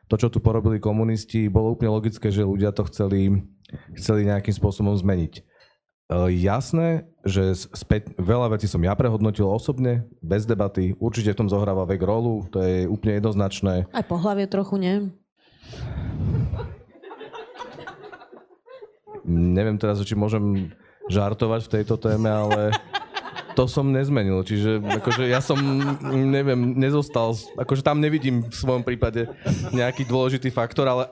to, 0.09 0.15
čo 0.17 0.27
tu 0.33 0.41
porobili 0.41 0.81
komunisti, 0.81 1.45
bolo 1.51 1.77
úplne 1.77 1.93
logické, 1.93 2.33
že 2.33 2.41
ľudia 2.41 2.73
to 2.73 2.89
chceli, 2.89 3.45
chceli 3.93 4.25
nejakým 4.25 4.55
spôsobom 4.55 4.97
zmeniť. 4.97 5.45
jasné, 6.33 7.05
že 7.27 7.53
späť, 7.77 8.15
veľa 8.17 8.57
vecí 8.57 8.65
som 8.65 8.81
ja 8.81 8.97
prehodnotil 8.97 9.45
osobne, 9.45 10.09
bez 10.23 10.49
debaty. 10.49 10.97
Určite 10.97 11.37
v 11.37 11.39
tom 11.45 11.51
zohráva 11.51 11.85
vek 11.85 12.01
rolu, 12.01 12.47
to 12.49 12.57
je 12.63 12.89
úplne 12.89 13.21
jednoznačné. 13.21 13.85
Aj 13.91 14.05
pohlavie 14.07 14.49
trochu, 14.49 14.81
nie? 14.81 14.95
Neviem 19.23 19.79
teraz, 19.79 20.03
či 20.03 20.19
môžem 20.19 20.75
žartovať 21.11 21.67
v 21.67 21.71
tejto 21.79 21.95
téme, 21.99 22.29
ale 22.29 22.71
to 23.53 23.69
som 23.69 23.89
nezmenil. 23.89 24.41
Čiže 24.41 24.81
akože 24.81 25.23
ja 25.29 25.39
som, 25.39 25.57
neviem, 26.11 26.75
nezostal, 26.75 27.37
akože 27.55 27.85
tam 27.85 28.01
nevidím 28.01 28.43
v 28.45 28.55
svojom 28.55 28.83
prípade 28.83 29.29
nejaký 29.71 30.03
dôležitý 30.09 30.49
faktor, 30.49 30.89
ale 30.89 31.09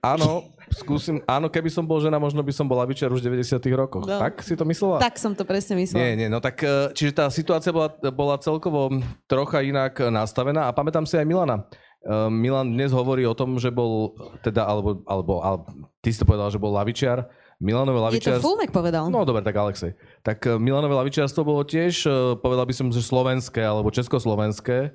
áno, 0.00 0.48
skúsim, 0.72 1.22
áno, 1.28 1.46
keby 1.52 1.68
som 1.70 1.84
bol 1.84 2.00
žena, 2.00 2.16
možno 2.16 2.40
by 2.42 2.52
som 2.54 2.66
bol 2.66 2.78
lavičiar 2.80 3.12
už 3.12 3.22
v 3.22 3.38
90 3.38 3.60
rokoch. 3.76 4.04
No. 4.06 4.18
Tak 4.18 4.42
si 4.42 4.56
to 4.56 4.64
myslela? 4.66 4.98
Tak 4.98 5.20
som 5.20 5.36
to 5.36 5.44
presne 5.46 5.78
myslela. 5.78 6.02
Nie, 6.02 6.12
nie, 6.16 6.28
no 6.30 6.40
tak, 6.42 6.62
e, 6.64 6.90
čiže 6.96 7.12
tá 7.12 7.26
situácia 7.28 7.70
bola, 7.70 7.92
bola 8.10 8.36
celkovo 8.40 8.90
trocha 9.30 9.62
inak 9.62 9.98
nastavená 10.08 10.70
a 10.70 10.74
pamätám 10.74 11.04
si 11.06 11.14
aj 11.18 11.26
Milana. 11.28 11.66
Uh, 12.06 12.30
Milan 12.30 12.70
dnes 12.70 12.94
hovorí 12.94 13.26
o 13.26 13.34
tom, 13.34 13.58
že 13.58 13.66
bol, 13.66 14.14
teda, 14.38 14.62
alebo, 14.62 15.02
alebo, 15.10 15.42
alebo 15.42 15.90
ty 15.98 16.14
si 16.14 16.22
to 16.22 16.28
povedal, 16.28 16.46
že 16.54 16.62
bol 16.62 16.70
lavičiar. 16.70 17.26
Milanové 17.56 17.98
lavičiarstvo... 18.04 18.36
Je 18.36 18.42
to 18.42 18.46
Fulmek 18.46 18.70
povedal. 18.72 19.08
No 19.08 19.24
dobre, 19.24 19.40
tak 19.40 19.56
Alexej. 19.56 19.96
Tak 20.20 20.44
uh, 20.44 20.60
Milanové 20.60 20.92
lavičiarstvo 20.96 21.42
bolo 21.44 21.64
tiež, 21.64 22.04
uh, 22.04 22.36
povedal 22.36 22.68
by 22.68 22.74
som, 22.76 22.86
že 22.92 23.00
slovenské 23.00 23.64
alebo 23.64 23.88
československé 23.88 24.92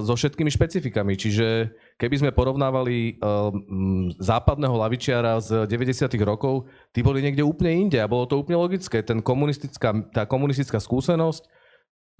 so 0.00 0.16
všetkými 0.16 0.48
špecifikami. 0.48 1.20
Čiže 1.20 1.68
keby 2.00 2.16
sme 2.16 2.30
porovnávali 2.32 3.20
západného 4.16 4.72
lavičiara 4.72 5.36
z 5.36 5.68
90. 5.68 6.08
rokov, 6.24 6.64
tí 6.96 7.04
boli 7.04 7.20
niekde 7.20 7.44
úplne 7.44 7.88
inde 7.88 8.00
a 8.00 8.08
bolo 8.08 8.24
to 8.24 8.40
úplne 8.40 8.56
logické. 8.56 9.04
Ten 9.04 9.20
komunistická, 9.20 9.92
tá 10.16 10.24
komunistická 10.24 10.80
skúsenosť 10.80 11.44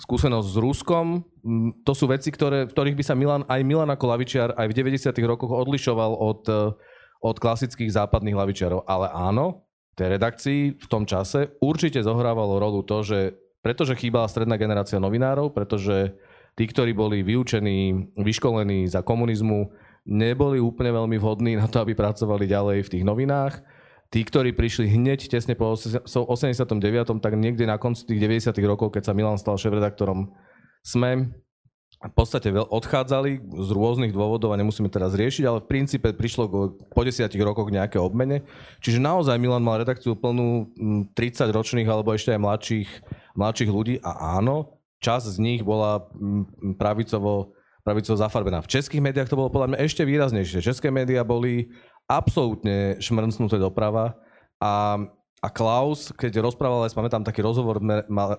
skúsenosť 0.00 0.48
s 0.48 0.56
Ruskom. 0.56 1.06
To 1.84 1.92
sú 1.92 2.08
veci, 2.08 2.32
ktoré, 2.32 2.64
v 2.64 2.72
ktorých 2.72 2.96
by 2.96 3.04
sa 3.04 3.12
Milan, 3.12 3.44
aj 3.44 3.60
Milan 3.60 3.92
ako 3.92 4.16
lavičiar 4.16 4.56
aj 4.56 4.72
v 4.72 4.76
90. 4.96 5.12
rokoch 5.28 5.52
odlišoval 5.52 6.16
od, 6.16 6.40
eh, 6.48 6.56
od 7.20 7.36
klasických 7.36 7.92
západných 7.92 8.36
lavičiarov. 8.36 8.88
Ale 8.88 9.12
áno, 9.12 9.68
tej 9.96 10.16
redakcii 10.16 10.60
v 10.80 10.86
tom 10.88 11.04
čase 11.04 11.52
určite 11.60 12.00
zohrávalo 12.00 12.56
rolu 12.56 12.80
to, 12.82 13.04
že 13.04 13.36
pretože 13.60 13.92
chýbala 13.92 14.24
stredná 14.24 14.56
generácia 14.56 14.96
novinárov, 14.96 15.52
pretože 15.52 16.16
tí, 16.56 16.64
ktorí 16.64 16.96
boli 16.96 17.20
vyučení, 17.20 18.08
vyškolení 18.16 18.88
za 18.88 19.04
komunizmu, 19.04 19.68
neboli 20.08 20.56
úplne 20.56 20.96
veľmi 20.96 21.20
vhodní 21.20 21.60
na 21.60 21.68
to, 21.68 21.84
aby 21.84 21.92
pracovali 21.92 22.48
ďalej 22.48 22.78
v 22.88 22.92
tých 22.96 23.04
novinách 23.04 23.60
tí, 24.10 24.26
ktorí 24.26 24.52
prišli 24.52 24.90
hneď 24.90 25.30
tesne 25.30 25.54
po 25.54 25.72
89., 25.72 27.22
tak 27.22 27.32
niekde 27.38 27.64
na 27.64 27.78
konci 27.78 28.04
tých 28.04 28.20
90. 28.20 28.58
rokov, 28.66 28.90
keď 28.90 29.10
sa 29.10 29.16
Milan 29.16 29.38
stal 29.38 29.54
šéf-redaktorom 29.56 30.34
SME, 30.82 31.30
v 32.00 32.14
podstate 32.16 32.48
odchádzali 32.48 33.44
z 33.44 33.70
rôznych 33.76 34.16
dôvodov 34.16 34.56
a 34.56 34.60
nemusíme 34.60 34.88
teraz 34.88 35.12
riešiť, 35.12 35.44
ale 35.44 35.60
v 35.60 35.68
princípe 35.68 36.08
prišlo 36.16 36.48
po 36.88 37.02
desiatich 37.04 37.44
rokoch 37.44 37.68
nejaké 37.68 38.00
obmene. 38.00 38.40
Čiže 38.80 39.04
naozaj 39.04 39.36
Milan 39.36 39.60
mal 39.60 39.84
redakciu 39.84 40.16
plnú 40.16 40.72
30 41.12 41.52
ročných 41.52 41.84
alebo 41.84 42.16
ešte 42.16 42.32
aj 42.32 42.40
mladších, 42.40 42.90
mladších 43.36 43.68
ľudí 43.68 43.94
a 44.00 44.40
áno, 44.40 44.80
čas 44.96 45.28
z 45.28 45.36
nich 45.44 45.60
bola 45.60 46.08
pravicovo, 46.80 47.52
pravicovo 47.84 48.16
zafarbená. 48.16 48.64
V 48.64 48.72
českých 48.80 49.04
médiách 49.04 49.28
to 49.28 49.36
bolo 49.36 49.52
podľa 49.52 49.76
mňa 49.76 49.84
ešte 49.84 50.00
výraznejšie. 50.08 50.64
České 50.64 50.88
médiá 50.88 51.20
boli 51.20 51.68
absolútne 52.08 52.96
šmrncnuté 52.96 53.60
doprava 53.60 54.16
a, 54.56 54.96
a 55.44 55.48
Klaus, 55.52 56.16
keď 56.16 56.40
rozprával, 56.40 56.88
aj 56.88 56.96
pamätám 56.96 57.28
taký 57.28 57.44
rozhovor, 57.44 57.76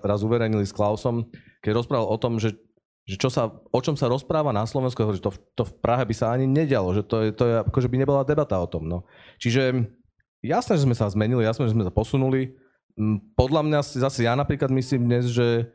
raz 0.02 0.20
uverejnili 0.26 0.66
s 0.66 0.74
Klausom, 0.74 1.30
keď 1.62 1.78
rozprával 1.78 2.10
o 2.10 2.18
tom, 2.18 2.42
že, 2.42 2.58
že 3.02 3.16
čo 3.18 3.28
sa, 3.28 3.50
o 3.50 3.80
čom 3.82 3.98
sa 3.98 4.06
rozpráva 4.06 4.54
na 4.54 4.62
Slovensku, 4.62 5.02
že 5.10 5.18
to, 5.18 5.34
to 5.58 5.62
v 5.66 5.74
Prahe 5.82 6.06
by 6.06 6.14
sa 6.14 6.30
ani 6.30 6.46
nedialo, 6.46 6.94
že 6.94 7.02
to 7.02 7.16
je, 7.18 7.28
to 7.34 7.44
je 7.50 7.54
ako, 7.66 7.78
že 7.82 7.90
by 7.90 7.96
nebola 7.98 8.22
debata 8.22 8.54
o 8.62 8.70
tom. 8.70 8.86
No. 8.86 9.02
Čiže 9.42 9.90
jasné, 10.42 10.78
že 10.78 10.86
sme 10.86 10.94
sa 10.94 11.10
zmenili, 11.10 11.42
jasné, 11.42 11.66
že 11.66 11.74
sme 11.74 11.82
sa 11.82 11.90
posunuli. 11.90 12.54
Podľa 13.34 13.66
mňa 13.66 13.78
zase 13.82 14.22
ja 14.22 14.38
napríklad 14.38 14.70
myslím 14.70 15.10
dnes, 15.10 15.34
že 15.34 15.66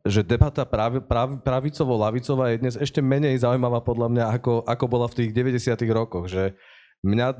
že 0.00 0.24
debata 0.24 0.64
prav, 0.64 1.04
prav, 1.04 1.44
pravicovo-lavicová 1.44 2.56
je 2.56 2.60
dnes 2.64 2.74
ešte 2.80 3.04
menej 3.04 3.44
zaujímavá 3.44 3.84
podľa 3.84 4.08
mňa, 4.08 4.24
ako, 4.40 4.64
ako 4.64 4.84
bola 4.88 5.04
v 5.12 5.16
tých 5.20 5.30
90 5.36 5.76
rokoch. 5.92 6.24
Že 6.24 6.56
mňa 7.04 7.36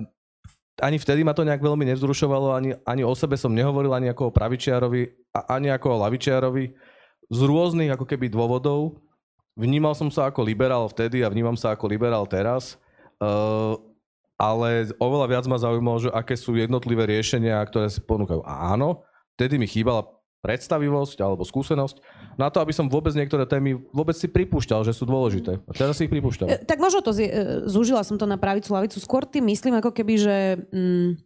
ani 0.80 0.96
vtedy 1.00 1.24
ma 1.24 1.32
to 1.32 1.44
nejak 1.44 1.60
veľmi 1.60 1.88
nevzrušovalo, 1.88 2.52
ani, 2.52 2.76
ani 2.84 3.02
o 3.04 3.12
sebe 3.16 3.36
som 3.40 3.52
nehovoril, 3.52 3.92
ani 3.96 4.12
ako 4.12 4.28
o 4.28 4.34
pravičiarovi, 4.34 5.32
ani 5.48 5.72
ako 5.72 5.86
o 5.88 6.00
lavičiarovi. 6.04 6.64
Z 7.30 7.40
rôznych 7.46 7.94
ako 7.94 8.04
keby 8.04 8.28
dôvodov. 8.28 8.98
Vnímal 9.54 9.94
som 9.94 10.10
sa 10.10 10.26
ako 10.26 10.42
liberál 10.42 10.86
vtedy 10.90 11.22
a 11.22 11.30
vnímam 11.30 11.54
sa 11.54 11.74
ako 11.74 11.86
liberál 11.86 12.26
teraz. 12.26 12.74
Uh, 13.22 13.78
ale 14.40 14.88
oveľa 14.96 15.26
viac 15.28 15.44
ma 15.46 15.60
zaujímalo, 15.60 16.08
že 16.08 16.10
aké 16.10 16.32
sú 16.32 16.56
jednotlivé 16.56 17.04
riešenia, 17.04 17.60
ktoré 17.68 17.92
si 17.92 18.00
ponúkajú. 18.00 18.40
A 18.42 18.72
áno, 18.72 19.04
vtedy 19.36 19.60
mi 19.60 19.68
chýbala 19.68 20.08
predstavivosť 20.40 21.20
alebo 21.20 21.44
skúsenosť 21.44 22.00
na 22.40 22.48
to, 22.48 22.64
aby 22.64 22.72
som 22.72 22.88
vôbec 22.88 23.12
niektoré 23.12 23.44
témy 23.44 23.76
vôbec 23.92 24.16
si 24.16 24.24
pripúšťal, 24.24 24.88
že 24.88 24.96
sú 24.96 25.04
dôležité. 25.04 25.60
A 25.60 25.72
teraz 25.76 26.00
si 26.00 26.08
ich 26.08 26.12
pripúšťam. 26.12 26.48
E, 26.48 26.56
tak 26.64 26.80
možno 26.80 27.04
to, 27.04 27.12
e, 27.12 27.28
zúžila 27.68 28.00
som 28.00 28.16
to 28.16 28.24
na 28.24 28.40
pravicu, 28.40 28.72
lavicu. 28.72 28.96
Skôr 28.96 29.28
tým 29.28 29.44
myslím 29.52 29.76
ako 29.76 29.92
keby, 29.92 30.14
že... 30.16 30.36
Mm, 30.72 31.20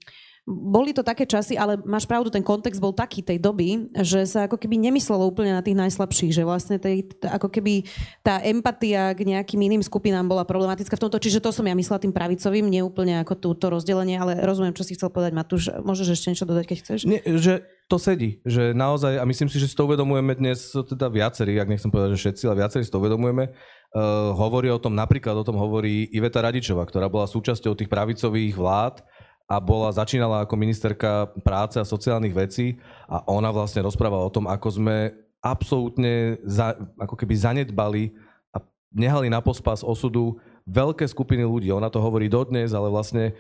boli 0.45 0.93
to 0.93 1.01
také 1.01 1.25
časy, 1.25 1.57
ale 1.57 1.81
máš 1.89 2.05
pravdu, 2.05 2.29
ten 2.29 2.45
kontext 2.45 2.77
bol 2.77 2.93
taký 2.93 3.25
tej 3.25 3.41
doby, 3.41 3.89
že 3.97 4.29
sa 4.29 4.45
ako 4.45 4.61
keby 4.61 4.77
nemyslelo 4.77 5.25
úplne 5.25 5.57
na 5.57 5.65
tých 5.65 5.73
najslabších, 5.73 6.37
že 6.37 6.45
vlastne 6.45 6.77
tej, 6.77 7.09
ako 7.25 7.49
keby 7.49 7.89
tá 8.21 8.45
empatia 8.45 9.17
k 9.17 9.25
nejakým 9.25 9.57
iným 9.57 9.81
skupinám 9.81 10.29
bola 10.29 10.45
problematická 10.45 11.01
v 11.01 11.09
tomto, 11.09 11.17
čiže 11.17 11.41
to 11.41 11.49
som 11.49 11.65
ja 11.65 11.73
myslela 11.73 11.97
tým 11.97 12.13
pravicovým, 12.13 12.69
nie 12.69 12.85
úplne 12.85 13.25
ako 13.25 13.41
túto 13.41 13.73
rozdelenie, 13.73 14.21
ale 14.21 14.37
rozumiem, 14.45 14.77
čo 14.77 14.85
si 14.85 14.93
chcel 14.93 15.09
povedať, 15.09 15.33
Matúš. 15.33 15.73
Môžeš 15.81 16.13
ešte 16.13 16.29
niečo 16.37 16.45
dodať, 16.45 16.65
keď 16.69 16.77
chceš? 16.85 16.99
Nie, 17.09 17.25
že 17.25 17.65
to 17.89 17.97
sedí, 17.97 18.45
že 18.45 18.77
naozaj, 18.77 19.17
a 19.17 19.25
myslím 19.25 19.49
si, 19.49 19.57
že 19.57 19.73
si 19.73 19.77
to 19.77 19.89
uvedomujeme 19.89 20.37
dnes, 20.37 20.77
teda 20.77 21.09
viacerí, 21.09 21.57
ak 21.57 21.73
nechcem 21.73 21.89
povedať, 21.89 22.17
že 22.17 22.21
všetci, 22.21 22.43
ale 22.53 22.61
viacerí 22.61 22.85
si 22.85 22.93
to 22.93 23.01
uvedomujeme, 23.01 23.49
uh, 23.49 24.33
hovorí 24.37 24.69
o 24.69 24.81
tom, 24.81 24.93
napríklad 24.93 25.41
o 25.41 25.45
tom 25.45 25.57
hovorí 25.57 26.09
Iveta 26.13 26.45
Radičová, 26.45 26.85
ktorá 26.85 27.09
bola 27.09 27.25
súčasťou 27.25 27.73
tých 27.77 27.89
pravicových 27.89 28.53
vlád, 28.57 29.05
a 29.45 29.61
bola, 29.61 29.93
začínala 29.93 30.49
ako 30.49 30.57
ministerka 30.57 31.29
práce 31.45 31.77
a 31.77 31.85
sociálnych 31.85 32.33
vecí 32.33 32.81
a 33.05 33.21
ona 33.29 33.53
vlastne 33.53 33.85
rozprávala 33.85 34.25
o 34.25 34.33
tom, 34.33 34.49
ako 34.49 34.69
sme 34.81 34.97
absolútne 35.45 36.41
za, 36.49 36.73
ako 36.97 37.13
keby 37.13 37.35
zanedbali 37.37 38.17
a 38.57 38.65
nehali 38.97 39.29
na 39.29 39.45
pospas 39.45 39.85
osudu 39.85 40.41
veľké 40.65 41.05
skupiny 41.05 41.45
ľudí. 41.45 41.69
Ona 41.69 41.93
to 41.93 42.01
hovorí 42.01 42.33
dodnes, 42.33 42.73
ale 42.73 42.89
vlastne 42.89 43.37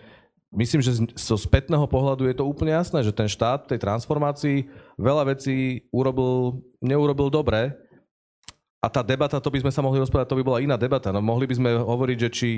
myslím, 0.52 0.84
že 0.84 1.00
zo 1.16 1.40
spätného 1.40 1.88
pohľadu 1.88 2.28
je 2.28 2.36
to 2.36 2.44
úplne 2.44 2.76
jasné, 2.76 3.00
že 3.00 3.16
ten 3.16 3.24
štát 3.24 3.64
v 3.64 3.70
tej 3.72 3.80
transformácii 3.80 4.68
veľa 5.00 5.32
vecí 5.32 5.88
urobil, 5.88 6.60
neurobil 6.84 7.32
dobre 7.32 7.72
a 8.84 8.92
tá 8.92 9.00
debata, 9.00 9.40
to 9.40 9.48
by 9.48 9.64
sme 9.64 9.72
sa 9.72 9.80
mohli 9.80 9.96
rozprávať, 9.96 10.28
to 10.28 10.36
by 10.36 10.44
bola 10.44 10.60
iná 10.60 10.76
debata. 10.76 11.08
No, 11.08 11.24
mohli 11.24 11.48
by 11.48 11.56
sme 11.56 11.70
hovoriť, 11.80 12.18
že 12.20 12.30
či 12.30 12.50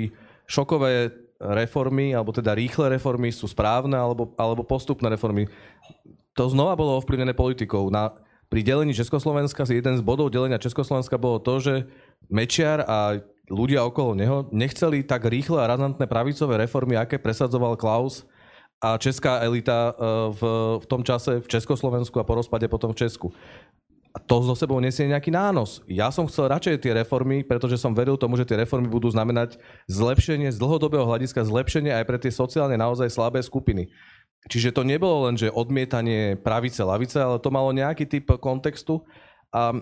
šokové 0.43 1.07
reformy, 1.37 2.13
alebo 2.13 2.33
teda 2.33 2.57
rýchle 2.57 2.89
reformy 2.89 3.29
sú 3.29 3.45
správne, 3.45 3.97
alebo, 3.97 4.33
alebo 4.37 4.65
postupné 4.65 5.09
reformy. 5.13 5.45
To 6.37 6.45
znova 6.49 6.77
bolo 6.77 6.97
ovplyvnené 7.01 7.33
politikou. 7.33 7.89
Na, 7.89 8.13
pri 8.47 8.61
delení 8.61 8.93
Československa, 8.93 9.65
jeden 9.67 9.97
z 9.97 10.03
bodov 10.05 10.33
delenia 10.33 10.61
Československa 10.61 11.17
bolo 11.17 11.41
to, 11.41 11.59
že 11.61 11.73
Mečiar 12.29 12.85
a 12.85 13.21
ľudia 13.47 13.83
okolo 13.83 14.13
neho 14.15 14.49
nechceli 14.51 15.03
tak 15.03 15.25
rýchle 15.27 15.63
a 15.63 15.69
razantné 15.71 16.05
pravicové 16.07 16.59
reformy, 16.59 16.99
aké 16.99 17.17
presadzoval 17.17 17.79
Klaus 17.79 18.27
a 18.83 18.97
česká 18.97 19.41
elita 19.41 19.93
eh, 19.93 20.01
v, 20.31 20.41
v 20.83 20.85
tom 20.85 21.01
čase 21.01 21.41
v 21.41 21.47
Československu 21.47 22.19
a 22.19 22.27
po 22.27 22.37
rozpade 22.37 22.67
potom 22.67 22.93
v 22.93 22.99
Česku. 23.07 23.33
A 24.17 24.21
to 24.25 24.41
zo 24.41 24.57
sebou 24.57 24.81
nesie 24.81 25.05
nejaký 25.05 25.29
nános. 25.29 25.85
Ja 25.85 26.09
som 26.09 26.25
chcel 26.25 26.49
radšej 26.49 26.81
tie 26.81 26.97
reformy, 26.97 27.45
pretože 27.45 27.77
som 27.77 27.93
veril 27.93 28.17
tomu, 28.17 28.33
že 28.33 28.49
tie 28.49 28.57
reformy 28.57 28.89
budú 28.89 29.13
znamenať 29.13 29.61
zlepšenie 29.85 30.49
z 30.49 30.57
dlhodobého 30.57 31.05
hľadiska, 31.05 31.45
zlepšenie 31.45 31.93
aj 31.93 32.05
pre 32.09 32.17
tie 32.17 32.33
sociálne 32.33 32.73
naozaj 32.81 33.13
slabé 33.13 33.45
skupiny. 33.45 33.93
Čiže 34.49 34.73
to 34.73 34.81
nebolo 34.81 35.29
len, 35.29 35.37
že 35.37 35.53
odmietanie 35.53 36.33
pravice, 36.33 36.81
lavice, 36.81 37.21
ale 37.21 37.37
to 37.37 37.53
malo 37.53 37.69
nejaký 37.69 38.09
typ 38.09 38.25
kontextu. 38.41 39.05
A, 39.53 39.77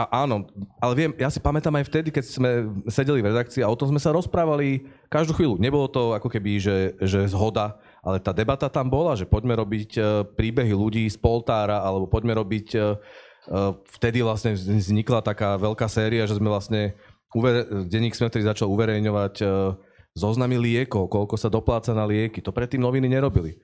a 0.00 0.02
áno, 0.24 0.48
ale 0.80 0.92
viem, 0.96 1.12
ja 1.20 1.28
si 1.28 1.36
pamätám 1.36 1.76
aj 1.76 1.84
vtedy, 1.84 2.08
keď 2.08 2.24
sme 2.24 2.50
sedeli 2.88 3.20
v 3.20 3.36
redakcii 3.36 3.60
a 3.60 3.68
o 3.68 3.76
tom 3.76 3.92
sme 3.92 4.00
sa 4.00 4.16
rozprávali 4.16 4.88
každú 5.12 5.36
chvíľu. 5.36 5.60
Nebolo 5.60 5.92
to 5.92 6.16
ako 6.16 6.32
keby, 6.32 6.56
že, 6.56 6.96
že 7.04 7.28
zhoda, 7.28 7.76
ale 8.00 8.16
tá 8.16 8.32
debata 8.32 8.72
tam 8.72 8.88
bola, 8.88 9.12
že 9.12 9.28
poďme 9.28 9.60
robiť 9.60 9.90
e, 9.92 10.00
príbehy 10.24 10.72
ľudí 10.72 11.04
z 11.04 11.20
Poltára, 11.20 11.84
alebo 11.84 12.08
poďme 12.08 12.32
robiť 12.40 12.68
Eh, 12.72 12.96
vtedy 14.00 14.24
vlastne 14.24 14.56
vznikla 14.56 15.20
taká 15.20 15.60
veľká 15.60 15.84
séria, 15.88 16.24
že 16.24 16.36
sme 16.40 16.48
vlastne, 16.48 16.96
denník 17.90 18.16
sme 18.16 18.32
vtedy 18.32 18.44
začal 18.48 18.72
uverejňovať 18.72 19.34
eh, 19.44 19.48
zoznamy 20.14 20.56
liekov, 20.56 21.10
koľko 21.10 21.34
sa 21.36 21.52
dopláca 21.52 21.92
na 21.92 22.06
lieky. 22.06 22.40
To 22.40 22.54
predtým 22.54 22.80
noviny 22.80 23.10
nerobili. 23.10 23.58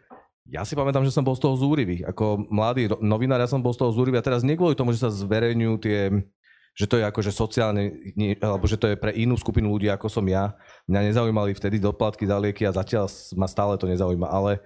Ja 0.51 0.67
si 0.67 0.75
pamätám, 0.75 1.07
že 1.07 1.15
som 1.15 1.23
bol 1.23 1.39
z 1.39 1.47
toho 1.47 1.55
zúrivý. 1.55 2.03
Ako 2.03 2.51
mladý 2.51 2.91
novinár, 2.99 3.39
ja 3.39 3.47
som 3.47 3.63
bol 3.63 3.71
z 3.71 3.87
toho 3.87 3.95
zúrivý 3.95 4.19
a 4.19 4.27
teraz 4.27 4.43
nie 4.43 4.59
kvôli 4.59 4.75
tomu, 4.75 4.91
že 4.91 5.07
sa 5.07 5.11
zverejňujú 5.13 5.75
tie 5.79 6.27
že 6.71 6.87
to 6.87 7.03
je 7.03 7.05
akože 7.05 7.35
sociálne, 7.35 7.93
alebo 8.39 8.65
že 8.65 8.79
to 8.79 8.87
je 8.89 8.97
pre 8.97 9.11
inú 9.13 9.35
skupinu 9.35 9.75
ľudí, 9.75 9.91
ako 9.91 10.07
som 10.07 10.23
ja. 10.25 10.55
Mňa 10.87 11.13
nezaujímali 11.13 11.53
vtedy 11.53 11.83
doplatky 11.83 12.25
za 12.25 12.39
lieky 12.39 12.63
a 12.65 12.73
zatiaľ 12.73 13.11
ma 13.35 13.51
stále 13.51 13.75
to 13.75 13.91
nezaujíma. 13.91 14.31
Ale, 14.31 14.63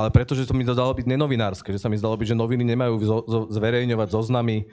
ale 0.00 0.08
pretože 0.08 0.48
to 0.48 0.56
mi 0.56 0.64
zdalo 0.64 0.96
byť 0.96 1.04
nenovinárske, 1.04 1.68
že 1.76 1.80
sa 1.84 1.92
mi 1.92 2.00
zdalo 2.00 2.16
byť, 2.16 2.32
že 2.32 2.40
noviny 2.40 2.64
nemajú 2.72 2.94
zo, 3.04 3.18
zo, 3.28 3.38
zverejňovať 3.52 4.08
zoznamy 4.08 4.64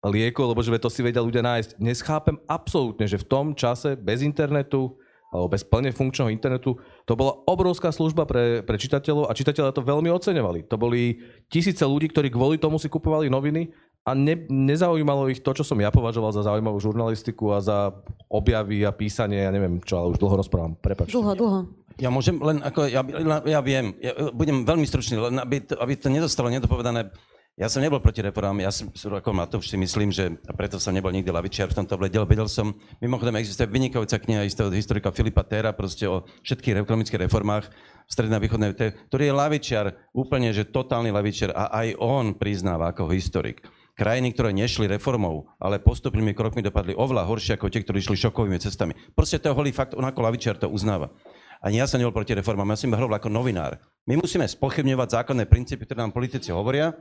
liekov, 0.00 0.56
lebo 0.56 0.64
že 0.64 0.80
to 0.80 0.88
si 0.88 1.04
vedia 1.04 1.20
ľudia 1.20 1.44
nájsť. 1.44 1.76
Dnes 1.76 2.00
absolútne, 2.48 3.04
že 3.04 3.20
v 3.20 3.28
tom 3.28 3.52
čase 3.52 4.00
bez 4.00 4.24
internetu 4.24 4.96
alebo 5.30 5.46
bez 5.46 5.62
plne 5.62 5.94
funkčného 5.94 6.26
internetu, 6.34 6.74
to 7.06 7.14
bola 7.14 7.38
obrovská 7.46 7.94
služba 7.94 8.26
pre, 8.26 8.66
pre 8.66 8.74
čitateľov 8.74 9.30
a 9.30 9.36
čitateľia 9.36 9.70
to 9.70 9.86
veľmi 9.86 10.10
oceňovali. 10.10 10.66
To 10.66 10.74
boli 10.74 11.22
tisíce 11.46 11.86
ľudí, 11.86 12.10
ktorí 12.10 12.34
kvôli 12.34 12.58
tomu 12.58 12.82
si 12.82 12.90
kupovali 12.90 13.30
noviny 13.30 13.70
a 14.02 14.10
ne, 14.18 14.34
nezaujímalo 14.50 15.30
ich 15.30 15.38
to, 15.38 15.54
čo 15.54 15.62
som 15.62 15.78
ja 15.78 15.94
považoval 15.94 16.34
za 16.34 16.42
zaujímavú 16.42 16.82
žurnalistiku 16.82 17.54
a 17.54 17.62
za 17.62 17.78
objavy 18.26 18.82
a 18.82 18.90
písanie, 18.90 19.46
ja 19.46 19.54
neviem 19.54 19.78
čo, 19.86 20.02
ale 20.02 20.16
už 20.16 20.18
dlho 20.18 20.40
rozprávam. 20.42 20.74
Prepačte. 20.74 21.14
Dlho, 21.14 21.38
dlho. 21.38 21.60
Ja 22.00 22.08
môžem 22.08 22.40
len, 22.40 22.64
ako, 22.64 22.88
ja, 22.88 23.04
ja 23.44 23.60
viem, 23.60 23.92
ja 24.00 24.32
budem 24.32 24.64
veľmi 24.64 24.88
stručný, 24.88 25.20
len 25.20 25.36
aby 25.36 25.68
to, 25.68 25.76
aby 25.76 25.92
to 26.00 26.08
nedostalo 26.08 26.48
nedopovedané 26.48 27.12
ja 27.60 27.68
som 27.68 27.84
nebol 27.84 28.00
proti 28.00 28.24
reformám, 28.24 28.64
ja 28.64 28.72
som 28.72 28.88
ako 28.88 29.36
Matúš 29.36 29.68
si 29.68 29.76
myslím, 29.76 30.08
že 30.08 30.32
a 30.48 30.52
preto 30.56 30.80
som 30.80 30.96
nebol 30.96 31.12
nikdy 31.12 31.28
lavičiar 31.28 31.68
v 31.68 31.82
tomto 31.82 32.00
vedel. 32.00 32.24
Vedel 32.24 32.48
som, 32.48 32.72
mimochodom 33.04 33.36
existuje 33.36 33.68
vynikajúca 33.68 34.16
kniha 34.16 34.48
istého 34.48 34.72
historika 34.72 35.12
Filipa 35.12 35.44
Tera 35.44 35.76
proste 35.76 36.08
o 36.08 36.24
všetkých 36.40 36.80
ekonomických 36.80 37.28
reformách 37.28 37.68
v 37.68 38.10
strednej 38.10 38.40
a 38.40 38.44
východnej, 38.48 38.72
ktorý 39.12 39.22
je 39.28 39.34
lavičiar, 39.36 39.86
úplne, 40.16 40.56
že 40.56 40.72
totálny 40.72 41.12
lavičiar 41.12 41.52
a 41.52 41.68
aj 41.84 42.00
on 42.00 42.32
priznáva 42.32 42.96
ako 42.96 43.12
historik. 43.12 43.60
Krajiny, 43.92 44.32
ktoré 44.32 44.56
nešli 44.56 44.88
reformou, 44.88 45.52
ale 45.60 45.84
postupnými 45.84 46.32
krokmi 46.32 46.64
dopadli 46.64 46.96
oveľa 46.96 47.28
horšie 47.28 47.60
ako 47.60 47.68
tie, 47.68 47.84
ktorí 47.84 48.00
išli 48.00 48.16
šokovými 48.16 48.56
cestami. 48.56 48.96
Proste 49.12 49.36
to 49.36 49.52
holý 49.52 49.76
fakt, 49.76 49.92
on 49.92 50.08
ako 50.08 50.24
lavičiar 50.24 50.56
to 50.56 50.72
uznáva. 50.72 51.12
Ani 51.60 51.76
ja 51.76 51.84
som 51.84 52.00
nebol 52.00 52.16
proti 52.16 52.32
reformám, 52.32 52.72
ja 52.72 52.80
som 52.80 52.92
hovoril 52.96 53.20
ako 53.20 53.28
novinár. 53.28 53.76
My 54.08 54.16
musíme 54.16 54.48
spochybňovať 54.48 55.08
zákonné 55.20 55.44
princípy, 55.44 55.84
ktoré 55.84 56.00
nám 56.00 56.16
politici 56.16 56.48
hovoria, 56.48 56.96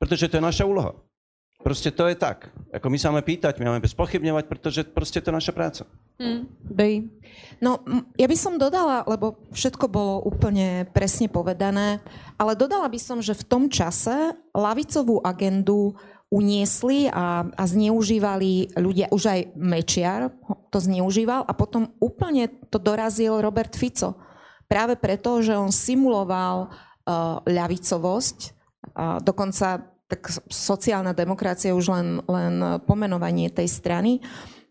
pretože 0.00 0.32
to 0.32 0.40
je 0.40 0.48
naša 0.48 0.64
úloha. 0.64 0.96
Proste 1.58 1.90
to 1.90 2.06
je 2.06 2.14
tak. 2.14 2.54
Ako 2.70 2.86
my 2.86 2.96
sa 3.02 3.10
máme 3.10 3.26
pýtať, 3.26 3.58
my 3.58 3.66
máme 3.66 3.82
spochybňovať, 3.84 4.44
pretože 4.46 4.80
proste 4.86 5.18
to 5.18 5.28
je 5.28 5.38
naša 5.42 5.52
práca. 5.52 5.82
Mm, 6.22 6.46
No, 7.58 7.82
ja 8.14 8.30
by 8.30 8.36
som 8.38 8.62
dodala, 8.62 9.02
lebo 9.10 9.34
všetko 9.50 9.90
bolo 9.90 10.22
úplne 10.22 10.86
presne 10.94 11.26
povedané, 11.26 11.98
ale 12.38 12.54
dodala 12.54 12.86
by 12.86 12.96
som, 13.02 13.18
že 13.18 13.34
v 13.34 13.44
tom 13.44 13.66
čase 13.66 14.38
lavicovú 14.54 15.18
agendu 15.26 15.98
uniesli 16.28 17.08
a, 17.08 17.48
a 17.48 17.62
zneužívali 17.64 18.76
ľudia, 18.76 19.08
už 19.08 19.22
aj 19.32 19.40
Mečiar 19.56 20.28
to 20.68 20.78
zneužíval 20.78 21.48
a 21.48 21.52
potom 21.56 21.88
úplne 21.98 22.52
to 22.68 22.76
dorazil 22.76 23.40
Robert 23.40 23.72
Fico. 23.72 24.20
Práve 24.68 25.00
preto, 25.00 25.40
že 25.40 25.56
on 25.56 25.72
simuloval 25.72 26.68
uh, 26.68 27.40
ľavicovosť, 27.48 28.38
a 28.92 29.24
dokonca 29.24 29.80
tak 30.08 30.22
sociálna 30.48 31.12
demokracia 31.12 31.76
už 31.76 31.92
len, 31.92 32.08
len 32.24 32.80
pomenovanie 32.84 33.52
tej 33.52 33.68
strany, 33.68 34.20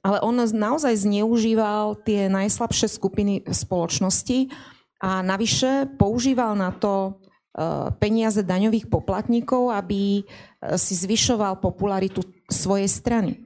ale 0.01 0.21
on 0.21 0.37
naozaj 0.37 0.93
zneužíval 0.93 2.01
tie 2.05 2.25
najslabšie 2.29 2.87
skupiny 2.89 3.45
spoločnosti 3.45 4.49
a 5.01 5.21
navyše 5.21 5.93
používal 5.97 6.57
na 6.57 6.73
to 6.73 7.21
peniaze 7.97 8.45
daňových 8.45 8.85
poplatníkov, 8.85 9.73
aby 9.73 10.21
e, 10.21 10.23
si 10.77 10.93
zvyšoval 10.93 11.57
popularitu 11.57 12.21
svojej 12.45 12.85
strany. 12.85 13.41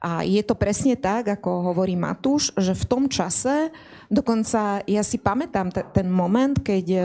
A 0.00 0.24
je 0.24 0.40
to 0.40 0.56
presne 0.56 0.96
tak, 0.96 1.28
ako 1.28 1.72
hovorí 1.72 1.92
Matúš, 1.92 2.56
že 2.56 2.72
v 2.72 2.88
tom 2.88 3.04
čase, 3.04 3.68
dokonca 4.08 4.80
ja 4.88 5.04
si 5.04 5.20
pamätám 5.20 5.68
t- 5.68 5.84
ten 5.92 6.08
moment, 6.08 6.56
keď 6.56 6.84
e, 6.88 7.00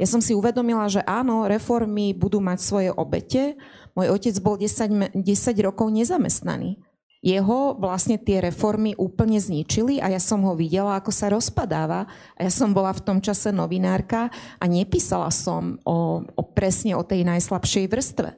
ja 0.00 0.06
som 0.08 0.24
si 0.24 0.32
uvedomila, 0.32 0.88
že 0.88 1.04
áno, 1.04 1.44
reformy 1.44 2.16
budú 2.16 2.40
mať 2.40 2.58
svoje 2.64 2.90
obete. 2.96 3.60
Môj 3.92 4.08
otec 4.16 4.34
bol 4.40 4.56
10, 4.56 5.20
10 5.20 5.20
rokov 5.60 5.92
nezamestnaný. 5.92 6.80
Jeho 7.20 7.76
vlastne 7.76 8.16
tie 8.16 8.40
reformy 8.40 8.96
úplne 8.96 9.36
zničili 9.36 10.00
a 10.00 10.08
ja 10.08 10.16
som 10.16 10.40
ho 10.48 10.56
videla, 10.56 10.96
ako 10.96 11.12
sa 11.12 11.28
rozpadáva. 11.28 12.08
A 12.32 12.40
ja 12.48 12.48
som 12.48 12.72
bola 12.72 12.96
v 12.96 13.04
tom 13.04 13.20
čase 13.20 13.52
novinárka 13.52 14.32
a 14.56 14.64
nepísala 14.64 15.28
som 15.28 15.76
o, 15.84 16.24
o 16.24 16.42
presne 16.56 16.96
o 16.96 17.04
tej 17.04 17.28
najslabšej 17.28 17.84
vrstve. 17.92 18.30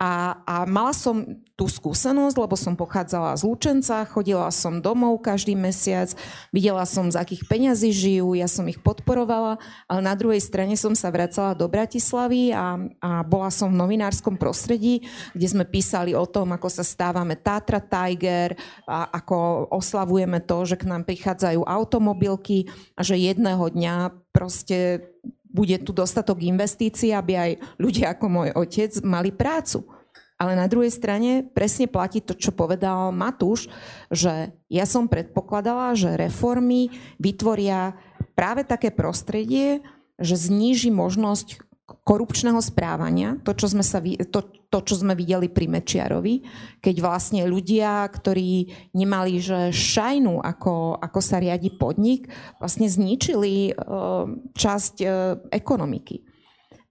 A, 0.00 0.40
a 0.48 0.64
mala 0.64 0.96
som 0.96 1.44
tú 1.56 1.72
skúsenosť, 1.72 2.36
lebo 2.36 2.52
som 2.52 2.76
pochádzala 2.76 3.32
z 3.40 3.48
Lučenca, 3.48 4.04
chodila 4.04 4.52
som 4.52 4.84
domov 4.84 5.24
každý 5.24 5.56
mesiac, 5.56 6.12
videla 6.52 6.84
som, 6.84 7.08
z 7.08 7.16
akých 7.16 7.48
peňazí 7.48 7.96
žijú, 7.96 8.36
ja 8.36 8.44
som 8.44 8.68
ich 8.68 8.76
podporovala, 8.76 9.56
ale 9.88 10.00
na 10.04 10.12
druhej 10.12 10.44
strane 10.44 10.76
som 10.76 10.92
sa 10.92 11.08
vracala 11.08 11.56
do 11.56 11.64
Bratislavy 11.64 12.52
a, 12.52 12.76
a 13.00 13.24
bola 13.24 13.48
som 13.48 13.72
v 13.72 13.80
novinárskom 13.80 14.36
prostredí, 14.36 15.08
kde 15.32 15.48
sme 15.48 15.64
písali 15.64 16.12
o 16.12 16.28
tom, 16.28 16.52
ako 16.52 16.68
sa 16.68 16.84
stávame 16.84 17.40
Tatra 17.40 17.80
Tiger 17.80 18.52
a 18.84 19.08
ako 19.16 19.72
oslavujeme 19.72 20.44
to, 20.44 20.68
že 20.68 20.76
k 20.76 20.84
nám 20.84 21.08
prichádzajú 21.08 21.64
automobilky 21.64 22.68
a 22.92 23.00
že 23.00 23.16
jedného 23.16 23.64
dňa 23.72 24.12
proste 24.28 25.08
bude 25.56 25.80
tu 25.80 25.96
dostatok 25.96 26.44
investícií, 26.44 27.16
aby 27.16 27.32
aj 27.32 27.50
ľudia 27.80 28.12
ako 28.12 28.26
môj 28.28 28.48
otec 28.52 28.92
mali 29.00 29.32
prácu. 29.32 29.95
Ale 30.36 30.52
na 30.52 30.68
druhej 30.68 30.92
strane 30.92 31.40
presne 31.40 31.88
platí 31.88 32.20
to, 32.20 32.36
čo 32.36 32.52
povedal 32.52 33.08
Matúš, 33.08 33.72
že 34.12 34.52
ja 34.68 34.84
som 34.84 35.08
predpokladala, 35.08 35.96
že 35.96 36.12
reformy 36.12 36.92
vytvoria 37.16 37.96
práve 38.36 38.68
také 38.68 38.92
prostredie, 38.92 39.80
že 40.20 40.36
zníži 40.36 40.92
možnosť 40.92 41.64
korupčného 41.86 42.58
správania, 42.58 43.38
to 43.46 43.54
čo, 43.54 43.70
sme 43.70 43.82
sa, 43.82 44.02
to, 44.02 44.40
to, 44.70 44.78
čo 44.82 44.94
sme 44.98 45.14
videli 45.14 45.46
pri 45.46 45.70
Mečiarovi, 45.70 46.42
keď 46.82 46.96
vlastne 46.98 47.46
ľudia, 47.46 48.02
ktorí 48.10 48.74
nemali 48.94 49.38
že 49.38 49.70
šajnu, 49.70 50.42
ako, 50.42 50.98
ako 50.98 51.20
sa 51.22 51.38
riadi 51.38 51.70
podnik, 51.70 52.26
vlastne 52.58 52.90
zničili 52.90 53.74
uh, 53.74 54.26
časť 54.54 54.94
uh, 55.02 55.10
ekonomiky. 55.54 56.35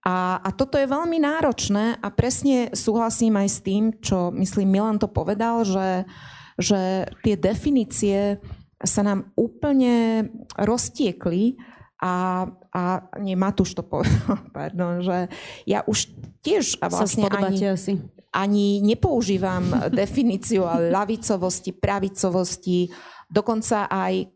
A, 0.05 0.37
a 0.37 0.49
toto 0.53 0.77
je 0.77 0.85
veľmi 0.85 1.17
náročné 1.17 1.97
a 1.97 2.07
presne 2.13 2.69
súhlasím 2.77 3.41
aj 3.41 3.49
s 3.49 3.59
tým, 3.65 3.83
čo 3.97 4.29
myslím 4.37 4.77
Milan 4.77 5.01
to 5.01 5.09
povedal, 5.09 5.65
že, 5.65 6.05
že 6.61 7.09
tie 7.25 7.33
definície 7.33 8.37
sa 8.77 9.01
nám 9.01 9.33
úplne 9.33 10.29
roztiekli 10.61 11.57
a, 12.05 12.45
a 12.69 12.81
nie, 13.17 13.33
Matúš 13.33 13.73
to 13.73 13.81
povedal, 13.81 14.45
pardon, 14.57 15.01
že 15.01 15.25
ja 15.65 15.81
už 15.89 16.13
tiež 16.45 16.77
vlastne 16.85 17.25
ani, 17.25 17.57
asi. 17.65 17.97
ani 18.29 18.85
nepoužívam 18.85 19.65
definíciu 19.89 20.69
lavicovosti, 20.93 21.73
pravicovosti, 21.73 22.93
dokonca 23.25 23.89
aj, 23.89 24.29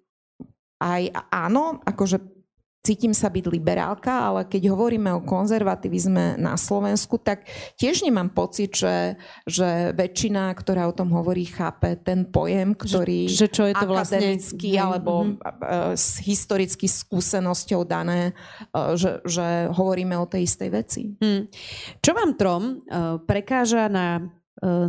aj 0.81 1.01
áno, 1.29 1.77
akože 1.85 2.38
cítim 2.79 3.11
sa 3.11 3.27
byť 3.27 3.45
liberálka, 3.51 4.31
ale 4.31 4.47
keď 4.47 4.71
hovoríme 4.71 5.11
o 5.11 5.25
konzervativizme 5.27 6.39
na 6.39 6.55
Slovensku, 6.55 7.19
tak 7.19 7.43
tiež 7.75 8.07
nemám 8.07 8.31
pocit, 8.31 8.71
že, 8.71 9.19
že 9.43 9.91
väčšina, 9.91 10.47
ktorá 10.55 10.87
o 10.87 10.95
tom 10.95 11.11
hovorí, 11.11 11.43
chápe 11.43 11.99
ten 11.99 12.23
pojem, 12.23 12.71
ktorý 12.71 13.27
že, 13.27 13.45
že 13.45 13.47
čo 13.51 13.63
je 13.67 13.75
to 13.75 13.87
vlastne... 13.87 14.23
akademicky 14.23 14.79
alebo 14.79 15.27
mm-hmm. 15.27 15.95
s 15.95 16.23
historicky 16.23 16.87
skúsenosťou 16.87 17.83
dané, 17.83 18.31
e, 18.71 18.95
že, 18.95 19.19
že 19.27 19.67
hovoríme 19.75 20.15
o 20.15 20.29
tej 20.29 20.47
istej 20.47 20.69
veci. 20.71 21.01
Mm. 21.19 21.51
Čo 21.99 22.11
vám 22.15 22.39
trom 22.39 22.63
uh, 22.63 23.19
prekáža 23.23 23.91
na 23.91 24.23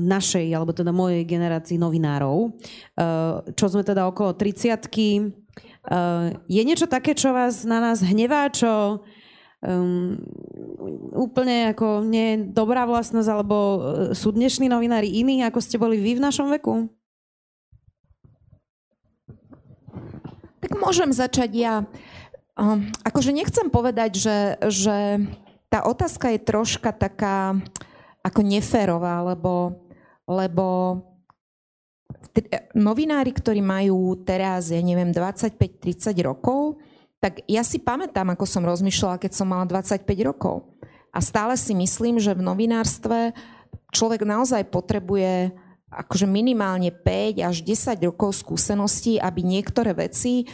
našej, 0.02 0.50
alebo 0.50 0.74
teda 0.74 0.90
mojej 0.90 1.22
generácii 1.22 1.78
novinárov, 1.78 2.58
čo 3.54 3.66
sme 3.70 3.86
teda 3.86 4.02
okolo 4.10 4.34
30 4.34 4.90
Uh, 4.90 5.49
je 6.48 6.62
niečo 6.62 6.84
také, 6.84 7.16
čo 7.16 7.32
vás 7.32 7.64
na 7.64 7.80
nás 7.80 8.04
hnevá, 8.04 8.52
čo 8.52 9.00
um, 9.64 10.20
úplne 11.16 11.72
ako 11.72 12.04
nie 12.04 12.36
je 12.36 12.36
dobrá 12.52 12.84
vlastnosť, 12.84 13.28
alebo 13.32 13.56
uh, 13.56 13.78
sú 14.12 14.32
dnešní 14.32 14.68
novinári 14.68 15.08
iní, 15.08 15.40
ako 15.40 15.60
ste 15.64 15.80
boli 15.80 15.96
vy 15.96 16.20
v 16.20 16.24
našom 16.24 16.52
veku? 16.52 16.92
Tak 20.60 20.72
môžem 20.76 21.08
začať 21.16 21.50
ja. 21.56 21.74
Um, 22.60 22.92
akože 23.00 23.32
nechcem 23.32 23.72
povedať, 23.72 24.20
že, 24.20 24.38
že 24.68 24.96
tá 25.72 25.80
otázka 25.88 26.36
je 26.36 26.44
troška 26.44 26.92
taká 26.92 27.56
ako 28.20 28.44
neférová, 28.44 29.24
lebo, 29.24 29.80
lebo 30.28 31.00
novinári, 32.76 33.34
ktorí 33.34 33.60
majú 33.60 34.16
teraz, 34.22 34.70
ja 34.70 34.80
neviem, 34.80 35.10
25-30 35.10 36.14
rokov, 36.22 36.78
tak 37.20 37.44
ja 37.44 37.60
si 37.60 37.76
pamätám, 37.76 38.32
ako 38.32 38.48
som 38.48 38.64
rozmýšľala, 38.64 39.20
keď 39.20 39.32
som 39.36 39.50
mala 39.52 39.68
25 39.68 40.08
rokov. 40.24 40.64
A 41.12 41.18
stále 41.20 41.58
si 41.58 41.76
myslím, 41.76 42.16
že 42.16 42.32
v 42.32 42.46
novinárstve 42.46 43.34
človek 43.92 44.24
naozaj 44.24 44.70
potrebuje 44.72 45.52
akože 45.90 46.24
minimálne 46.30 46.94
5 46.94 47.42
až 47.42 47.56
10 47.66 47.98
rokov 48.06 48.38
skúseností, 48.40 49.18
aby 49.18 49.42
niektoré 49.42 49.90
veci 49.90 50.46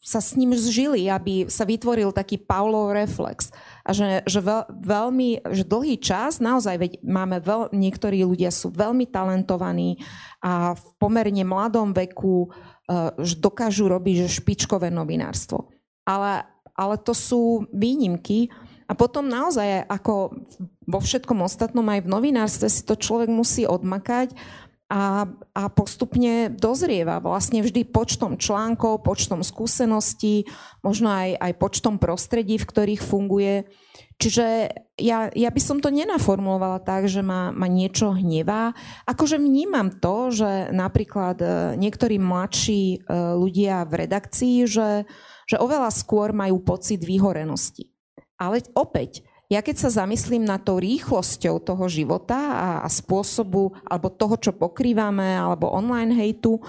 sa 0.00 0.24
s 0.24 0.32
ním 0.40 0.56
zžili, 0.56 1.12
aby 1.12 1.44
sa 1.52 1.68
vytvoril 1.68 2.08
taký 2.16 2.40
Paulov 2.40 2.96
reflex. 2.96 3.52
A 3.88 3.96
že, 3.96 4.20
že 4.28 4.44
veľ, 4.44 4.68
veľmi, 4.84 5.48
že 5.48 5.64
dlhý 5.64 5.96
čas, 5.96 6.44
naozaj 6.44 6.76
veď 6.76 6.92
máme 7.00 7.40
veľ, 7.40 7.72
niektorí 7.72 8.20
ľudia 8.20 8.52
sú 8.52 8.68
veľmi 8.68 9.08
talentovaní 9.08 9.96
a 10.44 10.76
v 10.76 10.84
pomerne 11.00 11.40
mladom 11.48 11.96
veku 11.96 12.52
uh, 12.52 13.16
dokážu 13.40 13.88
robiť 13.88 14.28
že 14.28 14.44
špičkové 14.44 14.92
novinárstvo. 14.92 15.72
Ale, 16.04 16.44
ale 16.76 16.94
to 17.00 17.16
sú 17.16 17.64
výnimky. 17.72 18.52
A 18.88 18.92
potom 18.92 19.24
naozaj, 19.24 19.88
ako 19.88 20.36
vo 20.84 21.00
všetkom 21.00 21.40
ostatnom, 21.40 21.84
aj 21.88 22.04
v 22.04 22.12
novinárstve 22.12 22.68
si 22.68 22.84
to 22.84 22.92
človek 22.92 23.32
musí 23.32 23.64
odmakať 23.64 24.36
a, 24.88 25.28
a 25.52 25.62
postupne 25.68 26.48
dozrieva 26.48 27.20
vlastne 27.20 27.60
vždy 27.60 27.84
počtom 27.92 28.40
článkov, 28.40 29.04
počtom 29.04 29.44
skúseností, 29.44 30.48
možno 30.80 31.12
aj, 31.12 31.36
aj 31.36 31.52
počtom 31.60 32.00
prostredí, 32.00 32.56
v 32.56 32.68
ktorých 32.68 33.02
funguje. 33.04 33.68
Čiže 34.18 34.46
ja, 34.96 35.28
ja 35.30 35.50
by 35.52 35.60
som 35.60 35.78
to 35.78 35.92
nenaformulovala 35.92 36.80
tak, 36.82 37.04
že 37.06 37.20
ma, 37.20 37.52
ma 37.52 37.68
niečo 37.68 38.16
hnevá. 38.16 38.72
Akože 39.04 39.36
vnímam 39.36 39.92
to, 39.92 40.32
že 40.32 40.72
napríklad 40.72 41.36
e, 41.38 41.48
niektorí 41.76 42.16
mladší 42.18 42.82
e, 42.96 42.98
ľudia 43.36 43.84
v 43.84 44.08
redakcii, 44.08 44.56
že, 44.66 45.04
že 45.44 45.56
oveľa 45.60 45.92
skôr 45.92 46.32
majú 46.32 46.64
pocit 46.64 47.04
vyhorenosti. 47.04 47.92
Ale 48.40 48.64
opäť, 48.72 49.27
ja 49.48 49.64
keď 49.64 49.76
sa 49.80 50.04
zamyslím 50.04 50.44
na 50.44 50.60
tou 50.60 50.76
rýchlosťou 50.76 51.56
toho 51.64 51.84
života 51.88 52.36
a, 52.36 52.68
a 52.84 52.88
spôsobu, 52.92 53.72
alebo 53.88 54.12
toho, 54.12 54.36
čo 54.36 54.52
pokrývame, 54.52 55.40
alebo 55.40 55.72
online 55.72 56.12
hejtu, 56.12 56.60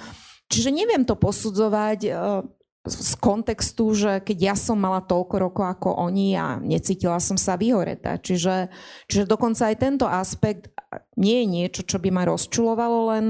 čiže 0.47 0.71
neviem 0.71 1.03
to 1.03 1.19
posudzovať 1.19 1.99
e, 2.07 2.11
z 2.87 3.13
kontextu, 3.19 3.91
že 3.91 4.11
keď 4.23 4.37
ja 4.39 4.55
som 4.55 4.79
mala 4.79 5.03
toľko 5.03 5.35
rokov 5.43 5.65
ako 5.67 5.99
oni 6.07 6.39
a 6.39 6.55
necítila 6.63 7.19
som 7.19 7.35
sa 7.35 7.59
vyhoretá. 7.59 8.15
Čiže, 8.15 8.71
čiže 9.11 9.27
dokonca 9.27 9.67
aj 9.67 9.75
tento 9.75 10.07
aspekt 10.07 10.71
nie 11.19 11.43
je 11.43 11.47
niečo, 11.51 11.81
čo 11.83 11.99
by 11.99 12.09
ma 12.09 12.23
rozčulovalo, 12.25 13.11
len, 13.11 13.25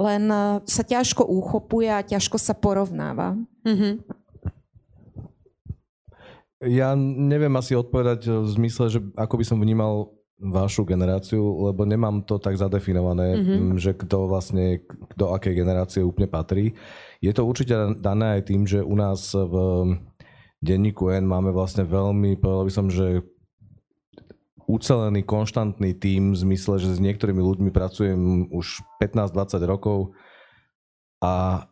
len 0.00 0.24
sa 0.64 0.82
ťažko 0.82 1.22
uchopuje 1.22 1.92
a 1.92 2.00
ťažko 2.00 2.40
sa 2.40 2.56
porovnáva. 2.56 3.36
Mm-hmm. 3.62 4.15
Ja 6.64 6.96
neviem 6.96 7.52
asi 7.60 7.76
odpovedať 7.76 8.32
v 8.32 8.48
zmysle, 8.48 8.84
že 8.88 9.00
ako 9.12 9.34
by 9.36 9.44
som 9.44 9.60
vnímal 9.60 10.16
vašu 10.36 10.84
generáciu, 10.84 11.40
lebo 11.40 11.88
nemám 11.88 12.20
to 12.24 12.36
tak 12.36 12.60
zadefinované, 12.60 13.40
mm-hmm. 13.40 13.80
že 13.80 13.96
kto 13.96 14.28
vlastne 14.28 14.84
do 15.16 15.32
akej 15.32 15.56
generácie 15.56 16.04
úplne 16.04 16.28
patrí. 16.28 16.76
Je 17.24 17.32
to 17.32 17.48
určite 17.48 18.00
dané 18.00 18.40
aj 18.40 18.52
tým, 18.52 18.68
že 18.68 18.84
u 18.84 18.92
nás 18.96 19.32
v 19.32 19.54
denníku 20.60 21.08
N 21.08 21.24
máme 21.24 21.52
vlastne 21.56 21.88
veľmi, 21.88 22.36
povedal 22.36 22.64
by 22.68 22.72
som, 22.72 22.86
že 22.92 23.24
ucelený, 24.66 25.24
konštantný 25.24 25.96
tím 25.96 26.34
v 26.34 26.40
zmysle, 26.42 26.82
že 26.82 26.98
s 26.98 27.00
niektorými 27.00 27.40
ľuďmi 27.40 27.70
pracujem 27.72 28.50
už 28.52 28.84
15-20 29.00 29.62
rokov 29.64 30.12
a 31.22 31.64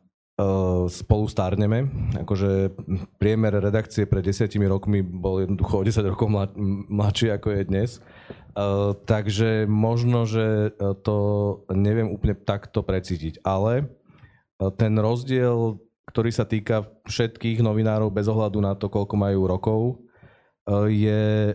spolu 0.90 1.30
stárneme. 1.30 1.86
Akože 2.18 2.74
priemer 3.22 3.54
redakcie 3.54 4.02
pred 4.02 4.26
desiatimi 4.26 4.66
rokmi 4.66 4.98
bol 4.98 5.46
jednoducho 5.46 5.74
o 5.78 5.86
10 5.86 6.10
rokov 6.10 6.26
mlad, 6.26 6.50
mladší 6.90 7.30
ako 7.38 7.54
je 7.54 7.62
dnes. 7.70 7.90
Uh, 8.54 8.94
takže 9.06 9.66
možno, 9.66 10.26
že 10.26 10.74
to 11.02 11.16
neviem 11.70 12.10
úplne 12.10 12.34
takto 12.34 12.82
precítiť. 12.82 13.46
Ale 13.46 13.86
uh, 13.86 14.70
ten 14.74 14.98
rozdiel, 14.98 15.78
ktorý 16.10 16.30
sa 16.34 16.46
týka 16.46 16.86
všetkých 17.06 17.62
novinárov 17.62 18.10
bez 18.10 18.26
ohľadu 18.26 18.58
na 18.58 18.74
to, 18.74 18.90
koľko 18.90 19.14
majú 19.14 19.40
rokov, 19.46 19.80
uh, 20.66 20.90
je 20.90 21.54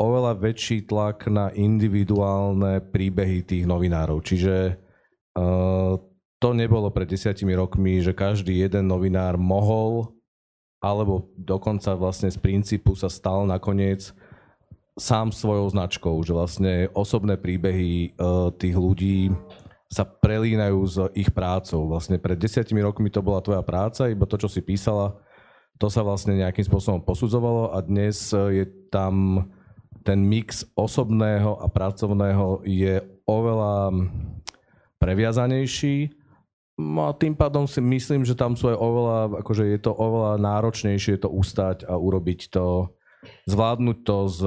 oveľa 0.00 0.32
väčší 0.40 0.88
tlak 0.88 1.28
na 1.28 1.52
individuálne 1.52 2.80
príbehy 2.80 3.44
tých 3.44 3.64
novinárov. 3.68 4.24
Čiže 4.24 4.80
to 6.38 6.52
nebolo 6.52 6.90
pred 6.92 7.08
desiatimi 7.08 7.56
rokmi, 7.56 8.04
že 8.04 8.16
každý 8.16 8.60
jeden 8.64 8.90
novinár 8.90 9.40
mohol, 9.40 10.12
alebo 10.82 11.32
dokonca 11.38 11.96
vlastne 11.96 12.28
z 12.28 12.36
princípu 12.36 12.92
sa 12.92 13.08
stal 13.08 13.48
nakoniec 13.48 14.12
sám 14.94 15.34
svojou 15.34 15.72
značkou, 15.72 16.14
že 16.22 16.36
vlastne 16.36 16.86
osobné 16.94 17.34
príbehy 17.40 18.14
uh, 18.14 18.52
tých 18.54 18.76
ľudí 18.76 19.32
sa 19.90 20.06
prelínajú 20.06 20.78
s 20.86 20.96
ich 21.14 21.30
prácou. 21.30 21.86
Vlastne 21.86 22.18
pred 22.18 22.38
desiatimi 22.38 22.82
rokmi 22.82 23.10
to 23.10 23.22
bola 23.22 23.42
tvoja 23.42 23.62
práca, 23.62 24.10
iba 24.10 24.26
to, 24.26 24.38
čo 24.38 24.46
si 24.50 24.62
písala, 24.62 25.18
to 25.78 25.90
sa 25.90 26.06
vlastne 26.06 26.38
nejakým 26.38 26.66
spôsobom 26.66 27.02
posudzovalo 27.02 27.74
a 27.74 27.78
dnes 27.82 28.30
je 28.30 28.66
tam 28.90 29.46
ten 30.04 30.20
mix 30.20 30.62
osobného 30.76 31.58
a 31.58 31.66
pracovného 31.66 32.62
je 32.68 33.00
oveľa 33.24 33.90
previazanejší 35.00 36.23
No 36.74 37.06
a 37.06 37.14
tým 37.14 37.38
pádom 37.38 37.70
si 37.70 37.78
myslím, 37.78 38.26
že 38.26 38.34
tam 38.34 38.58
sú 38.58 38.66
aj 38.66 38.78
oveľa, 38.78 39.18
akože 39.46 39.64
je 39.70 39.78
to 39.78 39.94
oveľa 39.94 40.42
náročnejšie 40.42 41.22
to 41.22 41.30
ustať 41.30 41.86
a 41.86 41.94
urobiť 41.94 42.50
to, 42.50 42.90
zvládnuť 43.46 43.98
to 44.02 44.16
s, 44.26 44.38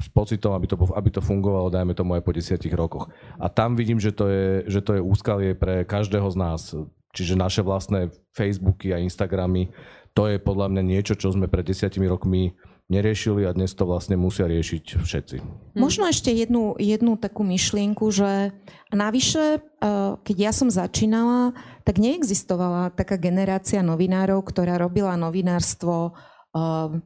s 0.00 0.08
pocitom, 0.16 0.56
aby 0.56 0.66
to, 0.72 0.76
aby 0.96 1.08
to 1.12 1.20
fungovalo, 1.20 1.68
dajme 1.68 1.92
tomu 1.92 2.16
aj 2.16 2.24
po 2.24 2.32
desiatich 2.32 2.72
rokoch. 2.72 3.12
A 3.36 3.52
tam 3.52 3.76
vidím, 3.76 4.00
že 4.00 4.10
to 4.10 4.24
je, 4.26 4.64
že 4.72 4.80
to 4.80 4.96
je 4.96 5.04
úskalie 5.04 5.52
pre 5.52 5.84
každého 5.84 6.32
z 6.32 6.36
nás. 6.40 6.72
Čiže 7.12 7.36
naše 7.36 7.60
vlastné 7.60 8.08
Facebooky 8.32 8.96
a 8.96 9.02
Instagramy, 9.04 9.68
to 10.16 10.32
je 10.32 10.40
podľa 10.40 10.72
mňa 10.72 10.82
niečo, 10.84 11.12
čo 11.12 11.28
sme 11.28 11.44
pred 11.44 11.64
desiatimi 11.64 12.08
rokmi 12.08 12.56
neriešili 12.90 13.46
a 13.46 13.54
dnes 13.54 13.74
to 13.76 13.86
vlastne 13.86 14.18
musia 14.18 14.48
riešiť 14.50 14.84
všetci. 14.98 15.36
Hm. 15.38 15.78
Možno 15.78 16.08
ešte 16.08 16.32
jednu, 16.34 16.74
jednu 16.80 17.14
takú 17.20 17.46
myšlienku, 17.46 18.08
že 18.10 18.50
navyše, 18.90 19.60
eh, 19.60 20.10
keď 20.22 20.36
ja 20.36 20.52
som 20.54 20.68
začínala, 20.72 21.54
tak 21.86 22.02
neexistovala 22.02 22.94
taká 22.94 23.18
generácia 23.18 23.82
novinárov, 23.82 24.42
ktorá 24.42 24.78
robila 24.78 25.14
novinárstvo 25.14 26.12
eh, 26.12 27.00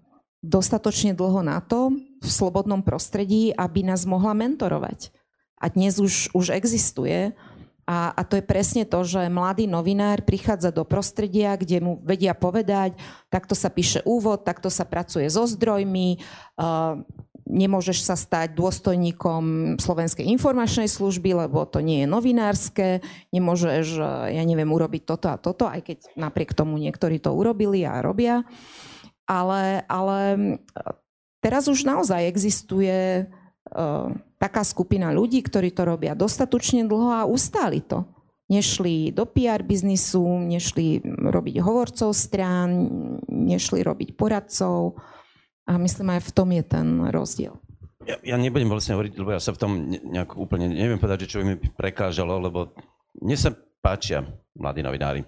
dostatočne 0.46 1.16
dlho 1.16 1.42
na 1.42 1.58
to 1.58 1.90
v 2.22 2.28
slobodnom 2.28 2.86
prostredí, 2.86 3.50
aby 3.56 3.82
nás 3.82 4.06
mohla 4.06 4.32
mentorovať. 4.36 5.10
A 5.56 5.72
dnes 5.72 5.96
už, 5.96 6.36
už 6.36 6.52
existuje 6.52 7.32
a, 7.86 8.10
a 8.10 8.22
to 8.26 8.34
je 8.34 8.44
presne 8.44 8.82
to, 8.82 9.06
že 9.06 9.30
mladý 9.30 9.70
novinár 9.70 10.26
prichádza 10.26 10.74
do 10.74 10.82
prostredia, 10.82 11.54
kde 11.54 11.78
mu 11.78 12.02
vedia 12.02 12.34
povedať, 12.34 12.98
takto 13.30 13.54
sa 13.54 13.70
píše 13.70 14.02
úvod, 14.02 14.42
takto 14.42 14.66
sa 14.66 14.82
pracuje 14.82 15.30
so 15.30 15.46
zdrojmi, 15.46 16.18
uh, 16.58 16.98
nemôžeš 17.46 18.02
sa 18.02 18.18
stať 18.18 18.58
dôstojníkom 18.58 19.78
Slovenskej 19.78 20.26
informačnej 20.26 20.90
služby, 20.90 21.46
lebo 21.46 21.62
to 21.62 21.78
nie 21.78 22.02
je 22.02 22.10
novinárske, 22.10 22.88
nemôžeš, 23.30 24.02
ja 24.34 24.42
neviem, 24.42 24.66
urobiť 24.66 25.06
toto 25.06 25.30
a 25.30 25.38
toto, 25.38 25.70
aj 25.70 25.86
keď 25.86 25.98
napriek 26.18 26.58
tomu 26.58 26.74
niektorí 26.82 27.22
to 27.22 27.30
urobili 27.30 27.86
a 27.86 28.02
robia. 28.02 28.42
Ale, 29.30 29.86
ale 29.86 30.18
teraz 31.38 31.70
už 31.70 31.86
naozaj 31.86 32.26
existuje 32.26 33.30
taká 34.38 34.62
skupina 34.62 35.10
ľudí, 35.10 35.42
ktorí 35.42 35.74
to 35.74 35.82
robia 35.84 36.14
dostatočne 36.14 36.86
dlho 36.86 37.10
a 37.10 37.28
ustáli 37.28 37.82
to. 37.82 38.06
Nešli 38.46 39.10
do 39.10 39.26
PR 39.26 39.66
biznisu, 39.66 40.22
nešli 40.22 41.02
robiť 41.02 41.56
hovorcov 41.58 42.14
strán, 42.14 42.86
nešli 43.26 43.82
robiť 43.82 44.14
poradcov 44.14 44.94
a 45.66 45.74
myslím 45.82 46.14
aj 46.14 46.20
v 46.22 46.30
tom 46.30 46.48
je 46.54 46.62
ten 46.62 46.86
rozdiel. 47.10 47.58
Ja, 48.06 48.22
ja 48.22 48.36
nebudem 48.38 48.70
vlastne 48.70 48.94
hovoriť, 48.94 49.18
lebo 49.18 49.34
ja 49.34 49.42
sa 49.42 49.50
v 49.50 49.58
tom 49.58 49.90
nejak 49.90 50.38
úplne, 50.38 50.70
neviem 50.70 50.94
povedať, 50.94 51.26
že 51.26 51.30
čo 51.34 51.38
by 51.42 51.44
mi 51.44 51.56
prekážalo, 51.58 52.38
lebo 52.38 52.70
mne 53.18 53.34
sa 53.34 53.50
páčia 53.82 54.22
mladí 54.54 54.86
novinári. 54.86 55.26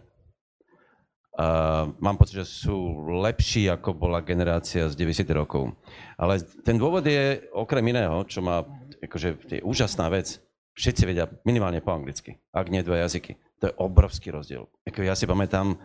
Uh, 1.38 1.94
mám 2.02 2.18
pocit, 2.18 2.42
že 2.42 2.66
sú 2.66 3.06
lepší, 3.22 3.70
ako 3.70 3.94
bola 3.94 4.26
generácia 4.26 4.90
z 4.90 4.98
90 4.98 5.22
rokov. 5.38 5.70
Ale 6.18 6.42
ten 6.66 6.74
dôvod 6.74 7.06
je 7.06 7.46
okrem 7.54 7.94
iného, 7.94 8.26
čo 8.26 8.42
ma 8.42 8.66
akože 8.98 9.28
je 9.46 9.62
úžasná 9.62 10.10
vec. 10.10 10.42
Všetci 10.74 11.02
vedia 11.06 11.30
minimálne 11.46 11.78
po 11.78 11.94
anglicky, 11.94 12.42
ak 12.50 12.70
nie 12.70 12.82
dva 12.82 13.06
jazyky. 13.06 13.38
To 13.62 13.70
je 13.70 13.78
obrovský 13.78 14.34
rozdiel. 14.34 14.66
Ako 14.86 15.02
ja 15.02 15.14
si 15.14 15.30
pamätám, 15.30 15.78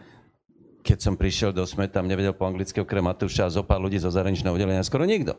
keď 0.86 0.98
som 1.06 1.18
prišiel 1.18 1.54
do 1.54 1.66
SME, 1.66 1.90
tam 1.90 2.06
nevedel 2.06 2.34
po 2.34 2.46
anglicky 2.46 2.82
okrem 2.82 3.06
Matúša 3.06 3.50
a 3.50 3.54
zo 3.54 3.62
pár 3.66 3.82
ľudí 3.82 3.98
zo 3.98 4.14
zahraničného 4.14 4.54
oddelenia, 4.54 4.86
skoro 4.86 5.06
nikto. 5.06 5.38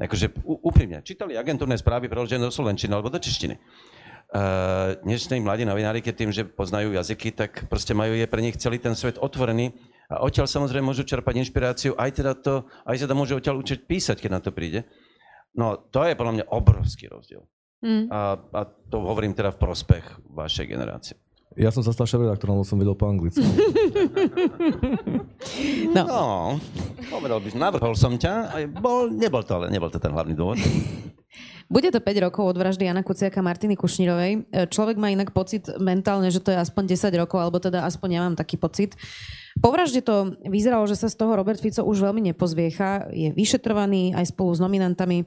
Akože 0.00 0.32
úprimne, 0.44 1.04
čítali 1.04 1.36
agentúrne 1.36 1.76
správy 1.76 2.08
preložené 2.08 2.48
do 2.48 2.52
slovenčiny 2.52 2.92
alebo 2.96 3.12
do 3.12 3.20
češtiny. 3.20 3.60
Uh, 4.30 4.94
dnešní 5.02 5.42
mladí 5.42 5.66
novinári, 5.66 5.98
keď 5.98 6.14
tým, 6.14 6.30
že 6.30 6.46
poznajú 6.46 6.94
jazyky, 6.94 7.34
tak 7.34 7.66
proste 7.66 7.98
majú 7.98 8.14
je 8.14 8.30
pre 8.30 8.38
nich 8.38 8.54
celý 8.62 8.78
ten 8.78 8.94
svet 8.94 9.18
otvorený 9.18 9.74
a 10.06 10.22
odtiaľ 10.22 10.46
samozrejme 10.46 10.86
môžu 10.86 11.02
čerpať 11.02 11.42
inšpiráciu, 11.42 11.98
aj 11.98 12.10
teda 12.14 12.38
to, 12.38 12.62
aj 12.86 12.94
sa 12.94 13.10
teda 13.10 13.18
môžu 13.18 13.42
odtiaľ 13.42 13.58
učiť 13.58 13.90
písať, 13.90 14.22
keď 14.22 14.30
na 14.30 14.38
to 14.38 14.54
príde. 14.54 14.86
No, 15.50 15.74
to 15.74 16.06
je 16.06 16.14
podľa 16.14 16.34
mňa 16.38 16.44
obrovský 16.46 17.10
rozdiel. 17.10 17.42
Mm. 17.82 18.06
A, 18.06 18.38
a 18.38 18.60
to 18.70 19.02
hovorím 19.02 19.34
teda 19.34 19.50
v 19.50 19.66
prospech 19.66 20.04
vašej 20.30 20.66
generácie. 20.70 21.18
Ja 21.58 21.74
som 21.74 21.82
sa 21.82 21.90
stal 21.90 22.06
šéf-redaktorom, 22.06 22.62
lebo 22.62 22.66
som 22.66 22.78
vedel 22.78 22.94
po 22.94 23.10
anglicky. 23.10 23.42
No. 25.90 26.06
No, 26.06 26.20
povedal 27.10 27.42
by 27.42 27.48
som, 27.50 27.58
navrhol 27.58 27.94
som 27.98 28.12
ťa, 28.14 28.54
bol, 28.78 29.10
nebol, 29.10 29.42
to, 29.42 29.58
ale 29.58 29.66
nebol 29.72 29.90
to 29.90 29.98
ten 29.98 30.14
hlavný 30.14 30.38
dôvod. 30.38 30.60
Bude 31.70 31.94
to 31.94 32.02
5 32.02 32.26
rokov 32.26 32.50
od 32.50 32.58
vraždy 32.58 32.90
Jana 32.90 33.06
Kuciaka 33.06 33.38
Martiny 33.46 33.78
Kušnírovej. 33.78 34.50
E, 34.50 34.66
Človek 34.66 34.98
má 34.98 35.14
inak 35.14 35.30
pocit 35.30 35.70
mentálne, 35.78 36.26
že 36.26 36.42
to 36.42 36.50
je 36.50 36.58
aspoň 36.58 36.98
10 36.98 37.14
rokov, 37.14 37.38
alebo 37.38 37.62
teda 37.62 37.86
aspoň 37.86 38.08
ja 38.10 38.20
mám 38.26 38.34
taký 38.34 38.58
pocit. 38.58 38.98
Po 39.62 39.70
vražde 39.70 40.02
to 40.02 40.34
vyzeralo, 40.50 40.82
že 40.90 40.98
sa 40.98 41.06
z 41.06 41.14
toho 41.14 41.38
Robert 41.38 41.62
Fico 41.62 41.86
už 41.86 42.02
veľmi 42.02 42.26
nepozviecha. 42.34 43.06
Je 43.14 43.30
vyšetrovaný 43.30 44.18
aj 44.18 44.34
spolu 44.34 44.50
s 44.50 44.58
nominantami 44.58 45.22
e, 45.22 45.24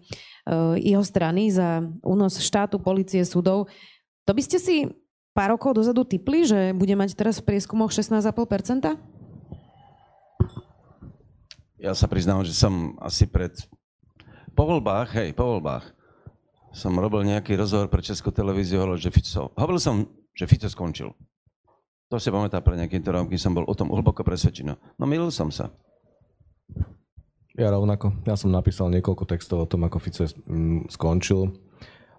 jeho 0.84 1.00
strany 1.08 1.48
za 1.48 1.80
únos 2.04 2.36
štátu, 2.44 2.76
policie, 2.76 3.24
súdov. 3.24 3.72
To 4.28 4.36
by 4.36 4.44
ste 4.44 4.60
si 4.60 4.76
pár 5.32 5.56
rokov 5.56 5.80
dozadu 5.80 6.04
typli, 6.04 6.44
že 6.44 6.76
bude 6.76 6.91
mať 7.00 7.16
teraz 7.16 7.39
v 7.39 7.56
prieskumoch 7.56 7.96
16,5%? 7.96 9.00
Ja 11.80 11.96
sa 11.96 12.12
priznám, 12.12 12.44
že 12.44 12.52
som 12.52 13.00
asi 13.00 13.32
pred... 13.32 13.56
Po 14.52 14.68
voľbách, 14.68 15.16
hej, 15.16 15.30
po 15.32 15.48
voľbách, 15.56 16.03
som 16.74 16.98
robil 16.98 17.22
nejaký 17.30 17.54
rozhovor 17.54 17.86
pre 17.88 18.02
Českú 18.02 18.34
televíziu, 18.34 18.82
hovoril, 18.82 18.98
že 18.98 19.14
Fico... 19.14 19.54
Hovoril 19.54 19.78
som, 19.78 20.10
že 20.34 20.50
Fico 20.50 20.66
skončil. 20.66 21.14
To 22.10 22.18
si 22.18 22.34
pamätá 22.34 22.62
pre 22.66 22.74
nejakým 22.78 23.06
rokom, 23.06 23.30
kým 23.30 23.42
som 23.42 23.54
bol 23.54 23.66
o 23.66 23.74
tom 23.78 23.94
hlboko 23.94 24.26
presvedčený. 24.26 24.74
No 24.98 25.06
milil 25.06 25.30
som 25.30 25.54
sa. 25.54 25.70
Ja 27.54 27.70
rovnako. 27.70 28.26
Ja 28.26 28.34
som 28.34 28.50
napísal 28.50 28.90
niekoľko 28.90 29.30
textov 29.30 29.66
o 29.66 29.70
tom, 29.70 29.86
ako 29.86 30.02
Fico 30.02 30.26
skončil. 30.90 31.54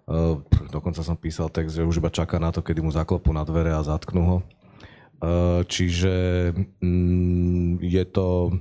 Uh, 0.07 0.39
dokonca 0.71 1.03
som 1.03 1.19
písal 1.19 1.51
text, 1.51 1.75
že 1.75 1.83
už 1.83 1.99
iba 1.99 2.07
čaká 2.07 2.39
na 2.39 2.55
to, 2.55 2.63
kedy 2.63 2.79
mu 2.79 2.95
zaklopú 2.95 3.35
na 3.35 3.43
dvere 3.43 3.75
a 3.75 3.83
zatknú 3.83 4.21
ho. 4.23 4.37
Uh, 5.19 5.67
čiže 5.67 6.51
mm, 6.79 7.83
je 7.83 8.03
to... 8.07 8.55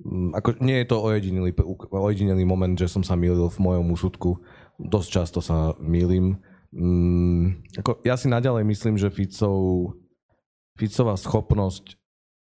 mm, 0.00 0.38
Ako, 0.40 0.56
nie 0.64 0.80
je 0.80 0.86
to 0.88 0.96
ojedinelý, 1.00 1.52
ojedinelý 1.92 2.44
moment, 2.48 2.76
že 2.76 2.88
som 2.88 3.04
sa 3.04 3.12
mýlil 3.12 3.52
v 3.52 3.58
mojom 3.60 3.86
úsudku. 3.92 4.40
Dosť 4.78 5.08
často 5.10 5.38
sa 5.42 5.74
mýlim. 5.82 6.38
Mm, 6.70 7.66
ako, 7.82 8.02
ja 8.06 8.14
si 8.14 8.30
naďalej 8.30 8.64
myslím, 8.64 8.94
že 8.94 9.10
Ficov, 9.10 9.92
Ficová 10.78 11.18
schopnosť 11.18 11.98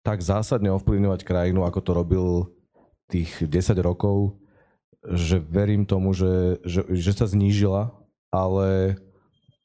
tak 0.06 0.22
zásadne 0.22 0.70
ovplyvňovať 0.74 1.22
krajinu, 1.22 1.66
ako 1.66 1.80
to 1.82 1.92
robil 1.94 2.26
tých 3.10 3.42
10 3.42 3.78
rokov, 3.82 4.38
že 5.02 5.42
verím 5.42 5.86
tomu, 5.86 6.14
že, 6.14 6.62
že, 6.62 6.86
že 6.90 7.12
sa 7.14 7.26
znížila, 7.26 7.90
ale 8.30 8.98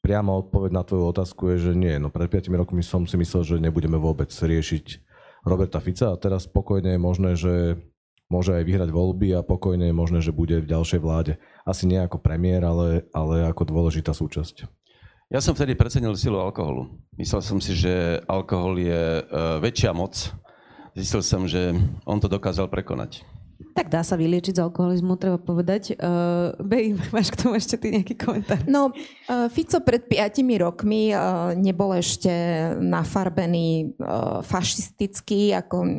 priama 0.02 0.34
odpoveď 0.38 0.70
na 0.74 0.82
tvoju 0.82 1.04
otázku 1.10 1.54
je, 1.54 1.70
že 1.70 1.72
nie. 1.74 1.94
No 1.98 2.10
pred 2.10 2.30
5 2.30 2.50
rokmi 2.54 2.82
som 2.82 3.06
si 3.06 3.18
myslel, 3.18 3.42
že 3.46 3.62
nebudeme 3.62 3.98
vôbec 3.98 4.30
riešiť 4.30 5.02
Roberta 5.46 5.78
Fica 5.78 6.14
a 6.14 6.20
teraz 6.20 6.46
spokojne 6.50 6.94
je 6.94 7.00
možné, 7.00 7.30
že 7.34 7.54
môže 8.28 8.52
aj 8.52 8.64
vyhrať 8.64 8.90
voľby 8.92 9.36
a 9.36 9.44
pokojne 9.44 9.88
je 9.88 9.96
možné, 9.96 10.18
že 10.20 10.36
bude 10.36 10.60
v 10.60 10.70
ďalšej 10.70 11.00
vláde. 11.00 11.32
Asi 11.64 11.88
nie 11.88 11.96
ako 12.00 12.20
premiér, 12.20 12.64
ale, 12.64 13.08
ale 13.12 13.48
ako 13.48 13.64
dôležitá 13.64 14.12
súčasť. 14.12 14.68
Ja 15.28 15.44
som 15.44 15.52
vtedy 15.52 15.76
precenil 15.76 16.16
silu 16.16 16.40
alkoholu. 16.40 16.88
Myslel 17.20 17.44
som 17.44 17.60
si, 17.60 17.76
že 17.76 18.20
alkohol 18.24 18.80
je 18.80 19.20
uh, 19.20 19.60
väčšia 19.60 19.92
moc. 19.92 20.16
Zistil 20.96 21.20
som, 21.20 21.44
že 21.44 21.76
on 22.08 22.16
to 22.16 22.32
dokázal 22.32 22.72
prekonať. 22.72 23.28
Tak 23.74 23.90
dá 23.90 24.06
sa 24.06 24.14
vyliečiť 24.14 24.54
z 24.54 24.62
alkoholizmu, 24.62 25.18
treba 25.18 25.34
povedať. 25.34 25.98
Uh, 25.98 26.54
Bej, 26.62 26.94
máš 27.14 27.34
k 27.34 27.42
tomu 27.42 27.58
ešte 27.58 27.74
ty 27.74 27.90
nejaký 27.90 28.14
komentár? 28.14 28.62
No, 28.70 28.94
uh, 28.94 29.50
Fico 29.50 29.82
pred 29.82 30.06
piatimi 30.06 30.62
rokmi 30.62 31.10
uh, 31.10 31.58
nebol 31.58 31.90
ešte 31.94 32.30
nafarbený 32.78 33.98
uh, 33.98 34.46
fašistický, 34.46 35.58
ako 35.58 35.90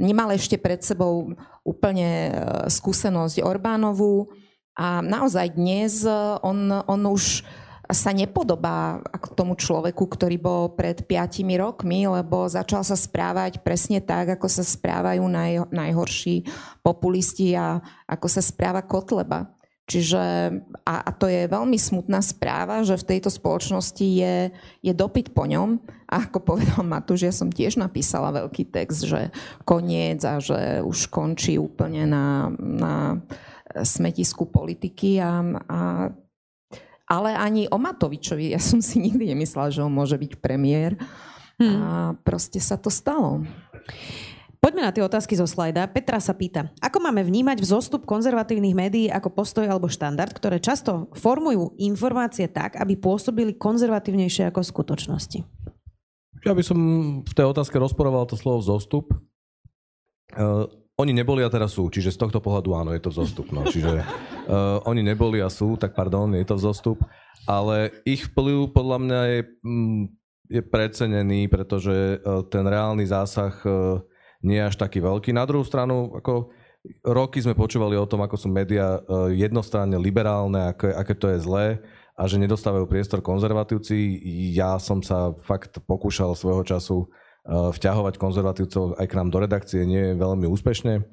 nemal 0.00 0.32
ešte 0.32 0.56
pred 0.56 0.80
sebou 0.80 1.36
úplne 1.68 2.32
uh, 2.32 2.64
skúsenosť 2.64 3.44
Orbánovú 3.44 4.32
a 4.72 5.04
naozaj 5.04 5.60
dnes 5.60 6.08
uh, 6.08 6.40
on, 6.40 6.72
on 6.88 7.00
už 7.12 7.44
sa 7.90 8.10
nepodobá 8.14 9.02
ako 9.10 9.28
tomu 9.34 9.54
človeku, 9.58 10.06
ktorý 10.06 10.36
bol 10.38 10.62
pred 10.74 11.02
piatimi 11.04 11.58
rokmi, 11.58 12.06
lebo 12.06 12.46
začal 12.46 12.86
sa 12.86 12.94
správať 12.94 13.62
presne 13.62 13.98
tak, 14.00 14.38
ako 14.38 14.46
sa 14.46 14.64
správajú 14.64 15.22
naj, 15.26 15.70
najhorší 15.74 16.46
populisti 16.80 17.54
a 17.58 17.82
ako 18.06 18.26
sa 18.30 18.42
správa 18.42 18.86
Kotleba. 18.86 19.52
Čiže, 19.90 20.22
a, 20.86 20.94
a 21.02 21.10
to 21.10 21.26
je 21.26 21.50
veľmi 21.50 21.74
smutná 21.74 22.22
správa, 22.22 22.86
že 22.86 22.94
v 22.94 23.08
tejto 23.10 23.26
spoločnosti 23.26 24.06
je, 24.06 24.54
je 24.86 24.92
dopyt 24.94 25.34
po 25.34 25.50
ňom. 25.50 25.82
A 26.06 26.30
ako 26.30 26.46
povedal 26.54 26.86
Matúš, 26.86 27.26
ja 27.26 27.34
som 27.34 27.50
tiež 27.50 27.74
napísala 27.74 28.30
veľký 28.30 28.70
text, 28.70 29.02
že 29.02 29.34
koniec 29.66 30.22
a 30.22 30.38
že 30.38 30.78
už 30.86 31.10
končí 31.10 31.58
úplne 31.58 32.06
na, 32.06 32.54
na 32.54 33.18
smetisku 33.82 34.46
politiky 34.46 35.18
a, 35.18 35.42
a 35.66 35.80
ale 37.10 37.34
ani 37.34 37.66
o 37.66 37.74
Matovičovi. 37.74 38.54
Ja 38.54 38.62
som 38.62 38.78
si 38.78 39.02
nikdy 39.02 39.34
nemyslela, 39.34 39.74
že 39.74 39.82
on 39.82 39.90
môže 39.90 40.14
byť 40.14 40.38
premiér. 40.38 40.94
Hmm. 41.58 41.74
A 41.74 41.88
proste 42.22 42.62
sa 42.62 42.78
to 42.78 42.88
stalo. 42.88 43.42
Poďme 44.60 44.84
na 44.84 44.92
tie 44.92 45.00
otázky 45.00 45.34
zo 45.34 45.48
slajda. 45.48 45.88
Petra 45.88 46.20
sa 46.20 46.36
pýta, 46.36 46.68
ako 46.84 47.00
máme 47.00 47.24
vnímať 47.24 47.64
vzostup 47.64 48.04
konzervatívnych 48.04 48.76
médií 48.76 49.06
ako 49.08 49.32
postoj 49.32 49.64
alebo 49.64 49.88
štandard, 49.88 50.30
ktoré 50.36 50.60
často 50.60 51.08
formujú 51.16 51.80
informácie 51.80 52.44
tak, 52.46 52.76
aby 52.76 53.00
pôsobili 53.00 53.56
konzervatívnejšie 53.56 54.52
ako 54.52 54.60
v 54.60 54.70
skutočnosti? 54.70 55.38
Ja 56.44 56.52
by 56.52 56.62
som 56.64 56.78
v 57.24 57.32
tej 57.32 57.46
otázke 57.48 57.80
rozporoval 57.80 58.28
to 58.28 58.36
slovo 58.36 58.60
vzostup. 58.60 59.12
Oni 61.00 61.16
neboli 61.16 61.40
a 61.40 61.48
teraz 61.48 61.72
sú, 61.72 61.88
čiže 61.88 62.12
z 62.12 62.20
tohto 62.20 62.44
pohľadu 62.44 62.76
áno, 62.76 62.92
je 62.92 63.00
to 63.00 63.08
vzostup. 63.08 63.48
No. 63.56 63.64
Čiže 63.64 64.04
uh, 64.04 64.84
oni 64.90 65.00
neboli 65.00 65.40
a 65.40 65.48
sú, 65.48 65.80
tak 65.80 65.96
pardon, 65.96 66.36
je 66.36 66.44
to 66.44 66.60
vzostup. 66.60 67.00
Ale 67.48 67.88
ich 68.04 68.28
vplyv 68.28 68.76
podľa 68.76 68.98
mňa 69.00 69.20
je, 69.32 69.40
mm, 69.64 70.02
je 70.52 70.60
precenený, 70.60 71.48
pretože 71.48 72.20
uh, 72.20 72.44
ten 72.44 72.68
reálny 72.68 73.08
zásah 73.08 73.56
uh, 73.64 74.04
nie 74.44 74.60
je 74.60 74.68
až 74.68 74.76
taký 74.76 75.00
veľký. 75.00 75.32
Na 75.32 75.48
druhú 75.48 75.64
stranu, 75.64 76.12
ako 76.12 76.52
roky 77.00 77.40
sme 77.40 77.56
počúvali 77.56 77.96
o 77.96 78.04
tom, 78.04 78.20
ako 78.20 78.36
sú 78.36 78.52
médiá 78.52 79.00
uh, 79.00 79.32
jednostranne 79.32 79.96
liberálne, 79.96 80.76
aké, 80.76 80.92
aké 80.92 81.16
to 81.16 81.32
je 81.32 81.40
zlé 81.40 81.66
a 82.20 82.28
že 82.28 82.36
nedostávajú 82.36 82.84
priestor 82.84 83.24
konzervatívci. 83.24 84.20
Ja 84.52 84.76
som 84.76 85.00
sa 85.00 85.32
fakt 85.48 85.80
pokúšal 85.88 86.36
svojho 86.36 86.60
času 86.68 87.08
vťahovať 87.48 88.14
konzervatívcov 88.20 89.00
aj 89.00 89.06
k 89.08 89.16
nám 89.16 89.28
do 89.32 89.38
redakcie 89.40 89.86
nie 89.88 90.12
je 90.12 90.20
veľmi 90.20 90.44
úspešne. 90.48 91.04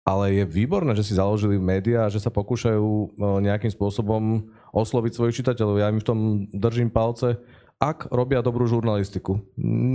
Ale 0.00 0.32
je 0.32 0.44
výborné, 0.48 0.96
že 0.96 1.04
si 1.04 1.18
založili 1.18 1.60
médiá 1.60 2.08
a 2.08 2.12
že 2.12 2.22
sa 2.22 2.32
pokúšajú 2.32 3.20
nejakým 3.44 3.68
spôsobom 3.68 4.48
osloviť 4.72 5.12
svojich 5.12 5.44
čitateľov. 5.44 5.76
Ja 5.76 5.92
im 5.92 6.00
v 6.00 6.08
tom 6.08 6.20
držím 6.50 6.88
palce, 6.88 7.36
ak 7.76 8.08
robia 8.08 8.40
dobrú 8.40 8.64
žurnalistiku. 8.64 9.44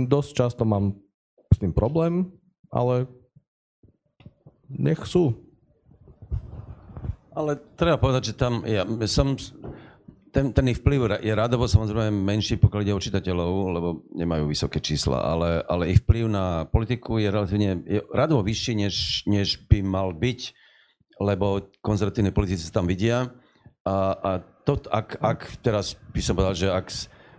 Dosť 0.06 0.30
často 0.32 0.62
mám 0.62 0.94
s 1.50 1.58
tým 1.58 1.74
problém, 1.74 2.30
ale 2.70 3.10
nech 4.70 5.02
sú. 5.06 5.34
Ale 7.36 7.60
treba 7.76 8.00
povedať, 8.00 8.32
že 8.32 8.38
tam 8.38 8.64
ja 8.64 8.86
som 9.10 9.36
ten, 10.36 10.52
ten 10.52 10.68
ich 10.68 10.84
vplyv 10.84 11.24
je 11.24 11.32
radovo 11.32 11.64
samozrejme 11.64 12.12
menší, 12.12 12.60
pokiaľ 12.60 12.80
ide 12.84 12.92
o 12.92 13.00
čitateľov, 13.00 13.52
lebo 13.72 13.88
nemajú 14.12 14.52
vysoké 14.52 14.84
čísla, 14.84 15.24
ale, 15.24 15.64
ale 15.64 15.96
ich 15.96 16.04
vplyv 16.04 16.28
na 16.28 16.68
politiku 16.68 17.16
je 17.16 17.32
relatívne 17.32 17.80
je 17.88 18.04
radovo 18.12 18.44
vyšší, 18.44 18.72
než, 18.84 19.24
než 19.24 19.64
by 19.64 19.80
mal 19.80 20.12
byť, 20.12 20.40
lebo 21.24 21.72
konzervatívne 21.80 22.36
politici 22.36 22.68
sa 22.68 22.76
tam 22.76 22.84
vidia. 22.84 23.32
A, 23.88 23.96
a 24.12 24.30
to, 24.68 24.76
ak, 24.92 25.16
ak 25.24 25.40
teraz 25.64 25.96
by 26.12 26.20
som 26.20 26.36
povedal, 26.36 26.52
že 26.52 26.68
ak 26.68 26.92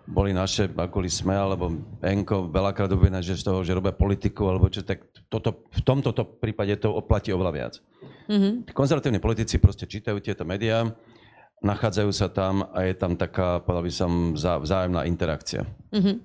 boli 0.10 0.34
naše, 0.34 0.66
ako 0.66 1.06
sme, 1.06 1.38
alebo 1.38 1.70
Enko 2.02 2.50
veľakrát 2.50 2.90
obvinené, 2.90 3.22
že 3.22 3.38
z 3.38 3.46
toho, 3.46 3.62
že 3.62 3.78
robia 3.78 3.94
politiku, 3.94 4.50
alebo 4.50 4.74
čo, 4.74 4.82
tak 4.82 5.06
toto, 5.30 5.70
v 5.70 5.82
tomto 5.86 6.18
prípade 6.42 6.74
to 6.82 6.98
oplatí 6.98 7.30
oveľa 7.30 7.54
viac. 7.54 7.74
Mm-hmm. 8.26 8.74
Konzervatívni 8.74 9.22
politici 9.22 9.62
proste 9.62 9.86
čítajú 9.86 10.18
tieto 10.24 10.48
médiá, 10.48 10.88
nachádzajú 11.62 12.12
sa 12.14 12.30
tam 12.30 12.70
a 12.70 12.86
je 12.86 12.94
tam 12.94 13.18
taká, 13.18 13.62
povedal 13.66 13.84
by 13.86 13.94
som, 13.94 14.12
vzájomná 14.38 15.10
interakcia. 15.10 15.66
Mm-hmm. 15.94 16.16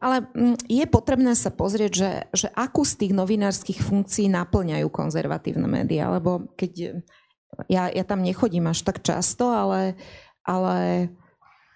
Ale 0.00 0.16
mm, 0.32 0.56
je 0.64 0.84
potrebné 0.88 1.36
sa 1.36 1.52
pozrieť, 1.52 1.92
že, 1.92 2.10
že 2.32 2.48
akú 2.56 2.88
z 2.88 3.04
tých 3.04 3.12
novinárskych 3.12 3.84
funkcií 3.84 4.32
naplňajú 4.32 4.88
konzervatívne 4.88 5.68
médiá, 5.68 6.08
lebo 6.08 6.48
keď 6.56 7.04
ja, 7.68 7.92
ja 7.92 8.04
tam 8.08 8.24
nechodím 8.24 8.72
až 8.72 8.80
tak 8.80 9.04
často, 9.04 9.52
ale, 9.52 9.98
ale 10.40 10.78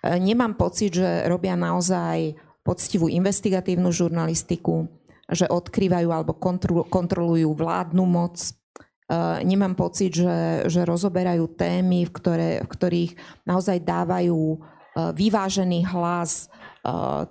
e, 0.00 0.10
nemám 0.16 0.56
pocit, 0.56 0.96
že 0.96 1.28
robia 1.28 1.52
naozaj 1.52 2.32
poctivú 2.64 3.12
investigatívnu 3.12 3.92
žurnalistiku, 3.92 4.88
že 5.28 5.44
odkrývajú 5.44 6.08
alebo 6.08 6.32
kontrolujú 6.88 7.52
vládnu 7.52 8.04
moc, 8.08 8.40
nemám 9.44 9.76
pocit, 9.76 10.16
že, 10.16 10.64
že 10.68 10.88
rozoberajú 10.88 11.44
témy, 11.56 12.08
v, 12.08 12.12
ktoré, 12.12 12.50
v 12.64 12.68
ktorých 12.68 13.12
naozaj 13.44 13.84
dávajú 13.84 14.58
vyvážený 14.94 15.90
hlas 15.90 16.48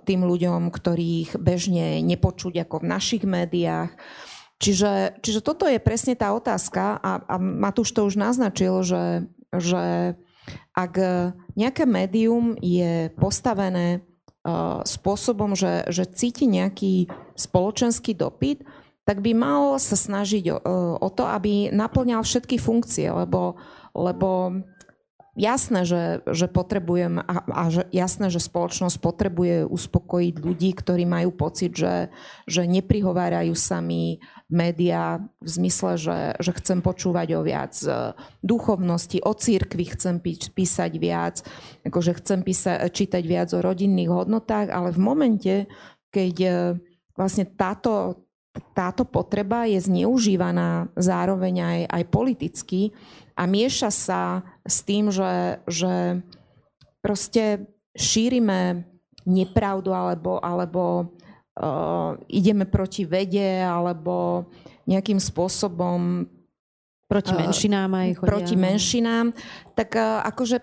tým 0.06 0.20
ľuďom, 0.22 0.70
ktorých 0.70 1.38
bežne 1.38 2.02
nepočuť 2.02 2.66
ako 2.66 2.82
v 2.82 2.90
našich 2.90 3.24
médiách. 3.26 3.90
Čiže, 4.62 5.18
čiže 5.18 5.40
toto 5.42 5.66
je 5.66 5.82
presne 5.82 6.14
tá 6.14 6.30
otázka 6.30 6.98
a, 7.02 7.10
a 7.26 7.34
Matúš 7.42 7.90
to 7.90 8.06
už 8.06 8.14
naznačil, 8.14 8.86
že, 8.86 9.26
že 9.50 10.14
ak 10.74 10.94
nejaké 11.58 11.84
médium 11.86 12.54
je 12.62 13.10
postavené 13.18 14.02
spôsobom, 14.84 15.56
že, 15.56 15.88
že 15.88 16.04
cíti 16.04 16.44
nejaký 16.44 17.08
spoločenský 17.32 18.12
dopyt, 18.12 18.60
tak 19.04 19.20
by 19.20 19.32
mal 19.36 19.62
sa 19.76 19.96
snažiť 19.96 20.44
o, 20.52 20.56
o 20.96 21.08
to, 21.12 21.28
aby 21.28 21.68
naplňal 21.68 22.24
všetky 22.24 22.56
funkcie, 22.56 23.12
lebo, 23.12 23.60
lebo 23.92 24.60
jasné, 25.34 25.82
že, 25.82 26.22
že 26.30 26.46
potrebujem 26.46 27.18
a, 27.20 27.36
a 27.50 27.62
že, 27.70 27.82
jasné, 27.90 28.30
že 28.30 28.40
spoločnosť 28.40 28.96
potrebuje 29.02 29.66
uspokojiť 29.66 30.34
ľudí, 30.38 30.70
ktorí 30.78 31.04
majú 31.04 31.34
pocit, 31.34 31.74
že, 31.74 32.08
že 32.46 32.64
neprihovárajú 32.64 33.52
sa 33.58 33.82
médiá 34.48 35.20
v 35.42 35.48
zmysle, 35.48 35.98
že, 35.98 36.18
že 36.38 36.52
chcem 36.54 36.80
počúvať 36.80 37.28
o 37.34 37.42
viac 37.42 37.74
e, 37.82 38.14
duchovnosti, 38.40 39.18
o 39.26 39.32
církvi 39.34 39.84
chcem 39.92 40.22
písať 40.54 40.92
viac, 40.96 41.42
akože 41.82 42.12
chcem 42.22 42.40
písať, 42.46 42.88
čítať 42.94 43.22
viac 43.26 43.50
o 43.52 43.60
rodinných 43.60 44.10
hodnotách, 44.10 44.70
ale 44.70 44.94
v 44.94 45.00
momente, 45.02 45.54
keď 46.14 46.34
e, 46.40 46.50
vlastne 47.18 47.44
táto, 47.46 48.23
táto 48.74 49.02
potreba 49.02 49.66
je 49.66 49.82
zneužívaná 49.82 50.90
zároveň 50.94 51.54
aj, 51.62 51.80
aj 51.90 52.02
politicky, 52.10 52.80
a 53.34 53.42
mieša 53.50 53.90
sa 53.90 54.22
s 54.62 54.86
tým, 54.86 55.10
že, 55.10 55.58
že 55.66 56.22
proste 57.02 57.66
šírime 57.98 58.86
nepravdu 59.26 59.90
alebo, 59.90 60.38
alebo 60.38 60.82
uh, 61.58 62.14
ideme 62.30 62.64
proti 62.66 63.02
vede 63.02 63.58
alebo 63.62 64.46
nejakým 64.86 65.18
spôsobom 65.18 66.30
proti 67.10 67.32
menšinám 67.34 67.90
aj 67.90 68.08
chodia. 68.22 68.30
Proti 68.30 68.54
menšinám, 68.54 69.26
tak 69.74 69.98
uh, 69.98 70.22
akože 70.30 70.62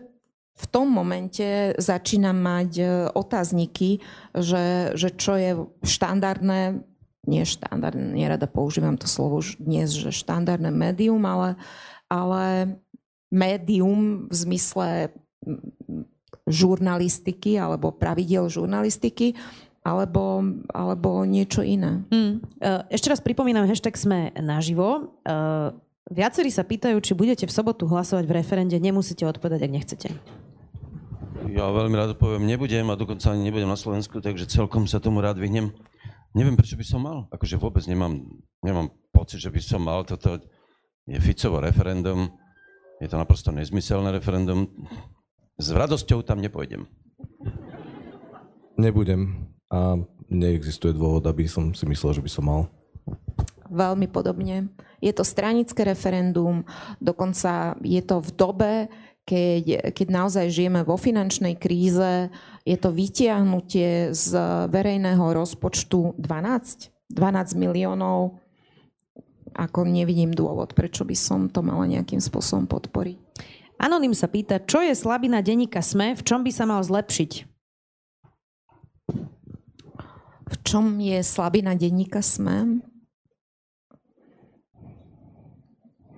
v 0.52 0.66
tom 0.70 0.88
momente 0.88 1.76
začínam 1.76 2.40
mať 2.40 2.72
uh, 2.80 2.90
otázniky, 3.12 4.00
že, 4.32 4.96
že 4.96 5.12
čo 5.12 5.36
je 5.36 5.52
štandardné, 5.84 6.88
nie 7.28 7.46
štandardné, 7.46 8.18
nerada 8.18 8.50
používam 8.50 8.98
to 8.98 9.06
slovo 9.06 9.42
už 9.42 9.62
dnes, 9.62 9.94
že 9.94 10.10
štandardné 10.10 10.74
médium, 10.74 11.22
ale 11.26 11.58
ale 12.12 12.76
médium 13.32 14.28
v 14.28 14.34
zmysle 14.36 14.88
žurnalistiky 16.44 17.56
alebo 17.56 17.96
pravidel 17.96 18.52
žurnalistiky 18.52 19.40
alebo, 19.82 20.44
alebo 20.76 21.24
niečo 21.24 21.64
iné. 21.64 22.04
Mm. 22.12 22.44
Ešte 22.92 23.10
raz 23.10 23.24
pripomínam, 23.24 23.66
hashtag 23.66 23.96
sme 23.96 24.30
naživo. 24.38 25.16
Viacerí 26.12 26.52
sa 26.52 26.68
pýtajú, 26.68 27.00
či 27.00 27.16
budete 27.16 27.48
v 27.48 27.56
sobotu 27.56 27.88
hlasovať 27.88 28.28
v 28.28 28.36
referende. 28.36 28.76
Nemusíte 28.78 29.24
odpovedať, 29.24 29.64
ak 29.64 29.72
nechcete. 29.72 30.10
Ja 31.50 31.72
veľmi 31.72 31.96
rád 31.98 32.20
poviem, 32.20 32.46
nebudem 32.46 32.86
a 32.92 33.00
dokonca 33.00 33.34
ani 33.34 33.48
nebudem 33.48 33.72
na 33.72 33.80
Slovensku, 33.80 34.22
takže 34.22 34.46
celkom 34.46 34.86
sa 34.86 35.02
tomu 35.02 35.24
rád 35.24 35.42
vyhnem. 35.42 35.74
Neviem, 36.32 36.56
prečo 36.56 36.80
by 36.80 36.86
som 36.88 37.04
mal. 37.04 37.28
Akože 37.28 37.60
vôbec 37.60 37.84
nemám, 37.88 38.24
nemám 38.64 38.88
pocit, 39.12 39.44
že 39.44 39.52
by 39.52 39.60
som 39.60 39.84
mal 39.84 40.08
toto 40.08 40.40
je 41.10 41.20
Ficovo 41.20 41.60
referendum, 41.60 42.32
je 43.02 43.10
to 43.10 43.18
naprosto 43.18 43.50
nezmyselné 43.50 44.14
referendum. 44.14 44.70
S 45.58 45.74
radosťou 45.74 46.22
tam 46.22 46.40
nepôjdem. 46.40 46.86
Nebudem 48.78 49.50
a 49.68 49.98
neexistuje 50.30 50.96
dôvod, 50.96 51.26
aby 51.28 51.50
som 51.50 51.74
si 51.76 51.84
myslel, 51.90 52.22
že 52.22 52.24
by 52.24 52.30
som 52.32 52.46
mal. 52.46 52.62
Veľmi 53.72 54.08
podobne. 54.08 54.70
Je 55.02 55.10
to 55.12 55.26
stranické 55.26 55.82
referendum, 55.82 56.62
dokonca 57.02 57.74
je 57.82 58.02
to 58.04 58.22
v 58.22 58.30
dobe, 58.38 58.72
keď, 59.26 59.94
keď 59.94 60.08
naozaj 60.10 60.46
žijeme 60.50 60.82
vo 60.82 60.98
finančnej 60.98 61.56
kríze, 61.56 62.34
je 62.66 62.78
to 62.78 62.90
vytiahnutie 62.90 64.12
z 64.12 64.28
verejného 64.68 65.22
rozpočtu 65.22 66.18
12, 66.18 67.14
12 67.14 67.56
miliónov 67.56 68.42
ako 69.52 69.84
nevidím 69.84 70.32
dôvod, 70.32 70.72
prečo 70.72 71.04
by 71.04 71.16
som 71.16 71.52
to 71.52 71.60
mala 71.60 71.84
nejakým 71.84 72.24
spôsobom 72.24 72.68
podporiť. 72.72 73.20
Anonym 73.82 74.14
sa 74.14 74.30
pýta, 74.30 74.62
čo 74.62 74.80
je 74.80 74.94
slabina 74.94 75.42
denníka 75.42 75.82
SME, 75.82 76.14
v 76.14 76.24
čom 76.24 76.46
by 76.46 76.52
sa 76.54 76.70
mal 76.70 76.80
zlepšiť? 76.86 77.32
V 80.52 80.56
čom 80.62 81.02
je 81.02 81.20
slabina 81.26 81.74
denníka 81.74 82.22
SME? 82.22 82.86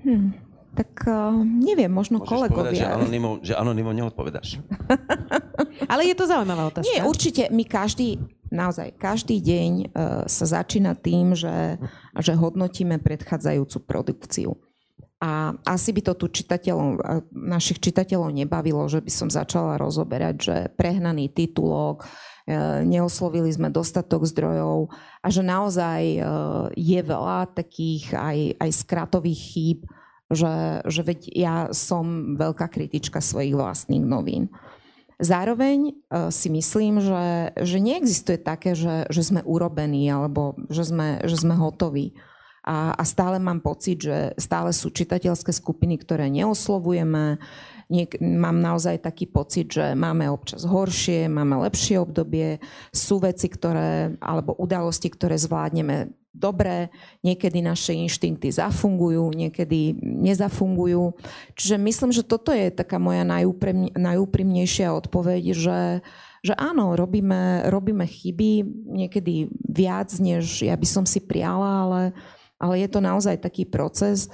Hm, 0.03 0.35
tak 0.73 1.05
uh, 1.05 1.29
neviem, 1.45 1.89
možno 1.89 2.17
Môžeš 2.17 2.29
kolegovia. 2.33 2.73
Povedať, 2.73 2.81
že 2.81 2.87
anonymov, 2.89 3.33
že 3.45 3.53
neodpovedáš. 3.93 4.49
Ale 5.91 6.09
je 6.09 6.15
to 6.17 6.25
zaujímavá 6.25 6.73
otázka. 6.73 6.89
Nie, 6.89 7.05
určite. 7.05 7.53
My 7.53 7.61
každý, 7.61 8.17
naozaj 8.49 8.97
každý 8.97 9.37
deň 9.37 9.71
e, 9.81 9.85
sa 10.25 10.45
začína 10.45 10.97
tým, 10.97 11.37
že, 11.37 11.77
že 12.17 12.33
hodnotíme 12.33 12.97
predchádzajúcu 13.01 13.77
produkciu. 13.85 14.57
A 15.23 15.55
asi 15.63 15.95
by 15.95 16.01
to 16.03 16.13
tu 16.19 16.27
čitateľov, 16.27 16.99
našich 17.31 17.79
čitateľov 17.79 18.35
nebavilo, 18.35 18.83
že 18.91 18.99
by 18.99 19.07
som 19.07 19.29
začala 19.31 19.79
rozoberať, 19.79 20.35
že 20.35 20.57
prehnaný 20.75 21.31
titulok, 21.31 22.03
neoslovili 22.83 23.47
sme 23.47 23.71
dostatok 23.71 24.27
zdrojov 24.27 24.91
a 25.23 25.27
že 25.31 25.39
naozaj 25.39 26.01
je 26.75 26.99
veľa 26.99 27.55
takých 27.55 28.11
aj, 28.19 28.37
aj 28.59 28.69
skratových 28.83 29.41
chýb, 29.55 29.79
že, 30.33 30.83
že 30.85 31.01
veď 31.01 31.19
ja 31.33 31.55
som 31.71 32.35
veľká 32.35 32.67
kritička 32.69 33.21
svojich 33.23 33.55
vlastných 33.55 34.03
novín. 34.03 34.49
Zároveň 35.21 35.93
uh, 35.93 36.33
si 36.33 36.49
myslím, 36.49 36.99
že, 36.99 37.53
že 37.55 37.77
neexistuje 37.79 38.41
také, 38.41 38.75
že, 38.75 39.07
že 39.07 39.21
sme 39.23 39.45
urobení 39.45 40.09
alebo 40.09 40.57
že 40.67 40.83
sme, 40.83 41.21
že 41.23 41.37
sme 41.39 41.55
hotoví. 41.55 42.17
A, 42.63 42.95
a 42.95 43.03
stále 43.03 43.43
mám 43.43 43.59
pocit, 43.59 43.99
že 43.99 44.31
stále 44.39 44.71
sú 44.71 44.87
čitateľské 44.87 45.51
skupiny, 45.51 45.99
ktoré 45.99 46.31
neoslovujeme. 46.31 47.35
Niek- 47.91 48.23
mám 48.23 48.63
naozaj 48.63 49.03
taký 49.03 49.27
pocit, 49.27 49.67
že 49.67 49.91
máme 49.93 50.31
občas 50.31 50.63
horšie, 50.63 51.27
máme 51.27 51.59
lepšie 51.67 51.99
obdobie, 51.99 52.63
sú 52.95 53.19
veci, 53.19 53.51
ktoré, 53.51 54.15
alebo 54.23 54.55
udalosti, 54.55 55.11
ktoré 55.11 55.35
zvládneme 55.35 56.22
dobre, 56.33 56.89
niekedy 57.21 57.61
naše 57.61 57.93
inštinkty 57.93 58.49
zafungujú, 58.49 59.29
niekedy 59.31 59.93
nezafungujú. 60.01 61.13
Čiže 61.53 61.77
myslím, 61.77 62.11
že 62.11 62.25
toto 62.25 62.49
je 62.49 62.73
taká 62.73 62.97
moja 62.97 63.21
najúprim, 63.21 63.93
najúprimnejšia 63.93 64.89
odpoveď, 64.97 65.53
že, 65.53 65.79
že 66.41 66.53
áno, 66.57 66.97
robíme, 66.97 67.69
robíme 67.69 68.03
chyby, 68.09 68.65
niekedy 68.89 69.53
viac, 69.61 70.09
než 70.17 70.65
ja 70.65 70.73
by 70.73 70.87
som 70.89 71.05
si 71.05 71.21
priala, 71.21 71.85
ale, 71.85 72.01
ale 72.57 72.81
je 72.81 72.89
to 72.89 72.99
naozaj 72.99 73.37
taký 73.37 73.69
proces, 73.69 74.27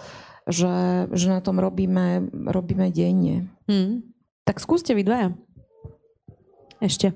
že, 0.50 1.06
že 1.12 1.28
na 1.30 1.44
tom 1.44 1.60
robíme, 1.60 2.32
robíme 2.48 2.90
denne. 2.96 3.52
Hmm. 3.68 4.08
Tak 4.48 4.64
skúste 4.64 4.96
vy 4.98 5.06
dvaja. 5.06 5.30
Ešte. 6.80 7.12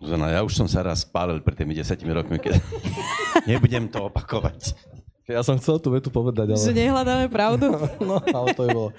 Zuzana, 0.00 0.32
ja 0.32 0.40
už 0.42 0.56
som 0.56 0.68
sa 0.68 0.82
raz 0.82 1.04
spálil 1.04 1.40
pred 1.44 1.56
tými 1.56 1.76
desatimi 1.76 2.12
rokmi, 2.12 2.40
keď 2.40 2.58
nebudem 3.48 3.88
to 3.88 4.08
opakovať. 4.08 4.76
Ja 5.24 5.40
som 5.40 5.56
chcel 5.56 5.80
tú 5.80 5.88
vetu 5.88 6.12
povedať, 6.12 6.52
ale... 6.52 6.60
Že 6.60 6.76
nehľadáme 6.76 7.26
pravdu? 7.32 7.72
no, 8.08 8.20
ale 8.20 8.48
to 8.52 8.68
je 8.68 8.70
bolo... 8.76 8.90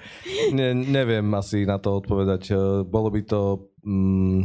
Ne, 0.50 0.74
neviem 0.74 1.22
asi 1.38 1.62
na 1.62 1.78
to 1.78 2.02
odpovedať. 2.02 2.50
E, 2.50 2.54
bolo 2.82 3.14
by 3.14 3.22
to 3.22 3.70
mm, 3.86 4.42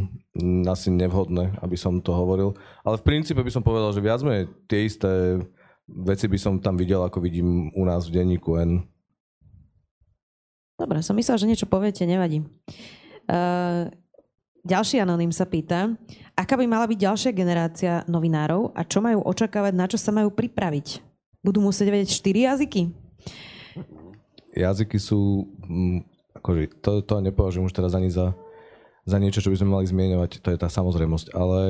asi 0.70 0.94
nevhodné, 0.94 1.58
aby 1.58 1.74
som 1.74 1.98
to 1.98 2.14
hovoril. 2.14 2.54
Ale 2.86 3.02
v 3.02 3.06
princípe 3.06 3.42
by 3.42 3.50
som 3.50 3.66
povedal, 3.66 3.90
že 3.90 3.98
viac 3.98 4.22
menej 4.22 4.46
tie 4.70 4.86
isté 4.86 5.42
veci 5.90 6.30
by 6.30 6.38
som 6.38 6.62
tam 6.62 6.78
videl, 6.78 7.02
ako 7.02 7.18
vidím 7.18 7.74
u 7.74 7.82
nás 7.82 8.06
v 8.06 8.22
denníku 8.22 8.62
N. 8.62 8.86
Dobre, 10.78 11.02
som 11.02 11.18
myslel, 11.18 11.38
že 11.42 11.50
niečo 11.50 11.66
poviete, 11.66 12.06
nevadí. 12.06 12.46
Uh, 13.26 13.90
ďalší 14.62 15.02
anonym 15.02 15.34
sa 15.34 15.46
pýta, 15.46 15.94
aká 16.38 16.54
by 16.54 16.66
mala 16.70 16.86
byť 16.86 16.98
ďalšia 16.98 17.30
generácia 17.34 17.92
novinárov 18.06 18.74
a 18.74 18.86
čo 18.86 19.02
majú 19.02 19.22
očakávať, 19.26 19.72
na 19.74 19.86
čo 19.90 19.98
sa 19.98 20.14
majú 20.14 20.30
pripraviť? 20.30 21.02
Budú 21.42 21.58
musieť 21.58 21.90
vedieť 21.90 22.10
štyri 22.14 22.46
jazyky? 22.46 22.94
Jazyky 24.54 24.98
sú, 25.02 25.50
mm, 25.66 25.98
akože 26.38 26.60
to, 26.78 27.02
to 27.02 27.14
nepovažujem 27.18 27.66
už 27.66 27.74
teraz 27.74 27.92
ani 27.98 28.12
za, 28.12 28.36
za 29.02 29.18
niečo, 29.18 29.42
čo 29.42 29.50
by 29.50 29.58
sme 29.58 29.74
mali 29.74 29.86
zmieňovať, 29.90 30.38
to 30.38 30.48
je 30.54 30.58
tá 30.58 30.70
samozrejmosť, 30.70 31.34
ale 31.34 31.60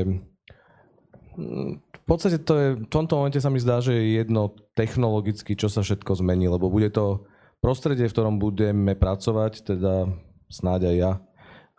V 1.32 2.04
podstate 2.04 2.36
to 2.44 2.54
je, 2.58 2.68
v 2.84 2.88
tomto 2.92 3.16
momente 3.16 3.40
sa 3.40 3.48
mi 3.48 3.56
zdá, 3.56 3.80
že 3.80 3.96
je 3.96 4.20
jedno 4.20 4.52
technologicky, 4.76 5.56
čo 5.56 5.72
sa 5.72 5.80
všetko 5.80 6.20
zmení, 6.20 6.50
lebo 6.50 6.68
bude 6.68 6.92
to 6.92 7.24
prostredie, 7.64 8.04
v 8.04 8.12
ktorom 8.12 8.36
budeme 8.36 8.92
pracovať, 8.92 9.64
teda 9.72 10.12
snáď 10.52 10.92
aj 10.92 10.96
ja 10.98 11.12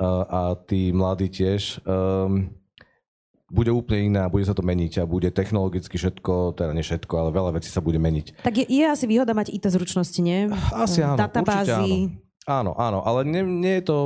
a 0.07 0.41
tí 0.67 0.91
mladí 0.91 1.31
tiež, 1.31 1.79
um, 1.87 2.51
bude 3.53 3.69
úplne 3.69 4.09
iná, 4.09 4.25
bude 4.25 4.41
sa 4.49 4.57
to 4.57 4.65
meniť 4.65 5.05
a 5.05 5.09
bude 5.09 5.29
technologicky 5.29 5.93
všetko, 5.93 6.57
teda 6.57 6.73
nie 6.73 6.81
všetko, 6.81 7.13
ale 7.13 7.29
veľa 7.29 7.51
vecí 7.61 7.69
sa 7.69 7.85
bude 7.85 8.01
meniť. 8.01 8.41
Tak 8.41 8.53
je, 8.57 8.65
je 8.65 8.85
asi 8.89 9.05
výhoda 9.05 9.37
mať 9.37 9.53
IT 9.53 9.69
zručnosti, 9.69 10.17
nie? 10.25 10.49
Asi 10.73 11.05
áno, 11.05 11.21
Databázy. 11.21 12.09
Áno. 12.49 12.73
áno, 12.73 12.79
áno, 12.81 12.99
ale 13.05 13.21
nie, 13.29 13.45
nie 13.45 13.77
je 13.79 13.93
to, 13.93 13.97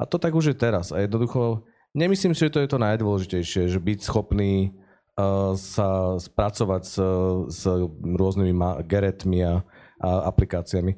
a 0.00 0.02
to 0.08 0.16
tak 0.16 0.32
už 0.32 0.50
je 0.50 0.56
teraz 0.56 0.88
a 0.88 1.04
jednoducho, 1.04 1.68
nemyslím 1.92 2.32
si, 2.32 2.48
že 2.48 2.54
to 2.56 2.64
je 2.64 2.70
to 2.72 2.80
najdôležitejšie, 2.80 3.68
že 3.68 3.78
byť 3.78 3.98
schopný 4.00 4.72
uh, 5.20 5.52
sa 5.52 6.16
spracovať 6.16 6.82
s, 6.88 6.96
s 7.52 7.60
rôznymi 8.00 8.88
geretmi 8.88 9.44
a, 9.44 9.60
a 10.00 10.10
aplikáciami. 10.32 10.96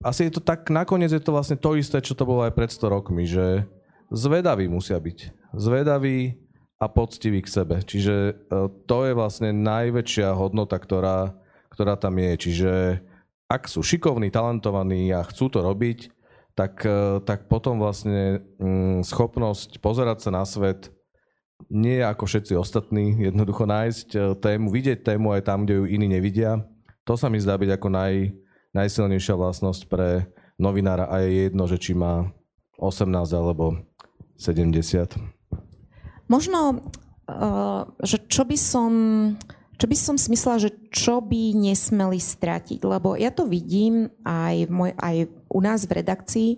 Asi 0.00 0.28
je 0.28 0.36
to 0.36 0.40
tak, 0.40 0.72
nakoniec 0.72 1.12
je 1.12 1.20
to 1.20 1.32
vlastne 1.32 1.60
to 1.60 1.76
isté, 1.76 2.00
čo 2.00 2.16
to 2.16 2.24
bolo 2.24 2.44
aj 2.48 2.56
pred 2.56 2.72
100 2.72 2.88
rokmi, 2.88 3.28
že 3.28 3.68
zvedaví 4.08 4.64
musia 4.64 4.96
byť. 4.96 5.52
Zvedaví, 5.52 6.40
a 6.80 6.86
poctivý 6.88 7.44
k 7.44 7.52
sebe. 7.52 7.84
Čiže 7.84 8.16
e, 8.16 8.32
to 8.88 8.98
je 9.04 9.12
vlastne 9.12 9.52
najväčšia 9.52 10.32
hodnota, 10.32 10.80
ktorá, 10.80 11.36
ktorá 11.68 12.00
tam 12.00 12.16
je. 12.16 12.32
Čiže 12.48 12.72
ak 13.52 13.68
sú 13.68 13.84
šikovní, 13.84 14.32
talentovaní 14.32 15.12
a 15.12 15.20
chcú 15.28 15.52
to 15.52 15.60
robiť, 15.60 16.08
tak, 16.56 16.80
e, 16.80 17.20
tak 17.20 17.52
potom 17.52 17.76
vlastne 17.76 18.40
mm, 18.56 19.04
schopnosť 19.04 19.76
pozerať 19.84 20.24
sa 20.24 20.30
na 20.32 20.44
svet 20.48 20.88
nie 21.68 22.00
ako 22.00 22.24
všetci 22.24 22.56
ostatní, 22.56 23.20
jednoducho 23.20 23.68
nájsť 23.68 24.08
e, 24.16 24.18
tému, 24.40 24.72
vidieť 24.72 25.04
tému 25.04 25.36
aj 25.36 25.44
tam, 25.44 25.68
kde 25.68 25.76
ju 25.76 25.84
iní 25.84 26.08
nevidia. 26.08 26.64
To 27.04 27.20
sa 27.20 27.28
mi 27.28 27.36
zdá 27.36 27.60
byť 27.60 27.76
ako 27.76 27.88
naj, 27.92 28.32
najsilnejšia 28.76 29.34
vlastnosť 29.34 29.82
pre 29.90 30.30
novinára 30.60 31.08
a 31.08 31.24
je 31.24 31.50
jedno, 31.50 31.64
že 31.66 31.80
či 31.80 31.92
má 31.96 32.30
18 32.78 33.10
alebo 33.32 33.80
70. 34.36 35.16
Možno, 36.30 36.84
uh, 37.28 37.82
že 38.00 38.16
čo 38.30 38.46
by 38.46 38.56
som 38.56 38.92
čo 39.80 39.88
by 39.88 39.96
som 39.96 40.20
si 40.20 40.28
že 40.36 40.70
čo 40.92 41.24
by 41.24 41.56
nesmeli 41.56 42.20
stratiť? 42.20 42.84
Lebo 42.84 43.16
ja 43.16 43.32
to 43.32 43.48
vidím 43.48 44.12
aj, 44.28 44.68
v 44.68 44.72
moj, 44.76 44.90
aj 44.92 45.16
u 45.50 45.58
nás 45.58 45.84
v 45.84 45.98
redakcii, 45.98 46.50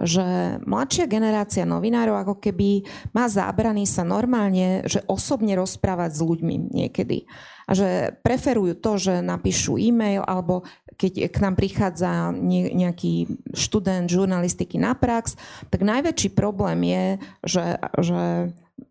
že 0.00 0.56
mladšia 0.64 1.04
generácia 1.04 1.68
novinárov 1.68 2.16
ako 2.16 2.34
keby 2.40 2.88
má 3.12 3.28
zábrany 3.28 3.84
sa 3.84 4.00
normálne, 4.00 4.82
že 4.88 5.04
osobne 5.04 5.52
rozprávať 5.60 6.16
s 6.16 6.20
ľuďmi 6.24 6.72
niekedy. 6.72 7.28
A 7.68 7.76
že 7.76 8.16
preferujú 8.24 8.80
to, 8.80 8.98
že 8.98 9.14
napíšu 9.22 9.78
e-mail 9.78 10.24
alebo 10.24 10.66
keď 11.00 11.32
k 11.32 11.36
nám 11.40 11.54
prichádza 11.56 12.32
nejaký 12.36 13.40
študent 13.56 14.10
žurnalistiky 14.10 14.76
na 14.76 14.92
prax, 14.92 15.32
tak 15.72 15.80
najväčší 15.80 16.36
problém 16.36 16.84
je, 16.84 17.04
že, 17.46 17.66
že 18.00 18.20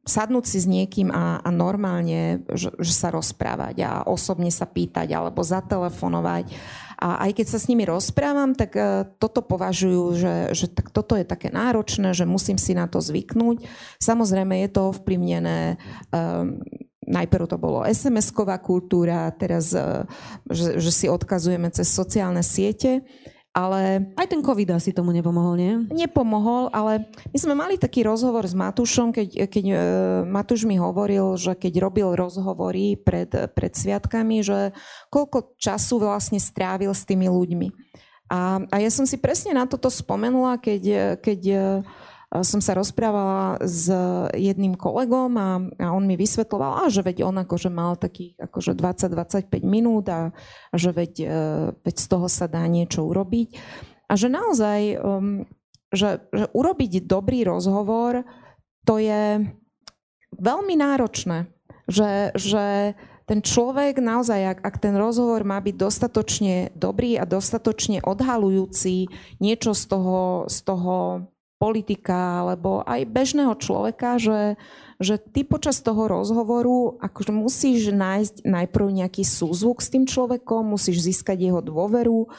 sadnúť 0.06 0.46
si 0.46 0.58
s 0.62 0.68
niekým 0.68 1.14
a, 1.14 1.40
a 1.44 1.50
normálne, 1.54 2.44
že, 2.54 2.74
že 2.78 2.94
sa 2.94 3.14
rozprávať 3.14 3.76
a 3.86 3.92
osobne 4.08 4.50
sa 4.50 4.66
pýtať 4.66 5.12
alebo 5.14 5.46
zatelefonovať. 5.46 6.46
A 7.00 7.24
aj 7.28 7.32
keď 7.40 7.46
sa 7.48 7.60
s 7.64 7.72
nimi 7.72 7.88
rozprávam, 7.88 8.52
tak 8.52 8.76
uh, 8.76 9.08
toto 9.18 9.40
považujú, 9.40 10.04
že, 10.20 10.36
že 10.52 10.68
tak 10.68 10.92
toto 10.92 11.16
je 11.16 11.24
také 11.24 11.48
náročné, 11.48 12.12
že 12.12 12.28
musím 12.28 12.60
si 12.60 12.76
na 12.76 12.92
to 12.92 13.00
zvyknúť. 13.00 13.64
Samozrejme 14.04 14.60
je 14.68 14.70
to 14.70 14.82
ovplyvnené 14.92 15.80
um, 16.12 16.60
najprv 17.10 17.50
to 17.50 17.58
bolo 17.58 17.88
SMS-ková 17.88 18.60
kultúra, 18.62 19.32
teraz, 19.32 19.72
uh, 19.72 20.04
že, 20.52 20.78
že 20.78 20.92
si 20.92 21.06
odkazujeme 21.08 21.72
cez 21.72 21.88
sociálne 21.88 22.44
siete. 22.44 23.08
Ale... 23.60 24.08
Aj 24.16 24.24
ten 24.24 24.40
COVID 24.40 24.80
asi 24.80 24.96
tomu 24.96 25.12
nepomohol, 25.12 25.60
nie? 25.60 25.74
Nepomohol, 25.92 26.72
ale 26.72 27.12
my 27.36 27.38
sme 27.38 27.54
mali 27.60 27.76
taký 27.76 28.08
rozhovor 28.08 28.48
s 28.48 28.56
Matušom, 28.56 29.12
keď, 29.12 29.52
keď 29.52 29.66
uh, 29.68 29.80
Matuš 30.24 30.64
mi 30.64 30.80
hovoril, 30.80 31.36
že 31.36 31.60
keď 31.60 31.84
robil 31.84 32.08
rozhovory 32.16 32.96
pred, 32.96 33.28
pred 33.52 33.76
sviatkami, 33.76 34.40
že 34.40 34.72
koľko 35.12 35.60
času 35.60 36.00
vlastne 36.00 36.40
strávil 36.40 36.96
s 36.96 37.04
tými 37.04 37.28
ľuďmi. 37.28 37.68
A, 38.32 38.64
a 38.64 38.76
ja 38.80 38.88
som 38.94 39.04
si 39.04 39.20
presne 39.20 39.52
na 39.52 39.68
toto 39.68 39.92
spomenula, 39.92 40.56
keď, 40.62 41.18
keď 41.20 41.40
uh, 41.52 41.62
som 42.30 42.62
sa 42.62 42.78
rozprávala 42.78 43.58
s 43.66 43.90
jedným 44.38 44.78
kolegom 44.78 45.34
a, 45.34 45.50
a 45.82 45.86
on 45.90 46.06
mi 46.06 46.14
vysvetloval, 46.14 46.86
a 46.86 46.94
že 46.94 47.02
veď 47.02 47.26
on 47.26 47.42
akože 47.42 47.74
mal 47.74 47.98
takých 47.98 48.38
akože 48.38 48.78
20-25 48.78 49.50
minút 49.66 50.06
a, 50.14 50.30
a 50.70 50.76
že 50.78 50.94
veď, 50.94 51.14
e, 51.26 51.42
veď 51.82 51.96
z 51.98 52.06
toho 52.06 52.30
sa 52.30 52.46
dá 52.46 52.62
niečo 52.70 53.02
urobiť. 53.02 53.50
A 54.10 54.14
že 54.14 54.30
naozaj, 54.30 55.02
um, 55.02 55.50
že, 55.90 56.22
že 56.30 56.46
urobiť 56.54 57.10
dobrý 57.10 57.50
rozhovor, 57.50 58.22
to 58.86 59.02
je 59.02 59.50
veľmi 60.38 60.76
náročné. 60.78 61.50
Že, 61.90 62.38
že 62.38 62.66
ten 63.26 63.42
človek 63.42 63.98
naozaj, 63.98 64.58
ak, 64.58 64.60
ak 64.66 64.76
ten 64.78 64.94
rozhovor 64.94 65.42
má 65.46 65.58
byť 65.62 65.76
dostatočne 65.78 66.74
dobrý 66.78 67.18
a 67.18 67.26
dostatočne 67.26 68.06
odhalujúci 68.06 69.10
niečo 69.42 69.74
z 69.74 69.84
toho, 69.90 70.46
z 70.46 70.58
toho 70.66 71.26
politika 71.60 72.42
alebo 72.42 72.82
aj 72.88 73.04
bežného 73.12 73.52
človeka, 73.60 74.16
že, 74.16 74.56
že 74.98 75.20
ty 75.20 75.44
počas 75.44 75.84
toho 75.84 76.08
rozhovoru 76.08 76.96
akože 77.04 77.36
musíš 77.36 77.92
nájsť 77.92 78.48
najprv 78.48 78.88
nejaký 79.04 79.28
súzvuk 79.28 79.84
s 79.84 79.92
tým 79.92 80.08
človekom, 80.08 80.72
musíš 80.72 81.04
získať 81.04 81.52
jeho 81.52 81.60
dôveru 81.60 82.32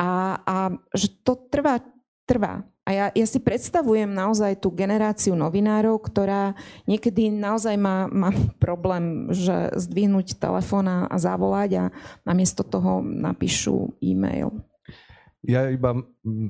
a, 0.00 0.40
a 0.42 0.56
že 0.96 1.12
to 1.22 1.36
trvá, 1.52 1.84
trvá. 2.24 2.64
A 2.84 2.90
ja, 2.92 3.06
ja 3.16 3.26
si 3.28 3.40
predstavujem 3.40 4.12
naozaj 4.12 4.60
tú 4.60 4.68
generáciu 4.68 5.32
novinárov, 5.32 6.04
ktorá 6.04 6.52
niekedy 6.84 7.32
naozaj 7.32 7.80
má, 7.80 8.08
má 8.12 8.28
problém, 8.60 9.32
že 9.32 9.72
zdvihnúť 9.72 10.36
telefón 10.36 10.88
a 10.88 11.08
zavolať 11.16 11.70
a 11.80 11.84
namiesto 12.28 12.60
toho 12.60 13.00
napíšu 13.00 13.96
e-mail. 14.04 14.52
Ja 15.44 15.68
iba, 15.68 15.92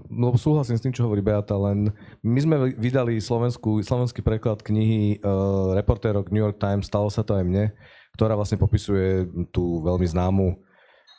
lebo 0.09 0.38
súhlasím 0.38 0.78
s 0.78 0.84
tým, 0.86 0.95
čo 0.95 1.03
hovorí 1.07 1.18
Beata, 1.18 1.59
len 1.59 1.90
my 2.22 2.38
sme 2.38 2.57
vydali 2.78 3.18
slovenskú, 3.18 3.82
slovenský 3.82 4.22
preklad 4.22 4.62
knihy 4.62 5.18
uh, 5.18 5.74
reportérok 5.74 6.30
New 6.30 6.38
York 6.38 6.62
Times, 6.62 6.86
stalo 6.86 7.11
sa 7.11 7.26
to 7.26 7.34
aj 7.34 7.42
mne, 7.42 7.74
ktorá 8.14 8.38
vlastne 8.38 8.55
popisuje 8.55 9.26
tú 9.51 9.82
veľmi 9.82 10.07
známu 10.07 10.47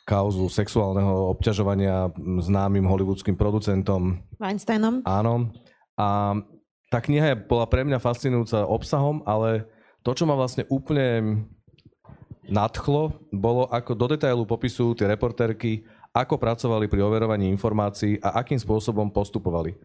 kauzu 0.08 0.46
sexuálneho 0.48 1.34
obťažovania 1.36 2.14
známym 2.40 2.86
hollywoodským 2.86 3.34
producentom. 3.34 4.22
Weinsteinom. 4.38 5.02
Áno. 5.02 5.50
A 5.98 6.38
tá 6.88 7.02
kniha 7.02 7.34
bola 7.34 7.66
pre 7.66 7.82
mňa 7.82 7.98
fascinujúca 7.98 8.64
obsahom, 8.64 9.20
ale 9.26 9.66
to, 10.06 10.14
čo 10.14 10.24
ma 10.24 10.38
vlastne 10.38 10.62
úplne 10.70 11.44
nadchlo, 12.46 13.18
bolo, 13.34 13.66
ako 13.66 13.92
do 13.98 14.06
detailu 14.14 14.46
popisujú 14.46 14.94
tie 14.94 15.10
reportérky 15.10 15.82
ako 16.16 16.40
pracovali 16.40 16.88
pri 16.88 17.04
overovaní 17.04 17.52
informácií 17.52 18.16
a 18.24 18.40
akým 18.40 18.56
spôsobom 18.56 19.12
postupovali. 19.12 19.76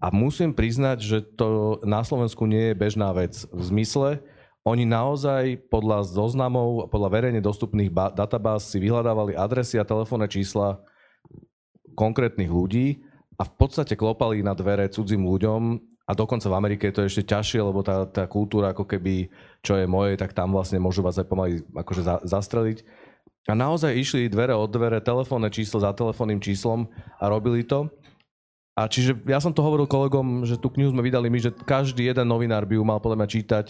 A 0.00 0.08
musím 0.08 0.56
priznať, 0.56 0.98
že 1.04 1.18
to 1.20 1.80
na 1.84 2.00
Slovensku 2.00 2.48
nie 2.48 2.72
je 2.72 2.80
bežná 2.80 3.12
vec. 3.12 3.44
V 3.52 3.62
zmysle, 3.68 4.24
oni 4.64 4.88
naozaj 4.88 5.68
podľa 5.68 6.08
zoznamov, 6.08 6.88
podľa 6.88 7.12
verejne 7.12 7.44
dostupných 7.44 7.92
ba- 7.92 8.08
databáz 8.08 8.64
si 8.72 8.80
vyhľadávali 8.80 9.36
adresy 9.36 9.76
a 9.76 9.84
telefónne 9.84 10.24
čísla 10.24 10.80
konkrétnych 11.92 12.48
ľudí 12.48 13.04
a 13.36 13.44
v 13.44 13.52
podstate 13.60 13.92
klopali 13.92 14.40
na 14.40 14.56
dvere 14.56 14.88
cudzím 14.88 15.28
ľuďom 15.28 15.62
a 16.08 16.12
dokonca 16.16 16.48
v 16.48 16.58
Amerike 16.58 16.88
je 16.88 16.96
to 16.96 17.04
ešte 17.04 17.28
ťažšie, 17.28 17.60
lebo 17.60 17.84
tá, 17.84 18.08
tá 18.08 18.24
kultúra 18.24 18.72
ako 18.72 18.88
keby, 18.88 19.28
čo 19.60 19.76
je 19.76 19.84
moje, 19.88 20.16
tak 20.16 20.32
tam 20.32 20.52
vlastne 20.52 20.80
môžu 20.80 21.04
vás 21.04 21.16
aj 21.20 21.28
pomaly 21.28 21.60
akože 21.76 22.02
za, 22.04 22.14
zastreliť 22.24 23.03
a 23.44 23.52
naozaj 23.52 23.92
išli 23.92 24.32
dvere 24.32 24.56
od 24.56 24.72
dvere, 24.72 25.04
telefónne 25.04 25.52
číslo 25.52 25.80
za 25.80 25.92
telefónnym 25.92 26.40
číslom 26.40 26.88
a 27.20 27.28
robili 27.28 27.60
to. 27.60 27.92
A 28.74 28.90
čiže 28.90 29.14
ja 29.30 29.38
som 29.38 29.54
to 29.54 29.62
hovoril 29.62 29.86
kolegom, 29.86 30.42
že 30.42 30.58
tú 30.58 30.66
knihu 30.72 30.90
sme 30.90 31.04
vydali 31.04 31.30
my, 31.30 31.38
že 31.38 31.54
každý 31.54 32.10
jeden 32.10 32.26
novinár 32.26 32.66
by 32.66 32.74
ju 32.74 32.82
mal 32.82 32.98
podľa 32.98 33.22
mňa 33.22 33.28
čítať 33.30 33.66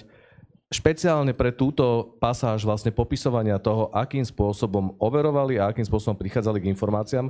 špeciálne 0.73 1.37
pre 1.37 1.53
túto 1.53 2.17
pasáž 2.19 2.65
vlastne 2.65 2.89
popisovania 2.89 3.61
toho, 3.61 3.93
akým 3.93 4.25
spôsobom 4.25 4.97
overovali 4.97 5.61
a 5.61 5.69
akým 5.69 5.85
spôsobom 5.85 6.17
prichádzali 6.17 6.65
k 6.65 6.71
informáciám 6.73 7.29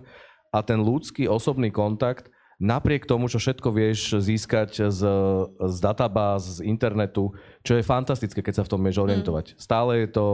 a 0.55 0.59
ten 0.62 0.78
ľudský 0.78 1.26
osobný 1.26 1.74
kontakt 1.74 2.30
napriek 2.62 3.11
tomu, 3.11 3.26
čo 3.26 3.42
všetko 3.42 3.68
vieš 3.74 4.22
získať 4.22 4.86
z, 4.86 5.03
z 5.51 5.76
databáz, 5.82 6.62
z 6.62 6.70
internetu, 6.70 7.34
čo 7.66 7.74
je 7.74 7.82
fantastické, 7.82 8.38
keď 8.38 8.62
sa 8.62 8.64
v 8.64 8.70
tom 8.70 8.80
vieš 8.86 9.03
orientovať. 9.03 9.47
Mm. 9.53 9.57
Stále 9.59 9.92
je 10.07 10.09
to 10.14 10.26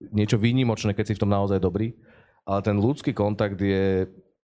niečo 0.00 0.36
výnimočné, 0.36 0.92
keď 0.92 1.04
si 1.12 1.16
v 1.16 1.22
tom 1.22 1.32
naozaj 1.32 1.60
dobrý, 1.60 1.96
ale 2.46 2.60
ten 2.62 2.76
ľudský 2.76 3.16
kontakt 3.16 3.58
je 3.58 4.06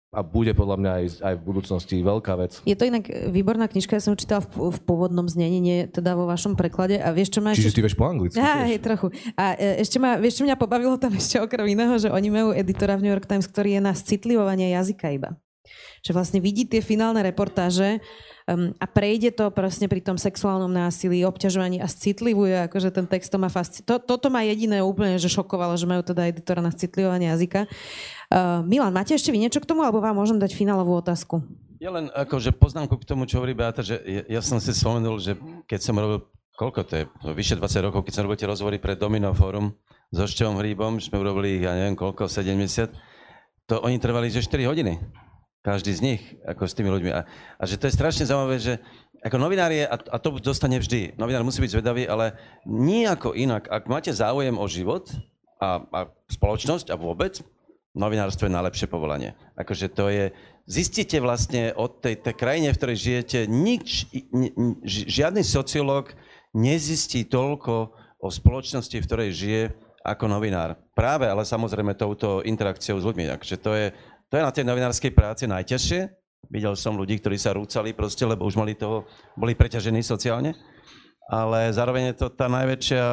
a 0.07 0.23
bude 0.23 0.55
podľa 0.55 0.77
mňa 0.79 0.91
aj, 1.03 1.05
aj 1.19 1.33
v 1.35 1.43
budúcnosti 1.43 1.95
veľká 1.99 2.33
vec. 2.39 2.63
Je 2.63 2.79
to 2.79 2.87
inak 2.87 3.11
výborná 3.27 3.67
knižka, 3.67 3.99
ja 3.99 4.01
som 4.01 4.15
ju 4.15 4.23
čítala 4.23 4.39
v, 4.39 4.71
v 4.71 4.79
pôvodnom 4.87 5.27
znení, 5.27 5.59
nie 5.59 5.83
teda 5.83 6.15
vo 6.15 6.23
vašom 6.31 6.55
preklade. 6.55 6.95
A 6.95 7.11
vieš, 7.11 7.35
čo 7.35 7.43
ma 7.43 7.51
Čiže 7.51 7.75
ešte... 7.75 7.77
ty 7.77 7.83
vieš 7.83 7.99
po 7.99 8.07
anglicky? 8.07 8.39
Á, 8.39 8.71
je 8.71 8.79
trochu. 8.79 9.11
A 9.35 9.59
e, 9.59 9.83
ešte 9.83 9.99
ma, 9.99 10.15
vieš, 10.15 10.39
čo 10.39 10.47
mňa 10.47 10.55
pobavilo 10.55 10.95
tam 10.95 11.11
ešte 11.11 11.43
okrem 11.43 11.75
iného, 11.75 11.91
že 11.99 12.07
oni 12.07 12.31
majú 12.31 12.55
editora 12.55 12.95
v 12.95 13.03
New 13.03 13.11
York 13.11 13.27
Times, 13.27 13.51
ktorý 13.51 13.77
je 13.77 13.81
na 13.83 13.91
citlivovanie 13.91 14.71
jazyka 14.79 15.11
iba. 15.11 15.35
Že 16.01 16.11
vlastne 16.15 16.39
vidí 16.39 16.67
tie 16.67 16.79
finálne 16.83 17.19
reportáže 17.23 17.99
um, 18.47 18.71
a 18.79 18.85
prejde 18.85 19.35
to 19.35 19.51
presne 19.51 19.91
pri 19.91 19.99
tom 19.99 20.15
sexuálnom 20.15 20.71
násilí, 20.71 21.23
obťažovaní 21.27 21.83
a 21.83 21.87
citlivuje, 21.89 22.67
akože 22.67 22.89
ten 22.93 23.05
text 23.05 23.29
to 23.29 23.37
má 23.37 23.51
fasci- 23.51 23.83
to, 23.83 23.99
Toto 23.99 24.31
ma 24.31 24.43
jediné 24.45 24.79
úplne, 24.79 25.19
že 25.19 25.31
šokovalo, 25.31 25.75
že 25.75 25.89
majú 25.89 26.01
teda 26.03 26.29
editora 26.29 26.63
na 26.63 26.71
citlivovanie 26.71 27.27
jazyka. 27.31 27.65
Uh, 28.27 28.63
Milan, 28.63 28.91
máte 28.91 29.15
ešte 29.15 29.31
vy 29.31 29.39
niečo 29.39 29.63
k 29.63 29.69
tomu, 29.69 29.83
alebo 29.83 30.03
vám 30.03 30.15
môžem 30.15 30.39
dať 30.39 30.55
finálovú 30.55 30.99
otázku? 30.99 31.43
Ja 31.77 31.93
len 31.93 32.09
akože 32.09 32.57
poznámku 32.57 32.97
k 32.97 33.05
tomu, 33.05 33.29
čo 33.29 33.37
hovorí 33.37 33.53
Beata, 33.53 33.85
že 33.85 34.01
ja, 34.01 34.23
ja 34.25 34.41
som 34.41 34.57
si 34.57 34.73
spomenul, 34.73 35.21
že 35.21 35.37
keď 35.69 35.79
som 35.79 35.93
robil, 35.93 36.25
koľko 36.57 36.79
to 36.89 36.93
je, 36.97 37.03
vyše 37.37 37.53
20 37.53 37.85
rokov, 37.85 38.01
keď 38.01 38.13
som 38.17 38.25
robil 38.25 38.39
tie 38.39 38.49
rozhovory 38.49 38.77
pre 38.81 38.97
Domino 38.97 39.29
Forum 39.37 39.77
so 40.09 40.25
Števom 40.25 40.57
Hríbom, 40.57 40.97
sme 40.97 41.21
urobili, 41.21 41.61
ja 41.61 41.77
neviem 41.77 41.93
koľko, 41.93 42.25
70, 42.25 42.89
to 43.69 43.77
oni 43.83 44.01
trvali 44.01 44.33
že 44.33 44.41
4 44.41 44.65
hodiny. 44.65 44.97
Každý 45.65 45.91
z 45.93 46.01
nich, 46.01 46.21
ako 46.47 46.63
s 46.63 46.77
tými 46.77 46.89
ľuďmi. 46.89 47.11
A, 47.11 47.27
a 47.59 47.63
že 47.67 47.75
to 47.75 47.89
je 47.89 47.97
strašne 47.97 48.23
zaujímavé, 48.23 48.57
že 48.61 48.73
ako 49.25 49.37
novinár 49.41 49.73
je, 49.73 49.83
a, 49.83 49.95
a 49.97 50.17
to 50.21 50.37
dostane 50.37 50.77
vždy, 50.77 51.17
novinár 51.17 51.43
musí 51.43 51.59
byť 51.59 51.73
zvedavý, 51.73 52.05
ale 52.05 52.37
nejako 52.63 53.33
inak. 53.33 53.67
Ak 53.67 53.89
máte 53.89 54.13
záujem 54.13 54.55
o 54.55 54.65
život 54.69 55.09
a, 55.57 55.81
a 55.89 55.99
spoločnosť 56.29 56.93
a 56.93 56.95
vôbec, 56.95 57.41
novinárstvo 57.97 58.45
je 58.45 58.53
najlepšie 58.53 58.87
povolanie. 58.87 59.33
Akože 59.57 59.89
to 59.89 60.13
je, 60.13 60.29
zistíte 60.69 61.17
vlastne 61.17 61.73
od 61.73 61.97
tej, 61.97 62.21
tej 62.21 62.35
krajine, 62.37 62.69
v 62.69 62.77
ktorej 62.77 62.97
žijete, 63.01 63.39
nič, 63.49 64.05
ni, 64.29 64.53
ži- 64.85 65.09
žiadny 65.09 65.41
sociológ 65.41 66.13
nezistí 66.53 67.25
toľko 67.25 67.91
o 68.21 68.27
spoločnosti, 68.29 68.93
v 68.93 69.07
ktorej 69.09 69.29
žije, 69.33 69.63
ako 70.07 70.31
novinár. 70.31 70.79
Práve, 70.95 71.27
ale 71.27 71.43
samozrejme 71.43 71.97
touto 71.97 72.39
interakciou 72.45 72.95
s 73.01 73.03
ľuďmi. 73.03 73.27
Takže 73.27 73.55
to 73.59 73.71
je, 73.75 73.85
to 74.27 74.33
je 74.35 74.43
na 74.43 74.51
tej 74.51 74.67
novinárskej 74.67 75.11
práci 75.15 75.47
najťažšie. 75.47 76.01
Videl 76.47 76.75
som 76.79 76.95
ľudí, 76.95 77.19
ktorí 77.19 77.35
sa 77.35 77.55
rúcali 77.55 77.91
proste, 77.91 78.23
lebo 78.23 78.47
už 78.47 78.55
mali 78.55 78.75
toho, 78.75 79.07
boli 79.35 79.55
preťažení 79.55 79.99
sociálne. 80.03 80.55
Ale 81.27 81.75
zároveň 81.75 82.15
je 82.15 82.23
to 82.23 82.27
tá 82.31 82.47
najväčšia 82.47 83.03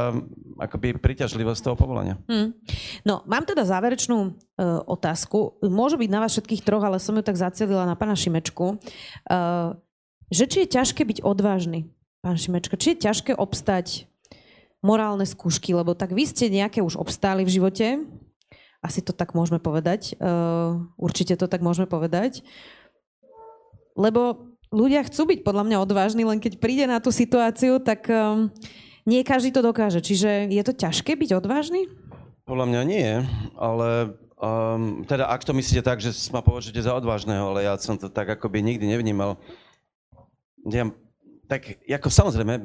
akoby 0.62 1.02
príťažlivosť 1.02 1.60
toho 1.66 1.74
povolania. 1.74 2.14
Hm. 2.30 2.54
No, 3.02 3.26
mám 3.26 3.42
teda 3.42 3.66
záverečnú 3.66 4.18
e, 4.22 4.30
otázku. 4.86 5.58
Môže 5.66 5.98
byť 5.98 6.10
na 6.14 6.22
vás 6.22 6.30
všetkých 6.30 6.62
troch, 6.62 6.86
ale 6.86 7.02
som 7.02 7.18
ju 7.18 7.26
tak 7.26 7.34
zacelila 7.34 7.82
na 7.82 7.98
pána 7.98 8.14
Šimečku. 8.14 8.66
E, 8.70 9.36
že 10.30 10.44
či 10.46 10.62
je 10.62 10.78
ťažké 10.78 11.02
byť 11.02 11.18
odvážny, 11.26 11.90
pán 12.22 12.38
Šimečka? 12.38 12.78
Či 12.78 12.94
je 12.94 13.02
ťažké 13.10 13.32
obstať 13.34 14.06
morálne 14.78 15.26
skúšky? 15.26 15.74
Lebo 15.74 15.98
tak 15.98 16.14
vy 16.14 16.22
ste 16.30 16.54
nejaké 16.54 16.86
už 16.86 16.94
obstáli 16.94 17.42
v 17.42 17.50
živote. 17.50 17.86
Asi 18.84 19.00
to 19.00 19.16
tak 19.16 19.32
môžeme 19.32 19.56
povedať. 19.56 20.12
E, 20.12 20.28
určite 21.00 21.40
to 21.40 21.48
tak 21.48 21.64
môžeme 21.64 21.88
povedať. 21.88 22.44
Lebo 23.96 24.52
ľudia 24.74 25.06
chcú 25.06 25.30
byť 25.30 25.40
podľa 25.40 25.64
mňa 25.64 25.78
odvážni, 25.80 26.26
len 26.26 26.42
keď 26.42 26.60
príde 26.60 26.84
na 26.84 26.98
tú 26.98 27.14
situáciu, 27.14 27.78
tak 27.78 28.10
um, 28.10 28.50
nie 29.06 29.22
každý 29.22 29.54
to 29.54 29.62
dokáže. 29.62 30.02
Čiže 30.02 30.50
je 30.50 30.62
to 30.66 30.74
ťažké 30.74 31.14
byť 31.14 31.30
odvážny? 31.38 31.86
Podľa 32.44 32.66
mňa 32.68 32.82
nie, 32.84 33.10
ale 33.56 34.18
um, 34.36 35.06
teda 35.06 35.30
ak 35.30 35.46
to 35.46 35.54
myslíte 35.54 35.86
tak, 35.86 36.02
že 36.02 36.12
ma 36.34 36.42
považujete 36.42 36.82
za 36.82 36.92
odvážneho, 36.92 37.54
ale 37.54 37.64
ja 37.64 37.78
som 37.78 37.94
to 37.94 38.10
tak 38.10 38.28
akoby 38.34 38.60
nikdy 38.60 38.84
nevnímal. 38.84 39.38
Ja, 40.66 40.90
tak 41.46 41.80
ako 41.86 42.08
samozrejme, 42.10 42.60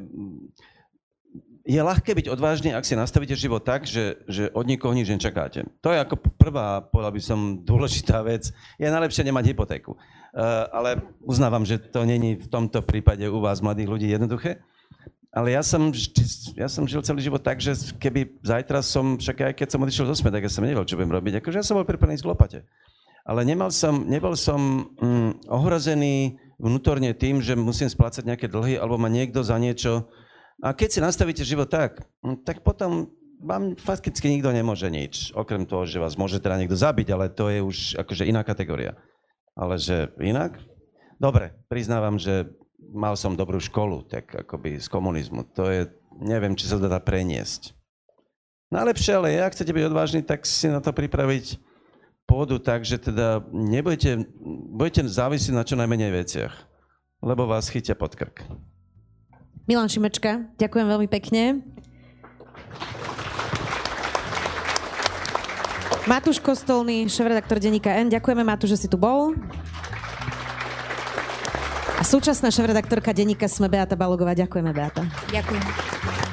je 1.69 1.77
ľahké 1.77 2.17
byť 2.17 2.33
odvážny, 2.33 2.73
ak 2.73 2.81
si 2.81 2.97
nastavíte 2.97 3.37
život 3.37 3.61
tak, 3.61 3.85
že, 3.85 4.25
že 4.25 4.49
od 4.57 4.65
nikoho 4.65 4.89
nič 4.89 5.05
nečakáte. 5.05 5.69
To 5.85 5.93
je 5.93 6.01
ako 6.01 6.17
prvá, 6.17 6.81
povedal 6.81 7.13
by 7.13 7.21
som, 7.21 7.39
dôležitá 7.69 8.25
vec. 8.25 8.49
Je 8.81 8.89
najlepšie 8.89 9.21
nemať 9.21 9.53
hypotéku. 9.53 9.93
Uh, 9.93 10.65
ale 10.73 11.01
uznávam, 11.21 11.61
že 11.61 11.77
to 11.77 12.05
není 12.05 12.41
v 12.41 12.49
tomto 12.49 12.81
prípade 12.81 13.21
u 13.29 13.37
vás, 13.37 13.61
mladých 13.61 13.89
ľudí, 13.89 14.09
jednoduché. 14.09 14.65
Ale 15.29 15.53
ja 15.53 15.61
som, 15.61 15.93
ja 16.57 16.65
som 16.65 16.89
žil 16.89 17.05
celý 17.05 17.21
život 17.21 17.45
tak, 17.45 17.61
že 17.61 17.77
keby 18.01 18.41
zajtra 18.41 18.81
som, 18.81 19.21
však 19.21 19.37
aj 19.37 19.53
keď 19.61 19.67
som 19.69 19.81
odišiel 19.85 20.09
zo 20.09 20.17
SME, 20.17 20.33
tak 20.33 20.49
ja 20.49 20.49
som 20.49 20.65
nevedel, 20.65 20.89
čo 20.89 20.97
budem 20.97 21.13
robiť. 21.13 21.37
Akože 21.37 21.61
ja 21.61 21.65
som 21.65 21.77
bol 21.77 21.85
pripravený 21.85 22.17
z 22.17 22.25
lopate. 22.25 22.59
Ale 23.29 23.45
nemal 23.45 23.69
som, 23.69 24.09
nebol 24.09 24.33
som 24.33 24.89
mm, 24.97 25.45
ohrozený 25.53 26.41
vnútorne 26.57 27.13
tým, 27.13 27.45
že 27.45 27.53
musím 27.53 27.93
splácať 27.93 28.25
nejaké 28.25 28.49
dlhy, 28.49 28.81
alebo 28.81 28.97
ma 28.97 29.05
niekto 29.05 29.45
za 29.45 29.61
niečo 29.61 30.09
a 30.59 30.75
keď 30.75 30.89
si 30.91 30.99
nastavíte 30.99 31.43
život 31.47 31.71
tak, 31.71 32.03
hm, 32.23 32.43
tak 32.43 32.63
potom 32.63 33.07
vám 33.39 33.79
fakticky 33.79 34.27
nikto 34.27 34.51
nemôže 34.51 34.91
nič. 34.91 35.31
Okrem 35.31 35.63
toho, 35.63 35.87
že 35.87 36.03
vás 36.03 36.19
môže 36.19 36.43
teda 36.43 36.59
niekto 36.59 36.75
zabiť, 36.75 37.07
ale 37.15 37.31
to 37.31 37.47
je 37.47 37.59
už 37.63 37.77
akože 37.95 38.27
iná 38.27 38.43
kategória. 38.43 38.99
Ale 39.55 39.79
že 39.79 40.11
inak? 40.19 40.59
Dobre, 41.19 41.55
priznávam, 41.71 42.19
že 42.19 42.51
mal 42.91 43.15
som 43.15 43.39
dobrú 43.39 43.59
školu, 43.59 44.07
tak 44.07 44.31
akoby 44.31 44.79
z 44.79 44.87
komunizmu. 44.91 45.47
To 45.55 45.71
je, 45.71 45.87
neviem, 46.19 46.55
či 46.55 46.67
sa 46.67 46.75
to 46.75 46.91
dá 46.91 46.99
preniesť. 46.99 47.75
Najlepšie 48.69 49.13
ale 49.17 49.39
ak 49.41 49.55
chcete 49.55 49.71
byť 49.73 49.87
odvážni, 49.87 50.21
tak 50.21 50.45
si 50.45 50.69
na 50.69 50.83
to 50.83 50.93
pripraviť 50.93 51.57
pôdu 52.29 52.61
tak, 52.61 52.85
že 52.85 53.01
teda 53.01 53.41
nebudete, 53.49 54.29
budete 54.75 55.09
závisieť 55.09 55.53
na 55.57 55.65
čo 55.65 55.73
najmenej 55.73 56.13
veciach, 56.13 56.53
lebo 57.25 57.49
vás 57.49 57.71
chytia 57.73 57.97
pod 57.97 58.13
krk. 58.13 58.45
Milan 59.69 59.85
Šimečka, 59.85 60.49
ďakujem 60.57 60.87
veľmi 60.89 61.05
pekne. 61.05 61.61
Matúš 66.09 66.41
Kostolný, 66.41 67.05
šéf-redaktor 67.05 67.61
denníka 67.61 67.93
N. 67.93 68.09
Ďakujeme, 68.09 68.41
Matúš, 68.41 68.73
že 68.73 68.77
si 68.81 68.87
tu 68.89 68.97
bol. 68.97 69.37
A 71.93 72.01
súčasná 72.01 72.49
šéf-redaktorka 72.49 73.13
denníka 73.13 73.45
Sme 73.45 73.69
Beata 73.69 73.93
Balogová. 73.93 74.33
Ďakujeme, 74.33 74.73
Beata. 74.73 75.05
Ďakujem. 75.29 76.28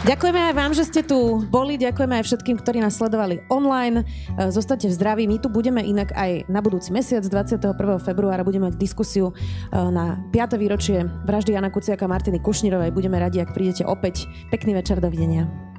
Ďakujeme 0.00 0.40
aj 0.48 0.54
vám, 0.56 0.72
že 0.72 0.88
ste 0.88 1.04
tu 1.04 1.44
boli. 1.52 1.76
Ďakujeme 1.76 2.16
aj 2.16 2.24
všetkým, 2.24 2.56
ktorí 2.56 2.80
nás 2.80 2.96
sledovali 2.96 3.44
online. 3.52 4.00
E, 4.00 4.48
Zostaňte 4.48 4.88
v 4.88 4.96
zdraví. 4.96 5.22
My 5.28 5.36
tu 5.36 5.52
budeme 5.52 5.84
inak 5.84 6.16
aj 6.16 6.48
na 6.48 6.64
budúci 6.64 6.88
mesiac, 6.88 7.20
21. 7.20 7.76
februára, 8.00 8.40
budeme 8.40 8.72
mať 8.72 8.80
diskusiu 8.80 9.28
e, 9.28 9.34
na 9.76 10.16
5. 10.32 10.56
výročie 10.56 11.04
vraždy 11.04 11.52
Jana 11.52 11.68
Kuciaka 11.68 12.08
a 12.08 12.12
Martiny 12.16 12.40
Kušnírovej. 12.40 12.96
Budeme 12.96 13.20
radi, 13.20 13.44
ak 13.44 13.52
prídete 13.52 13.84
opäť. 13.84 14.24
Pekný 14.48 14.72
večer, 14.72 15.04
dovidenia. 15.04 15.69